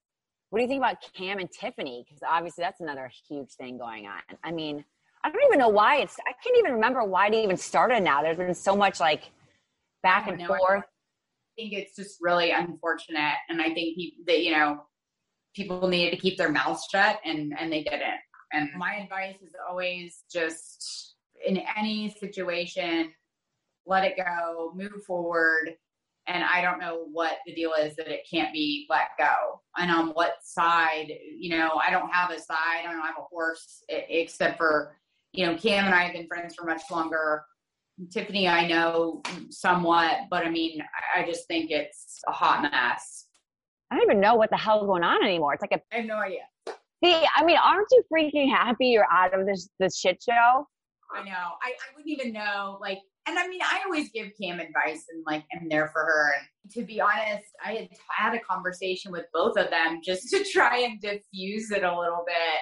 What 0.49 0.59
do 0.59 0.63
you 0.63 0.69
think 0.69 0.79
about 0.79 0.97
Kam 1.13 1.39
and 1.39 1.51
Tiffany? 1.51 2.05
Because 2.07 2.21
obviously 2.27 2.61
that's 2.63 2.79
another 2.79 3.11
huge 3.27 3.51
thing 3.51 3.77
going 3.77 4.07
on. 4.07 4.21
I 4.43 4.51
mean, 4.51 4.85
I 5.23 5.29
don't 5.29 5.43
even 5.45 5.59
know 5.59 5.69
why 5.69 5.97
it's. 5.97 6.17
I 6.27 6.33
can't 6.43 6.57
even 6.59 6.73
remember 6.73 7.03
why 7.03 7.27
it 7.27 7.33
even 7.33 7.57
started. 7.57 8.01
Now 8.01 8.21
there's 8.21 8.37
been 8.37 8.53
so 8.53 8.75
much 8.75 8.99
like 8.99 9.31
back 10.03 10.27
and 10.27 10.37
know, 10.37 10.53
I 10.53 10.81
think 11.57 11.73
it's 11.73 11.95
just 11.95 12.17
really 12.21 12.51
unfortunate, 12.51 13.35
and 13.49 13.61
I 13.61 13.73
think 13.73 13.97
people 13.97 14.23
that 14.27 14.43
you 14.43 14.51
know 14.51 14.83
people 15.55 15.87
needed 15.87 16.11
to 16.11 16.17
keep 16.17 16.37
their 16.37 16.51
mouths 16.51 16.87
shut, 16.91 17.19
and 17.25 17.53
and 17.57 17.71
they 17.71 17.83
didn't. 17.83 18.19
And 18.53 18.69
mm-hmm. 18.69 18.79
my 18.79 18.95
advice 18.95 19.41
is 19.41 19.53
always 19.69 20.23
just 20.31 21.15
in 21.45 21.61
any 21.77 22.15
situation, 22.19 23.11
let 23.85 24.03
it 24.03 24.17
go, 24.17 24.71
move 24.75 25.03
forward. 25.05 25.75
And 26.27 26.43
I 26.43 26.61
don't 26.61 26.79
know 26.79 27.05
what 27.11 27.37
the 27.45 27.53
deal 27.53 27.71
is 27.79 27.95
that 27.95 28.09
it 28.09 28.27
can't 28.29 28.51
be 28.51 28.85
let 28.89 29.07
go, 29.17 29.61
and 29.77 29.89
on 29.89 30.09
what 30.09 30.33
side. 30.43 31.09
You 31.37 31.51
know, 31.51 31.79
I 31.81 31.89
don't 31.89 32.09
have 32.11 32.31
a 32.31 32.39
side. 32.39 32.83
I 32.85 32.91
don't 32.91 33.01
have 33.01 33.15
a 33.17 33.23
horse, 33.29 33.81
except 33.87 34.57
for 34.57 34.97
you 35.33 35.45
know, 35.45 35.55
Kam 35.55 35.85
and 35.85 35.93
I 35.93 36.03
have 36.03 36.13
been 36.13 36.27
friends 36.27 36.55
for 36.55 36.65
much 36.65 36.81
longer. 36.91 37.43
Tiffany, 38.11 38.47
I 38.47 38.67
know 38.67 39.21
somewhat, 39.49 40.21
but 40.29 40.45
I 40.45 40.49
mean, 40.49 40.81
I- 40.81 41.21
I 41.21 41.25
just 41.25 41.47
think 41.47 41.71
it's 41.71 42.21
a 42.27 42.31
hot 42.31 42.61
mess. 42.63 43.27
I 43.89 43.95
don't 43.95 44.03
even 44.03 44.19
know 44.19 44.35
what 44.35 44.49
the 44.49 44.57
hell 44.57 44.81
is 44.81 44.87
going 44.87 45.03
on 45.03 45.23
anymore. 45.23 45.53
It's 45.53 45.61
like 45.61 45.71
a. 45.71 45.81
I 45.93 45.97
have 45.97 46.05
no 46.05 46.17
idea. 46.17 46.47
See, 47.03 47.21
I 47.35 47.43
mean, 47.45 47.57
aren't 47.63 47.87
you 47.91 48.03
freaking 48.11 48.49
happy 48.49 48.87
you're 48.87 49.11
out 49.11 49.37
of 49.37 49.45
this 49.45 49.69
this 49.79 49.97
shit 49.99 50.21
show? 50.21 50.67
I 51.13 51.23
know. 51.23 51.31
I, 51.31 51.69
I 51.69 51.95
wouldn't 51.95 52.11
even 52.11 52.33
know. 52.33 52.77
Like, 52.81 52.99
and 53.27 53.37
I 53.37 53.47
mean, 53.47 53.61
I 53.61 53.81
always 53.85 54.09
give 54.11 54.31
Kam 54.41 54.59
advice 54.59 55.05
and 55.09 55.23
like 55.25 55.43
am 55.55 55.69
there 55.69 55.87
for 55.87 56.01
her. 56.03 56.33
And 56.63 56.71
to 56.73 56.83
be 56.83 56.99
honest, 56.99 57.45
I 57.63 57.73
had 57.73 57.89
had 58.09 58.33
a 58.33 58.39
conversation 58.39 59.11
with 59.11 59.25
both 59.33 59.57
of 59.57 59.69
them 59.69 60.01
just 60.03 60.29
to 60.29 60.43
try 60.43 60.79
and 60.79 60.99
diffuse 60.99 61.71
it 61.71 61.83
a 61.83 61.99
little 61.99 62.23
bit 62.25 62.61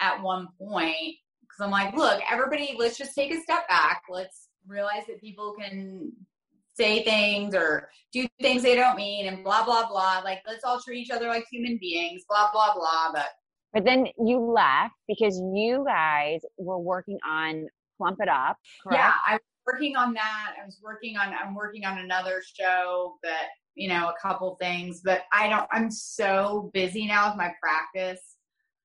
at 0.00 0.22
one 0.22 0.48
point. 0.58 1.16
Because 1.40 1.60
I'm 1.60 1.70
like, 1.70 1.96
look, 1.96 2.20
everybody, 2.30 2.76
let's 2.78 2.98
just 2.98 3.14
take 3.14 3.32
a 3.32 3.40
step 3.40 3.68
back. 3.68 4.02
Let's 4.08 4.48
realize 4.66 5.06
that 5.08 5.20
people 5.20 5.54
can 5.58 6.12
say 6.74 7.02
things 7.02 7.54
or 7.54 7.88
do 8.12 8.26
things 8.40 8.62
they 8.62 8.74
don't 8.74 8.96
mean 8.96 9.26
and 9.26 9.42
blah 9.42 9.64
blah 9.64 9.88
blah. 9.88 10.20
Like 10.24 10.40
let's 10.46 10.64
all 10.64 10.80
treat 10.80 11.00
each 11.00 11.10
other 11.10 11.28
like 11.28 11.46
human 11.50 11.78
beings, 11.80 12.22
blah 12.28 12.50
blah 12.52 12.74
blah. 12.74 13.10
But 13.12 13.28
But 13.72 13.84
then 13.84 14.06
you 14.24 14.38
left 14.38 14.94
because 15.08 15.40
you 15.54 15.84
guys 15.86 16.40
were 16.56 16.78
working 16.78 17.18
on 17.28 17.66
Plump 17.98 18.18
It 18.20 18.28
Up. 18.28 18.56
Correct? 18.82 18.98
yeah, 19.00 19.12
I 19.26 19.32
was 19.34 19.40
working 19.66 19.96
on 19.96 20.14
that. 20.14 20.54
I 20.60 20.64
was 20.64 20.78
working 20.82 21.16
on 21.16 21.34
I'm 21.34 21.54
working 21.54 21.84
on 21.84 21.98
another 21.98 22.42
show 22.58 23.16
that 23.22 23.48
you 23.74 23.88
know 23.88 24.08
a 24.08 24.14
couple 24.20 24.56
things, 24.60 25.00
but 25.04 25.22
I 25.32 25.48
don't. 25.48 25.66
I'm 25.72 25.90
so 25.90 26.70
busy 26.72 27.06
now 27.06 27.28
with 27.28 27.36
my 27.36 27.52
practice. 27.62 28.20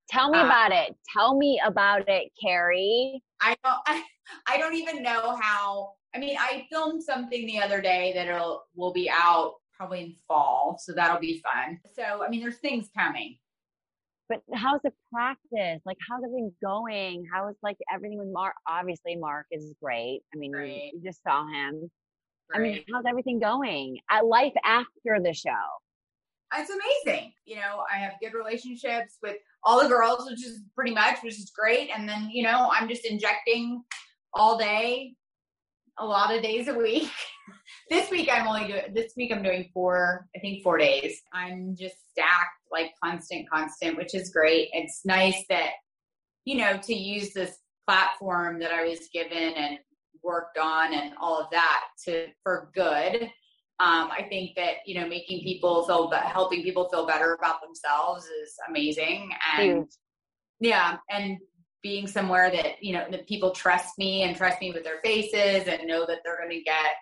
Tell 0.09 0.29
me 0.29 0.39
Uh, 0.39 0.45
about 0.45 0.71
it. 0.73 0.95
Tell 1.13 1.37
me 1.37 1.61
about 1.65 2.09
it, 2.09 2.31
Cary. 2.41 3.23
I 3.41 3.55
don't. 3.63 3.79
I, 3.87 4.03
I 4.47 4.57
don't 4.57 4.75
even 4.75 5.03
know 5.03 5.35
how. 5.39 5.93
I 6.13 6.19
mean, 6.19 6.35
I 6.37 6.67
filmed 6.69 7.01
something 7.01 7.45
the 7.45 7.59
other 7.59 7.79
day 7.81 8.11
that 8.15 8.27
will 8.27 8.63
will 8.75 8.91
be 8.91 9.09
out 9.09 9.53
probably 9.77 10.01
in 10.01 10.15
fall, 10.27 10.77
so 10.79 10.91
that'll 10.93 11.21
be 11.21 11.41
fun. 11.41 11.79
So 11.95 12.23
I 12.23 12.29
mean, 12.29 12.41
there's 12.41 12.57
things 12.59 12.89
coming. 12.97 13.37
But 14.31 14.41
how's 14.57 14.79
the 14.81 14.93
practice? 15.13 15.81
Like, 15.85 15.97
how's 16.09 16.23
everything 16.23 16.53
going? 16.63 17.25
How 17.33 17.49
is 17.49 17.57
like 17.61 17.75
everything 17.93 18.17
with 18.17 18.29
Mark? 18.31 18.53
Obviously, 18.65 19.17
Mark 19.17 19.45
is 19.51 19.73
great. 19.83 20.21
I 20.33 20.37
mean, 20.37 20.51
you- 20.51 20.91
you 20.93 21.01
just 21.03 21.21
saw 21.23 21.45
him. 21.47 21.91
I 22.53 22.59
mean, 22.59 22.85
how's 22.93 23.05
everything 23.05 23.39
going? 23.39 23.99
At 24.09 24.25
life 24.25 24.53
after 24.63 25.19
the 25.21 25.33
show. 25.33 25.49
Uh, 26.53 26.59
it's 26.61 26.69
amazing. 26.69 27.33
You 27.45 27.57
know, 27.57 27.83
I 27.93 27.97
have 27.97 28.13
good 28.21 28.33
relationships 28.33 29.17
with 29.21 29.37
all 29.63 29.81
the 29.81 29.87
girls, 29.89 30.29
which 30.29 30.45
is 30.45 30.61
pretty 30.75 30.93
much, 30.93 31.21
which 31.23 31.33
is 31.39 31.51
great. 31.53 31.89
And 31.93 32.07
then, 32.07 32.29
you 32.29 32.43
know, 32.43 32.69
I'm 32.73 32.87
just 32.89 33.05
injecting 33.05 33.83
all 34.33 34.57
day, 34.57 35.13
a 35.97 36.05
lot 36.05 36.33
of 36.33 36.41
days 36.41 36.67
a 36.69 36.73
week. 36.73 37.09
this 37.91 38.09
week 38.09 38.29
I'm 38.31 38.47
only 38.47 38.67
doing 38.67 38.93
this 38.93 39.13
week 39.17 39.31
I'm 39.31 39.43
doing 39.43 39.69
four, 39.73 40.27
I 40.35 40.39
think 40.39 40.63
four 40.63 40.77
days. 40.77 41.21
I'm 41.33 41.75
just 41.77 41.95
stacked 42.11 42.61
like 42.71 42.91
constant, 43.03 43.49
constant, 43.49 43.97
which 43.97 44.15
is 44.15 44.31
great. 44.31 44.69
It's 44.71 45.01
nice 45.05 45.43
that, 45.49 45.71
you 46.45 46.57
know, 46.57 46.77
to 46.77 46.93
use 46.93 47.33
this 47.33 47.57
platform 47.85 48.59
that 48.59 48.71
I 48.71 48.85
was 48.85 49.09
given 49.13 49.53
and 49.53 49.77
worked 50.23 50.57
on 50.57 50.93
and 50.93 51.13
all 51.19 51.39
of 51.39 51.49
that 51.51 51.81
to 52.05 52.27
for 52.43 52.71
good 52.73 53.29
um, 53.81 54.11
I 54.11 54.27
think 54.29 54.55
that 54.57 54.75
you 54.85 54.99
know 54.99 55.07
making 55.07 55.41
people 55.41 55.87
feel 55.87 56.07
be- 56.07 56.15
helping 56.17 56.61
people 56.61 56.87
feel 56.89 57.07
better 57.07 57.33
about 57.33 57.61
themselves 57.63 58.25
is 58.25 58.53
amazing, 58.69 59.31
and 59.57 59.77
Huge. 59.79 59.89
yeah, 60.59 60.97
and 61.09 61.39
being 61.81 62.05
somewhere 62.05 62.51
that 62.51 62.83
you 62.83 62.93
know 62.93 63.07
that 63.09 63.27
people 63.27 63.49
trust 63.49 63.97
me 63.97 64.21
and 64.21 64.37
trust 64.37 64.61
me 64.61 64.71
with 64.71 64.83
their 64.83 64.99
faces 65.03 65.67
and 65.67 65.87
know 65.87 66.05
that 66.05 66.19
they're 66.23 66.37
going 66.37 66.51
to 66.51 66.61
get 66.61 66.95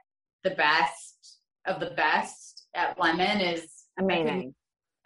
the 0.44 0.52
best 0.52 1.40
of 1.66 1.80
the 1.80 1.92
best 1.92 2.68
at 2.76 3.00
Lemon 3.00 3.42
is 3.42 3.68
Amazing. 4.00 4.54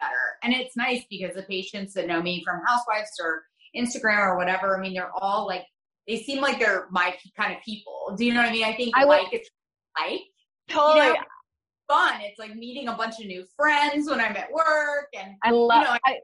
better. 0.00 0.12
And 0.42 0.52
it's 0.52 0.76
nice 0.76 1.02
because 1.10 1.34
the 1.34 1.42
patients 1.42 1.94
that 1.94 2.06
know 2.06 2.22
me 2.22 2.42
from 2.44 2.60
Housewives 2.66 3.10
or 3.22 3.44
Instagram 3.76 4.18
or 4.20 4.36
whatever, 4.36 4.76
I 4.76 4.80
mean, 4.80 4.94
they're 4.94 5.10
all 5.20 5.46
like 5.46 5.64
they 6.06 6.22
seem 6.22 6.40
like 6.42 6.58
they're 6.58 6.86
my 6.90 7.14
kind 7.36 7.54
of 7.54 7.62
people. 7.62 8.14
Do 8.16 8.24
you 8.26 8.34
know 8.34 8.40
what 8.40 8.50
I 8.50 8.52
mean? 8.52 8.64
I 8.64 8.74
think 8.74 8.92
I 8.96 9.04
would- 9.04 9.10
like 9.22 9.32
it's 9.32 9.48
like 9.98 10.20
Totally. 10.68 11.06
you 11.06 11.12
know, 11.14 11.20
fun. 11.88 12.20
It's 12.22 12.38
like 12.38 12.54
meeting 12.54 12.88
a 12.88 12.94
bunch 12.94 13.20
of 13.20 13.26
new 13.26 13.44
friends 13.56 14.08
when 14.08 14.20
I'm 14.20 14.36
at 14.36 14.50
work 14.52 15.08
and 15.18 15.34
I 15.42 15.50
love. 15.50 15.84
know, 15.84 15.96
I 16.06 16.18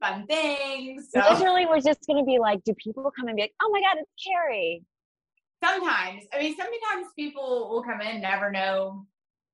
fun 0.00 0.26
things. 0.26 1.08
So 1.14 1.20
literally 1.30 1.66
was 1.66 1.84
just 1.84 2.00
gonna 2.06 2.24
be 2.24 2.38
like, 2.38 2.64
do 2.64 2.72
people 2.74 3.10
come 3.14 3.28
and 3.28 3.36
be 3.36 3.42
like, 3.42 3.52
oh 3.62 3.70
my 3.70 3.80
god, 3.80 3.98
it's 3.98 4.10
Cary? 4.26 4.82
Sometimes, 5.62 6.24
I 6.32 6.38
mean, 6.38 6.56
sometimes 6.56 7.12
people 7.16 7.68
will 7.70 7.82
come 7.82 8.00
in, 8.00 8.20
never 8.20 8.50
know 8.50 9.06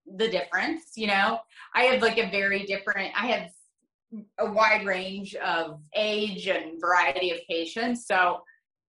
the 0.07 0.28
difference. 0.28 0.92
You 0.96 1.09
know, 1.09 1.40
I 1.74 1.84
have 1.84 2.02
like 2.02 2.18
a 2.18 2.30
very 2.30 2.64
different. 2.64 3.12
I 3.16 3.26
have 3.26 3.50
a 4.38 4.50
wide 4.50 4.86
range 4.86 5.34
of 5.36 5.80
age 5.94 6.46
and 6.46 6.80
variety 6.80 7.30
of 7.32 7.38
patients. 7.48 8.07
So. 8.07 8.42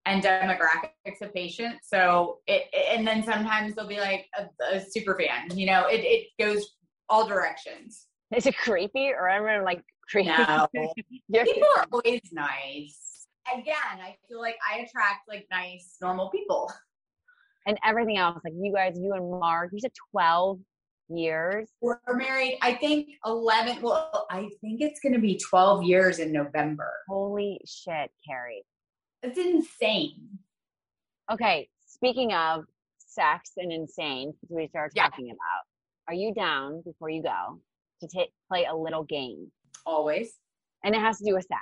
And 0.08 0.22
demographics 0.22 1.20
of 1.20 1.34
patients. 1.34 1.88
So 1.88 2.38
it, 2.46 2.72
and 2.72 3.04
then 3.04 3.24
sometimes 3.24 3.74
they'll 3.74 3.88
be 3.88 3.98
like 3.98 4.28
a, 4.38 4.76
a 4.76 4.80
super 4.80 5.18
fan. 5.18 5.58
You 5.58 5.66
know, 5.66 5.88
it, 5.88 6.04
it 6.04 6.28
goes 6.40 6.76
all 7.08 7.26
directions. 7.26 8.06
Is 8.34 8.46
it 8.46 8.56
creepy 8.56 9.10
or 9.10 9.28
everyone 9.28 9.64
like 9.64 9.82
creepy? 10.08 10.28
No. 10.28 10.68
People 11.44 11.68
are 11.76 11.86
always 11.92 12.20
nice. 12.32 13.26
Again, 13.52 13.74
I 14.00 14.16
feel 14.28 14.40
like 14.40 14.56
I 14.68 14.78
attract 14.78 15.28
like 15.28 15.46
nice, 15.50 15.96
normal 16.00 16.30
people. 16.30 16.70
And 17.66 17.78
everything 17.84 18.16
else. 18.16 18.40
Like 18.44 18.54
you 18.56 18.72
guys, 18.72 18.96
you 18.96 19.12
and 19.12 19.28
Mark, 19.28 19.70
you 19.72 19.80
said 19.80 19.92
twelve 20.12 20.60
years. 21.08 21.68
We're 21.80 21.98
married, 22.14 22.58
I 22.62 22.74
think 22.74 23.10
11. 23.24 23.80
Well, 23.82 24.26
I 24.30 24.48
think 24.60 24.80
it's 24.80 24.98
going 25.00 25.12
to 25.12 25.20
be 25.20 25.38
12 25.38 25.84
years 25.84 26.18
in 26.18 26.32
November. 26.32 26.92
Holy 27.08 27.60
shit, 27.64 28.10
Cary. 28.28 28.64
It's 29.22 29.38
insane. 29.38 30.28
Okay, 31.30 31.68
speaking 31.86 32.32
of 32.32 32.64
sex 32.98 33.52
and 33.56 33.72
insane, 33.72 34.32
we 34.48 34.66
started 34.68 34.94
Yeah. 34.96 35.08
talking 35.08 35.26
about, 35.26 35.64
are 36.08 36.14
you 36.14 36.34
down 36.34 36.82
before 36.82 37.08
you 37.08 37.22
go 37.22 37.60
to 38.00 38.08
ta 38.08 38.24
play 38.48 38.64
a 38.64 38.74
little 38.74 39.04
game? 39.04 39.50
Always. 39.84 40.34
And 40.84 40.94
it 40.94 41.00
has 41.00 41.18
to 41.18 41.24
do 41.24 41.34
with 41.34 41.44
sex. 41.46 41.60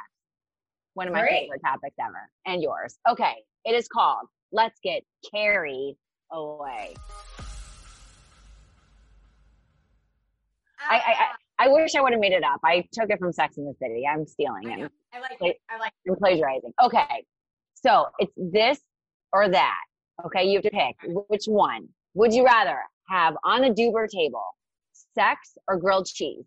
One 0.95 1.07
of 1.07 1.13
my 1.13 1.21
Great. 1.21 1.45
favorite 1.45 1.61
topics 1.65 1.97
ever, 2.01 2.31
and 2.47 2.63
yours. 2.63 2.99
Okay, 3.09 3.35
it 3.65 3.75
is 3.75 3.89
called 3.89 4.27
"Let's 4.55 4.79
Get 4.83 5.03
Carried 5.31 5.97
Away." 6.33 6.95
I, 10.89 10.97
I, 10.97 10.99
I, 10.99 11.67
I 11.67 11.69
wish 11.69 11.95
I 11.95 12.01
would 12.01 12.13
have 12.13 12.21
made 12.21 12.33
it 12.33 12.45
up. 12.45 12.61
I 12.65 12.85
took 12.93 13.11
it 13.11 13.19
from 13.19 13.33
Sex 13.33 13.57
in 13.57 13.65
the 13.65 13.75
City. 13.81 14.05
I'm 14.11 14.27
stealing 14.27 14.71
it. 14.71 14.91
I 15.13 15.21
like 15.21 15.39
it. 15.41 15.57
I 15.69 15.79
like 15.79 15.93
I'm 16.09 16.17
plagiarizing. 16.17 16.73
Okay, 16.83 17.25
so 17.75 18.07
it's 18.19 18.33
this 18.37 18.79
or 19.33 19.49
that. 19.49 19.81
Okay, 20.25 20.45
you 20.45 20.59
have 20.59 20.63
to 20.63 20.71
pick 20.71 20.97
which 21.29 21.47
one. 21.47 21.89
Would 22.15 22.33
you 22.33 22.45
rather 22.45 22.79
have 23.09 23.37
on 23.45 23.63
the 23.63 23.71
Deuber 23.71 24.07
table 24.07 24.47
sex 25.15 25.59
or 25.69 25.79
grilled 25.79 26.07
cheese? 26.07 26.45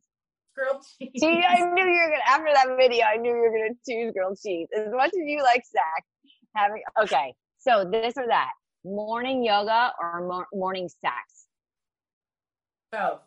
grilled 0.58 0.84
cheese. 1.00 1.10
See, 1.18 1.44
I 1.48 1.60
knew 1.74 1.84
you 1.84 2.02
were 2.04 2.10
gonna. 2.10 2.24
After 2.28 2.54
that 2.54 2.76
video, 2.78 3.06
I 3.06 3.18
knew 3.18 3.32
you 3.32 3.42
were 3.42 3.52
gonna 3.52 3.76
choose 3.88 4.12
grilled 4.14 4.38
cheese. 4.44 4.68
As 4.76 4.92
much 4.92 5.10
as 5.10 5.26
you 5.26 5.42
like 5.44 5.64
sex, 5.66 6.04
having 6.56 6.82
okay. 7.02 7.34
So 7.68 7.84
this 7.84 8.14
or 8.16 8.28
that, 8.28 8.52
morning 8.86 9.44
yoga 9.44 9.92
or 10.00 10.22
mor- 10.26 10.48
morning 10.54 10.88
sex? 10.88 11.48
Both. 12.94 13.20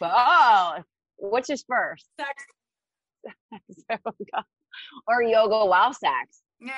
Both. 0.00 0.84
Which 1.18 1.48
is 1.48 1.64
first? 1.68 2.08
Sex. 2.18 2.44
Or 5.06 5.22
yoga 5.22 5.66
while 5.66 5.92
sex? 5.92 6.40
Nah. 6.58 6.72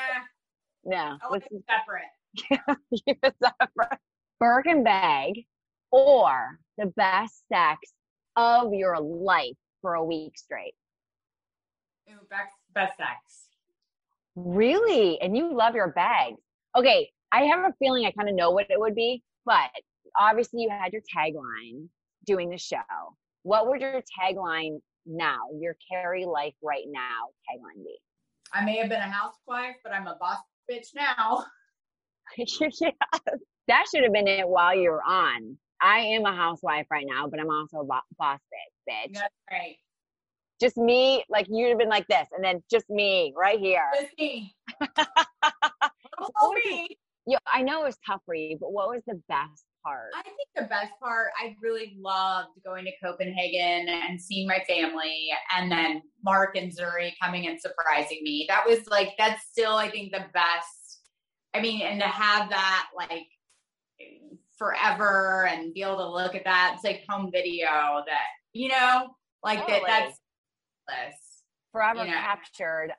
No. 0.84 1.16
I 1.22 1.28
like 1.30 1.48
separate. 1.70 2.76
Keep 3.06 3.18
it 3.22 3.34
separate. 3.40 4.00
Birkin 4.40 4.82
bag 4.82 5.46
or 5.92 6.58
the 6.76 6.86
best 6.86 7.44
sex 7.50 7.92
of 8.34 8.74
your 8.74 8.98
life 9.00 9.56
for 9.80 9.94
a 9.94 10.04
week 10.04 10.36
straight. 10.36 10.74
Ooh, 12.10 12.18
best, 12.28 12.52
best 12.74 12.96
sex. 12.96 13.48
Really? 14.34 15.20
And 15.20 15.36
you 15.36 15.54
love 15.54 15.76
your 15.76 15.88
bags. 15.88 16.40
Okay, 16.76 17.10
I 17.32 17.44
have 17.44 17.60
a 17.60 17.74
feeling 17.78 18.04
I 18.06 18.12
kind 18.12 18.28
of 18.28 18.34
know 18.34 18.50
what 18.50 18.66
it 18.70 18.78
would 18.78 18.94
be, 18.94 19.22
but 19.44 19.70
obviously 20.18 20.62
you 20.62 20.70
had 20.70 20.92
your 20.92 21.02
tagline 21.14 21.88
doing 22.26 22.50
the 22.50 22.58
show. 22.58 22.78
What 23.42 23.68
would 23.68 23.80
your 23.80 24.02
tagline 24.18 24.80
now, 25.06 25.38
your 25.58 25.76
Cary 25.90 26.24
life 26.24 26.54
right 26.62 26.84
now 26.86 27.28
tagline 27.48 27.84
be? 27.84 27.98
I 28.52 28.64
may 28.64 28.76
have 28.76 28.88
been 28.88 29.00
a 29.00 29.10
housewife, 29.10 29.76
but 29.82 29.92
I'm 29.92 30.06
a 30.06 30.16
boss 30.20 30.38
bitch 30.70 30.88
now. 30.94 31.44
yeah. 32.36 32.90
That 33.68 33.84
should 33.90 34.02
have 34.02 34.12
been 34.12 34.28
it 34.28 34.48
while 34.48 34.74
you 34.74 34.90
were 34.90 35.02
on. 35.02 35.56
I 35.80 35.98
am 35.98 36.24
a 36.24 36.34
housewife 36.34 36.86
right 36.90 37.06
now, 37.06 37.26
but 37.28 37.40
I'm 37.40 37.50
also 37.50 37.78
a 37.78 37.84
bo- 37.84 38.00
boss 38.18 38.40
bitch, 38.40 38.92
bitch. 38.92 39.14
That's 39.14 39.34
right. 39.50 39.76
Just 40.60 40.76
me, 40.76 41.24
like 41.28 41.46
you'd 41.50 41.70
have 41.70 41.78
been 41.78 41.88
like 41.88 42.06
this, 42.06 42.28
and 42.34 42.44
then 42.44 42.62
just 42.70 42.88
me 42.88 43.34
right 43.36 43.58
here. 43.58 43.84
Just 44.00 44.12
me. 44.18 44.54
Was 46.18 46.88
I 47.52 47.62
know 47.62 47.82
it 47.82 47.86
was 47.86 47.98
tough 48.06 48.20
for 48.26 48.34
you, 48.34 48.58
but 48.60 48.72
what 48.72 48.88
was 48.88 49.02
the 49.06 49.20
best 49.28 49.64
part? 49.82 50.10
I 50.14 50.22
think 50.22 50.36
the 50.56 50.64
best 50.64 50.92
part, 51.00 51.30
I 51.40 51.56
really 51.62 51.96
loved 51.98 52.50
going 52.64 52.84
to 52.84 52.90
Copenhagen 53.02 53.88
and 53.88 54.20
seeing 54.20 54.46
my 54.46 54.62
family, 54.68 55.30
and 55.56 55.70
then 55.70 56.02
Mark 56.22 56.56
and 56.56 56.70
Zuri 56.70 57.12
coming 57.22 57.46
and 57.46 57.60
surprising 57.60 58.20
me. 58.22 58.46
That 58.48 58.64
was 58.66 58.86
like, 58.88 59.10
that's 59.18 59.42
still, 59.50 59.74
I 59.74 59.90
think, 59.90 60.12
the 60.12 60.24
best. 60.32 61.00
I 61.54 61.60
mean, 61.60 61.82
and 61.82 62.00
to 62.00 62.06
have 62.06 62.50
that 62.50 62.88
like 62.96 63.26
forever 64.58 65.46
and 65.46 65.72
be 65.72 65.82
able 65.82 65.96
to 65.98 66.10
look 66.10 66.34
at 66.34 66.44
that, 66.44 66.72
it's 66.74 66.84
like 66.84 67.04
home 67.08 67.30
video 67.32 68.02
that, 68.06 68.26
you 68.52 68.68
know, 68.68 69.14
like 69.42 69.60
Totally. 69.60 69.80
that, 69.86 70.12
that's. 70.88 71.20
Forever 71.72 72.04
you 72.04 72.10
know. 72.10 72.18
captured 72.18 72.92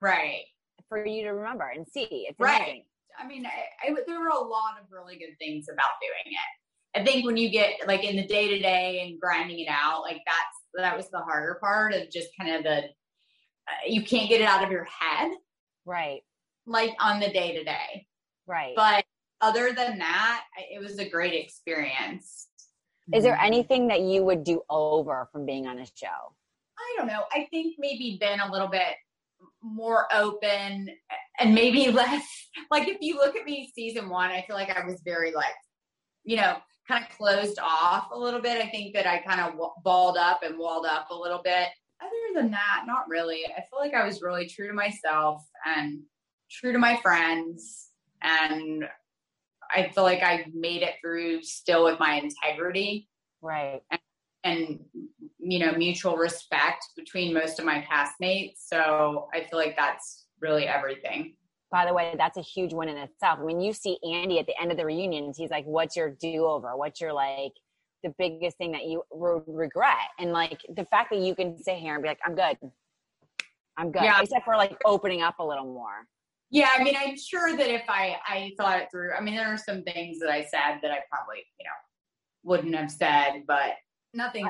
Right. 0.00 0.44
For 0.88 1.04
you 1.04 1.22
to 1.24 1.30
remember 1.30 1.68
and 1.68 1.86
see. 1.86 2.26
It's 2.28 2.38
Right. 2.38 2.60
amazing. 2.62 2.84
I 3.18 3.26
mean, 3.26 3.46
I, 3.46 3.90
I, 3.90 3.94
there 4.06 4.20
were 4.20 4.28
a 4.28 4.38
lot 4.38 4.74
of 4.80 4.90
really 4.90 5.16
good 5.16 5.36
things 5.38 5.68
about 5.72 5.88
doing 6.02 6.34
it. 6.34 7.00
I 7.00 7.04
think 7.04 7.24
when 7.26 7.36
you 7.36 7.50
get 7.50 7.86
like 7.86 8.04
in 8.04 8.16
the 8.16 8.26
day 8.26 8.48
to 8.48 8.58
day 8.58 9.00
and 9.06 9.20
grinding 9.20 9.58
it 9.60 9.68
out, 9.70 10.02
like 10.02 10.20
that's 10.26 10.56
that 10.74 10.96
was 10.96 11.10
the 11.10 11.18
harder 11.18 11.58
part 11.62 11.94
of 11.94 12.10
just 12.10 12.28
kind 12.38 12.54
of 12.54 12.62
the 12.62 12.78
uh, 13.68 13.86
you 13.86 14.02
can't 14.02 14.28
get 14.28 14.40
it 14.40 14.44
out 14.46 14.62
of 14.64 14.70
your 14.70 14.84
head, 14.84 15.32
Right. 15.84 16.22
like 16.66 16.94
on 17.00 17.20
the 17.20 17.30
day 17.30 17.56
to 17.56 17.64
day. 17.64 18.06
Right. 18.46 18.74
But 18.76 19.04
other 19.40 19.72
than 19.72 19.98
that, 19.98 20.44
it 20.70 20.80
was 20.82 20.98
a 20.98 21.08
great 21.08 21.34
experience. 21.34 22.48
Is 23.14 23.24
there 23.24 23.36
Mhm. 23.36 23.44
anything 23.44 23.88
that 23.88 24.00
you 24.00 24.24
would 24.24 24.44
do 24.44 24.62
over 24.68 25.28
from 25.32 25.46
being 25.46 25.66
on 25.66 25.78
a 25.78 25.86
show? 25.94 26.34
I 26.78 26.94
don't 26.98 27.06
know. 27.06 27.24
I 27.32 27.46
think 27.50 27.76
maybe 27.78 28.18
been 28.20 28.40
a 28.40 28.50
little 28.50 28.68
bit 28.68 28.94
more 29.66 30.06
open 30.12 30.88
and 31.38 31.54
maybe 31.54 31.88
less 31.90 32.24
like 32.70 32.88
if 32.88 32.98
you 33.00 33.16
look 33.16 33.36
at 33.36 33.44
me 33.44 33.70
season 33.74 34.08
one, 34.08 34.30
I 34.30 34.44
feel 34.46 34.56
like 34.56 34.70
I 34.70 34.84
was 34.86 35.00
very 35.04 35.32
like, 35.32 35.54
you 36.24 36.36
know, 36.36 36.56
kind 36.88 37.04
of 37.04 37.16
closed 37.16 37.58
off 37.60 38.08
a 38.12 38.18
little 38.18 38.40
bit. 38.40 38.64
I 38.64 38.68
think 38.70 38.94
that 38.94 39.06
I 39.06 39.18
kind 39.18 39.40
of 39.40 39.54
balled 39.82 40.16
up 40.16 40.42
and 40.42 40.58
walled 40.58 40.86
up 40.86 41.08
a 41.10 41.14
little 41.14 41.40
bit. 41.42 41.68
Other 42.00 42.40
than 42.40 42.50
that, 42.50 42.84
not 42.86 43.08
really. 43.08 43.44
I 43.46 43.62
feel 43.70 43.80
like 43.80 43.94
I 43.94 44.06
was 44.06 44.22
really 44.22 44.46
true 44.46 44.68
to 44.68 44.74
myself 44.74 45.42
and 45.64 46.00
true 46.50 46.72
to 46.72 46.78
my 46.78 46.96
friends. 47.02 47.88
And 48.22 48.84
I 49.74 49.88
feel 49.94 50.04
like 50.04 50.22
I 50.22 50.46
made 50.54 50.82
it 50.82 50.94
through 51.00 51.42
still 51.42 51.84
with 51.84 51.98
my 51.98 52.14
integrity 52.14 53.08
Right. 53.42 53.82
and 54.44 54.80
you 55.52 55.58
know 55.60 55.72
mutual 55.72 56.16
respect 56.16 56.82
between 56.96 57.32
most 57.40 57.58
of 57.60 57.64
my 57.64 57.78
castmates 57.90 58.54
so 58.72 59.28
i 59.34 59.38
feel 59.48 59.58
like 59.64 59.76
that's 59.76 60.26
really 60.40 60.66
everything 60.66 61.20
By 61.70 61.84
the 61.88 61.94
way, 61.98 62.14
that's 62.22 62.38
a 62.44 62.46
huge 62.54 62.72
win 62.78 62.88
in 62.88 62.96
itself. 62.96 63.36
I 63.40 63.44
mean, 63.48 63.60
you 63.66 63.72
see 63.72 63.94
Andy 64.18 64.36
at 64.42 64.46
the 64.46 64.56
end 64.62 64.70
of 64.72 64.78
the 64.80 64.86
reunions. 64.86 65.32
He's 65.40 65.50
like, 65.56 65.66
"What's 65.76 65.94
your 66.00 66.10
do-over? 66.24 66.70
What's 66.82 67.00
your 67.04 67.12
like 67.26 67.54
the 68.04 68.10
biggest 68.22 68.56
thing 68.60 68.70
that 68.76 68.84
you 68.90 69.02
re- 69.24 69.42
regret?" 69.64 70.08
And 70.20 70.28
like 70.42 70.60
the 70.78 70.86
fact 70.92 71.08
that 71.12 71.20
you 71.26 71.34
can 71.34 71.48
sit 71.66 71.76
here 71.84 71.94
and 71.96 72.02
be 72.04 72.08
like, 72.12 72.22
"I'm 72.26 72.36
good, 72.44 72.56
I'm 73.78 73.90
good," 73.90 74.04
Yeah. 74.08 74.20
except 74.22 74.44
for 74.44 74.56
like 74.56 74.76
opening 74.84 75.22
up 75.28 75.36
a 75.40 75.44
little 75.52 75.68
more. 75.80 75.98
yeah 76.60 76.70
i 76.76 76.78
mean 76.86 76.94
i'm 77.02 77.16
sure 77.30 77.48
that 77.60 77.68
if 77.78 77.86
i 78.00 78.04
i 78.34 78.38
thought 78.58 78.76
it 78.80 78.86
through 78.92 79.10
i 79.18 79.20
mean 79.24 79.34
there 79.34 79.52
are 79.54 79.62
some 79.68 79.80
things 79.90 80.14
that 80.20 80.30
i 80.38 80.40
said 80.54 80.72
that 80.82 80.92
i 80.96 81.00
probably 81.12 81.40
you 81.58 81.64
know 81.68 81.78
wouldn't 82.48 82.74
have 82.80 82.90
said 83.02 83.30
but 83.52 83.72
nothing 84.22 84.46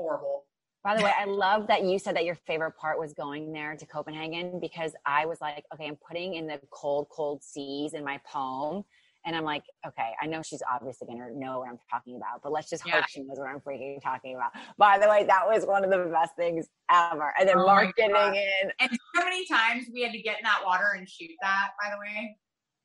horrible 0.00 0.44
By 0.84 0.96
the 0.96 1.02
way, 1.02 1.12
I 1.18 1.24
love 1.26 1.66
that 1.68 1.84
you 1.84 1.98
said 1.98 2.16
that 2.16 2.24
your 2.24 2.36
favorite 2.46 2.72
part 2.72 2.98
was 2.98 3.12
going 3.12 3.52
there 3.52 3.76
to 3.76 3.86
Copenhagen 3.86 4.58
because 4.60 4.92
I 5.04 5.26
was 5.26 5.38
like, 5.40 5.64
okay, 5.74 5.86
I'm 5.86 5.96
putting 6.08 6.34
in 6.34 6.46
the 6.46 6.58
cold, 6.70 7.08
cold 7.10 7.42
seas 7.42 7.92
in 7.94 8.02
my 8.04 8.18
poem. 8.26 8.84
And 9.26 9.36
I'm 9.36 9.44
like, 9.44 9.64
okay, 9.86 10.12
I 10.22 10.26
know 10.26 10.40
she's 10.40 10.62
obviously 10.72 11.06
going 11.06 11.18
to 11.18 11.38
know 11.38 11.58
what 11.58 11.68
I'm 11.68 11.76
talking 11.90 12.16
about, 12.16 12.40
but 12.42 12.52
let's 12.52 12.70
just 12.70 12.84
Yeah. 12.86 12.94
hope 12.94 13.04
she 13.10 13.20
knows 13.20 13.36
what 13.38 13.48
I'm 13.50 13.60
freaking 13.60 14.00
talking 14.02 14.34
about. 14.34 14.52
By 14.78 14.98
the 14.98 15.06
way, 15.10 15.24
that 15.24 15.46
was 15.46 15.66
one 15.66 15.84
of 15.84 15.90
the 15.90 16.10
best 16.10 16.34
things 16.36 16.66
ever. 16.90 17.34
And 17.38 17.46
then 17.46 17.58
Oh 17.58 17.66
my 17.66 17.84
Mark 17.84 17.96
getting 17.96 18.16
in. 18.36 18.72
and 18.80 18.90
so 19.14 19.22
many 19.22 19.46
times 19.46 19.84
we 19.92 20.00
had 20.00 20.12
to 20.12 20.22
get 20.22 20.38
in 20.38 20.44
that 20.44 20.62
water 20.64 20.94
and 20.96 21.06
shoot 21.06 21.32
that 21.42 21.68
by 21.82 21.90
the 21.90 21.98
way 21.98 22.36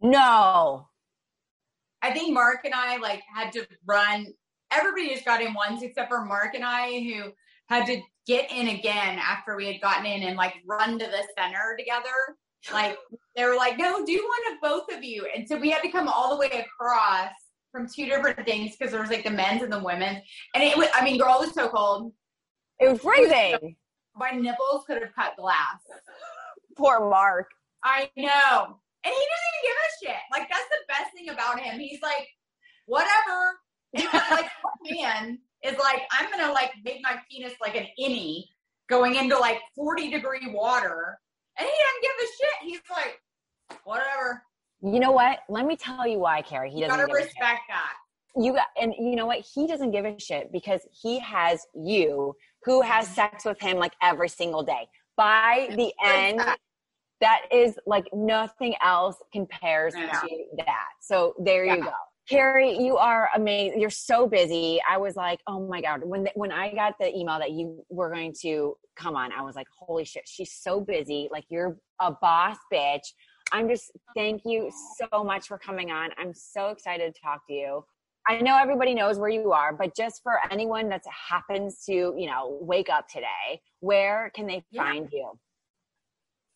No. 0.01 0.89
i 2.01 2.11
think 2.11 2.33
mark 2.33 2.59
and 2.65 2.73
i 2.73 2.97
like 2.97 3.21
had 3.33 3.51
to 3.53 3.65
run 3.87 4.27
everybody 4.75 5.09
just 5.13 5.25
got 5.25 5.41
in 5.41 5.53
once 5.53 5.81
except 5.81 6.09
for 6.09 6.23
mark 6.25 6.53
and 6.55 6.63
i 6.63 6.91
who 6.99 7.31
had 7.67 7.85
to 7.85 7.99
get 8.27 8.51
in 8.51 8.67
again 8.69 9.19
after 9.19 9.55
we 9.55 9.65
had 9.67 9.81
gotten 9.81 10.05
in 10.05 10.23
and 10.23 10.37
like 10.37 10.55
run 10.67 10.97
to 10.99 11.05
the 11.05 11.23
center 11.37 11.75
together 11.77 12.37
like 12.73 12.97
they 13.35 13.43
were 13.45 13.55
like 13.55 13.77
no 13.77 14.03
do 14.05 14.13
one 14.15 14.53
of 14.53 14.61
both 14.61 14.95
of 14.97 15.03
you 15.03 15.27
and 15.35 15.47
so 15.47 15.57
we 15.57 15.69
had 15.69 15.81
to 15.81 15.89
come 15.89 16.07
all 16.07 16.29
the 16.31 16.37
way 16.37 16.65
across 16.65 17.31
from 17.71 17.87
two 17.87 18.05
different 18.05 18.43
things 18.45 18.75
because 18.75 18.91
there 18.91 19.01
was 19.01 19.09
like 19.09 19.23
the 19.23 19.29
men's 19.29 19.61
and 19.61 19.71
the 19.71 19.83
women's 19.83 20.19
and 20.55 20.63
it 20.63 20.75
was 20.77 20.87
i 20.95 21.03
mean 21.03 21.17
girl 21.19 21.41
it 21.41 21.45
was 21.45 21.53
so 21.53 21.69
cold 21.69 22.11
It 22.79 22.89
was 22.89 22.99
freezing. 22.99 23.75
my 24.15 24.31
nipples 24.31 24.85
could 24.87 25.01
have 25.01 25.13
cut 25.15 25.35
glass 25.37 25.81
Poor 26.77 27.09
Mark. 27.09 27.47
I 27.83 28.09
know. 28.17 28.77
And 29.05 29.13
he 29.13 29.25
doesn't 29.31 29.51
even 29.53 29.63
give 29.63 29.75
a 29.77 30.05
shit. 30.05 30.21
Like 30.31 30.49
that's 30.49 30.67
the 30.69 30.77
best 30.89 31.13
thing 31.15 31.29
about 31.29 31.59
him. 31.59 31.79
He's 31.79 32.01
like, 32.01 32.27
whatever. 32.85 33.59
Like 34.03 34.49
one 34.61 34.97
man 34.97 35.39
is 35.63 35.77
like, 35.79 36.01
I'm 36.11 36.29
gonna 36.31 36.51
like 36.53 36.71
make 36.83 36.99
my 37.01 37.17
penis 37.31 37.53
like 37.61 37.75
an 37.75 37.87
innie 37.99 38.43
going 38.89 39.15
into 39.15 39.37
like 39.37 39.59
40 39.75 40.11
degree 40.11 40.51
water. 40.51 41.17
And 41.57 41.67
he 41.67 41.73
doesn't 41.73 42.01
give 42.01 42.11
a 42.19 42.27
shit. 42.37 42.69
He's 42.69 42.81
like, 42.95 43.79
whatever. 43.83 44.43
You 44.83 44.99
know 44.99 45.11
what? 45.11 45.39
Let 45.49 45.65
me 45.65 45.75
tell 45.77 46.05
you 46.05 46.19
why, 46.19 46.41
Cary. 46.41 46.69
He 46.69 46.79
You 46.79 46.85
doesn't 46.87 46.99
gotta 46.99 47.07
give 47.07 47.15
a 47.15 47.19
shit. 47.21 47.27
respect 47.39 47.61
that. 47.69 47.93
you 48.43 48.53
got 48.53 48.67
and 48.79 48.93
you 48.99 49.15
know 49.15 49.25
what 49.25 49.39
he 49.39 49.65
doesn't 49.67 49.91
give 49.91 50.05
a 50.05 50.19
shit 50.19 50.51
because 50.51 50.81
he 50.91 51.17
has 51.19 51.65
you 51.73 52.35
who 52.63 52.81
has 52.81 53.05
mm-hmm. 53.05 53.15
sex 53.15 53.45
with 53.45 53.59
him 53.61 53.77
like 53.77 53.93
every 54.01 54.27
single 54.29 54.61
day 54.63 54.87
by 55.15 55.69
the 55.77 55.93
end 56.03 56.41
that 57.21 57.41
is 57.51 57.79
like 57.87 58.05
nothing 58.13 58.75
else 58.83 59.15
compares 59.31 59.95
Yeah. 59.95 60.19
to 60.19 60.43
that 60.57 60.89
so 61.01 61.33
there 61.39 61.63
you 61.65 61.81
go 61.81 61.93
cary 62.29 62.77
you 62.77 62.97
are 62.97 63.29
amazing. 63.35 63.79
You're 63.79 63.89
so 63.89 64.27
busy. 64.27 64.79
I 64.89 64.97
was 64.97 65.15
like 65.15 65.39
oh 65.47 65.67
my 65.67 65.81
god. 65.81 66.01
When 66.03 66.23
the, 66.23 66.31
when 66.35 66.51
i 66.51 66.73
got 66.73 66.95
the 66.99 67.15
email 67.15 67.39
that 67.39 67.51
you 67.51 67.83
were 67.89 68.09
going 68.11 68.33
to 68.41 68.75
come 68.95 69.15
on 69.15 69.31
i 69.33 69.41
was 69.41 69.55
like 69.55 69.67
holy 69.77 70.05
shit 70.05 70.23
she's 70.25 70.53
so 70.53 70.79
busy. 70.81 71.29
Like 71.31 71.45
you're 71.49 71.77
a 72.01 72.11
boss 72.11 72.57
bitch. 72.73 73.07
I'm 73.51 73.69
just 73.69 73.91
thank 74.15 74.41
you 74.45 74.71
so 74.97 75.23
much 75.23 75.47
for 75.47 75.57
coming 75.57 75.91
on. 75.91 76.09
I'm 76.17 76.33
so 76.33 76.69
excited 76.69 77.13
to 77.13 77.21
talk 77.21 77.45
to 77.47 77.53
you. 77.53 77.85
I 78.27 78.41
know 78.41 78.57
everybody 78.57 78.95
knows 78.95 79.19
where 79.19 79.29
you 79.29 79.51
are, 79.51 79.71
but 79.71 79.95
just 79.95 80.23
for 80.23 80.39
anyone 80.49 80.89
that 80.89 81.03
happens 81.29 81.83
to, 81.85 81.93
you 81.93 82.25
know, 82.25 82.57
wake 82.59 82.89
up 82.89 83.07
today, 83.07 83.61
where 83.81 84.31
can 84.35 84.47
they 84.47 84.63
Yeah. 84.71 84.81
find 84.83 85.07
you? 85.11 85.31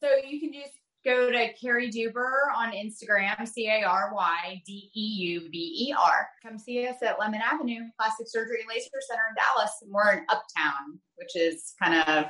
So 0.01 0.09
you 0.27 0.39
can 0.39 0.51
just 0.51 0.73
go 1.05 1.31
to 1.31 1.53
Cary 1.53 1.89
Deuber 1.89 2.51
on 2.55 2.71
Instagram, 2.71 3.47
C 3.47 3.67
A 3.67 3.83
R 3.83 4.11
Y 4.13 4.61
D 4.65 4.91
E 4.95 5.01
U 5.41 5.49
B 5.51 5.87
E 5.89 5.93
R. 5.97 6.27
Come 6.43 6.57
see 6.59 6.85
us 6.87 6.97
at 7.01 7.19
Lemon 7.19 7.41
Avenue 7.41 7.81
Plastic 7.99 8.27
Surgery 8.29 8.65
Laser 8.67 8.89
Center 9.07 9.23
in 9.29 9.35
Dallas. 9.35 9.71
And 9.81 9.91
we're 9.91 10.11
in 10.13 10.25
Uptown, 10.29 10.99
which 11.15 11.35
is 11.35 11.73
kind 11.81 12.03
of, 12.07 12.25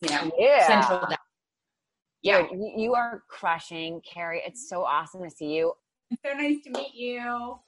you 0.00 0.08
know, 0.10 0.30
Yeah. 0.38 0.66
central 0.66 1.00
Dallas. 1.00 1.16
Yeah. 2.22 2.42
Dude, 2.42 2.52
you, 2.52 2.72
you 2.76 2.94
are 2.94 3.22
crushing, 3.28 4.00
Carrie. 4.00 4.42
It's 4.46 4.68
so 4.68 4.82
awesome 4.84 5.22
to 5.22 5.30
see 5.30 5.54
you. 5.56 5.74
It's 6.10 6.22
so 6.24 6.32
nice 6.32 6.62
to 6.64 6.70
meet 6.70 6.94
you. 6.94 7.58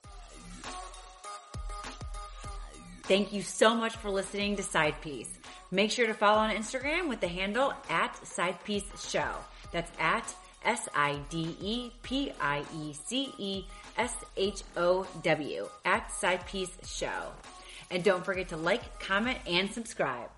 Thank 3.05 3.33
you 3.33 3.43
so 3.43 3.75
much 3.75 3.97
for 3.97 4.11
listening 4.11 4.57
to 4.57 4.63
Side 4.63 5.01
Piece. 5.01 5.31
Make 5.71 5.91
sure 5.91 6.07
to 6.07 6.15
follow 6.15 6.39
on 6.39 6.55
Instagram 6.55 7.09
with 7.09 7.21
the 7.21 7.29
handle 7.29 7.73
at 7.89 8.17
Side 8.27 8.63
Piece 8.65 8.85
Show. 9.09 9.31
That's 9.73 9.91
at 9.99 10.35
S 10.65 10.89
I 10.95 11.19
D 11.31 11.57
E 11.61 11.91
P 12.03 12.33
I 12.41 12.65
E 12.75 12.93
C 12.93 13.33
E 13.39 13.65
S 13.97 14.15
H 14.37 14.63
O 14.77 15.07
W 15.23 15.69
at 15.85 16.13
Side 16.13 16.47
Piece 16.47 16.77
Show. 16.85 17.33
And 17.91 18.03
don't 18.03 18.25
forget 18.25 18.49
to 18.49 18.57
like, 18.57 18.99
comment, 18.99 19.39
and 19.47 19.71
subscribe. 19.71 20.29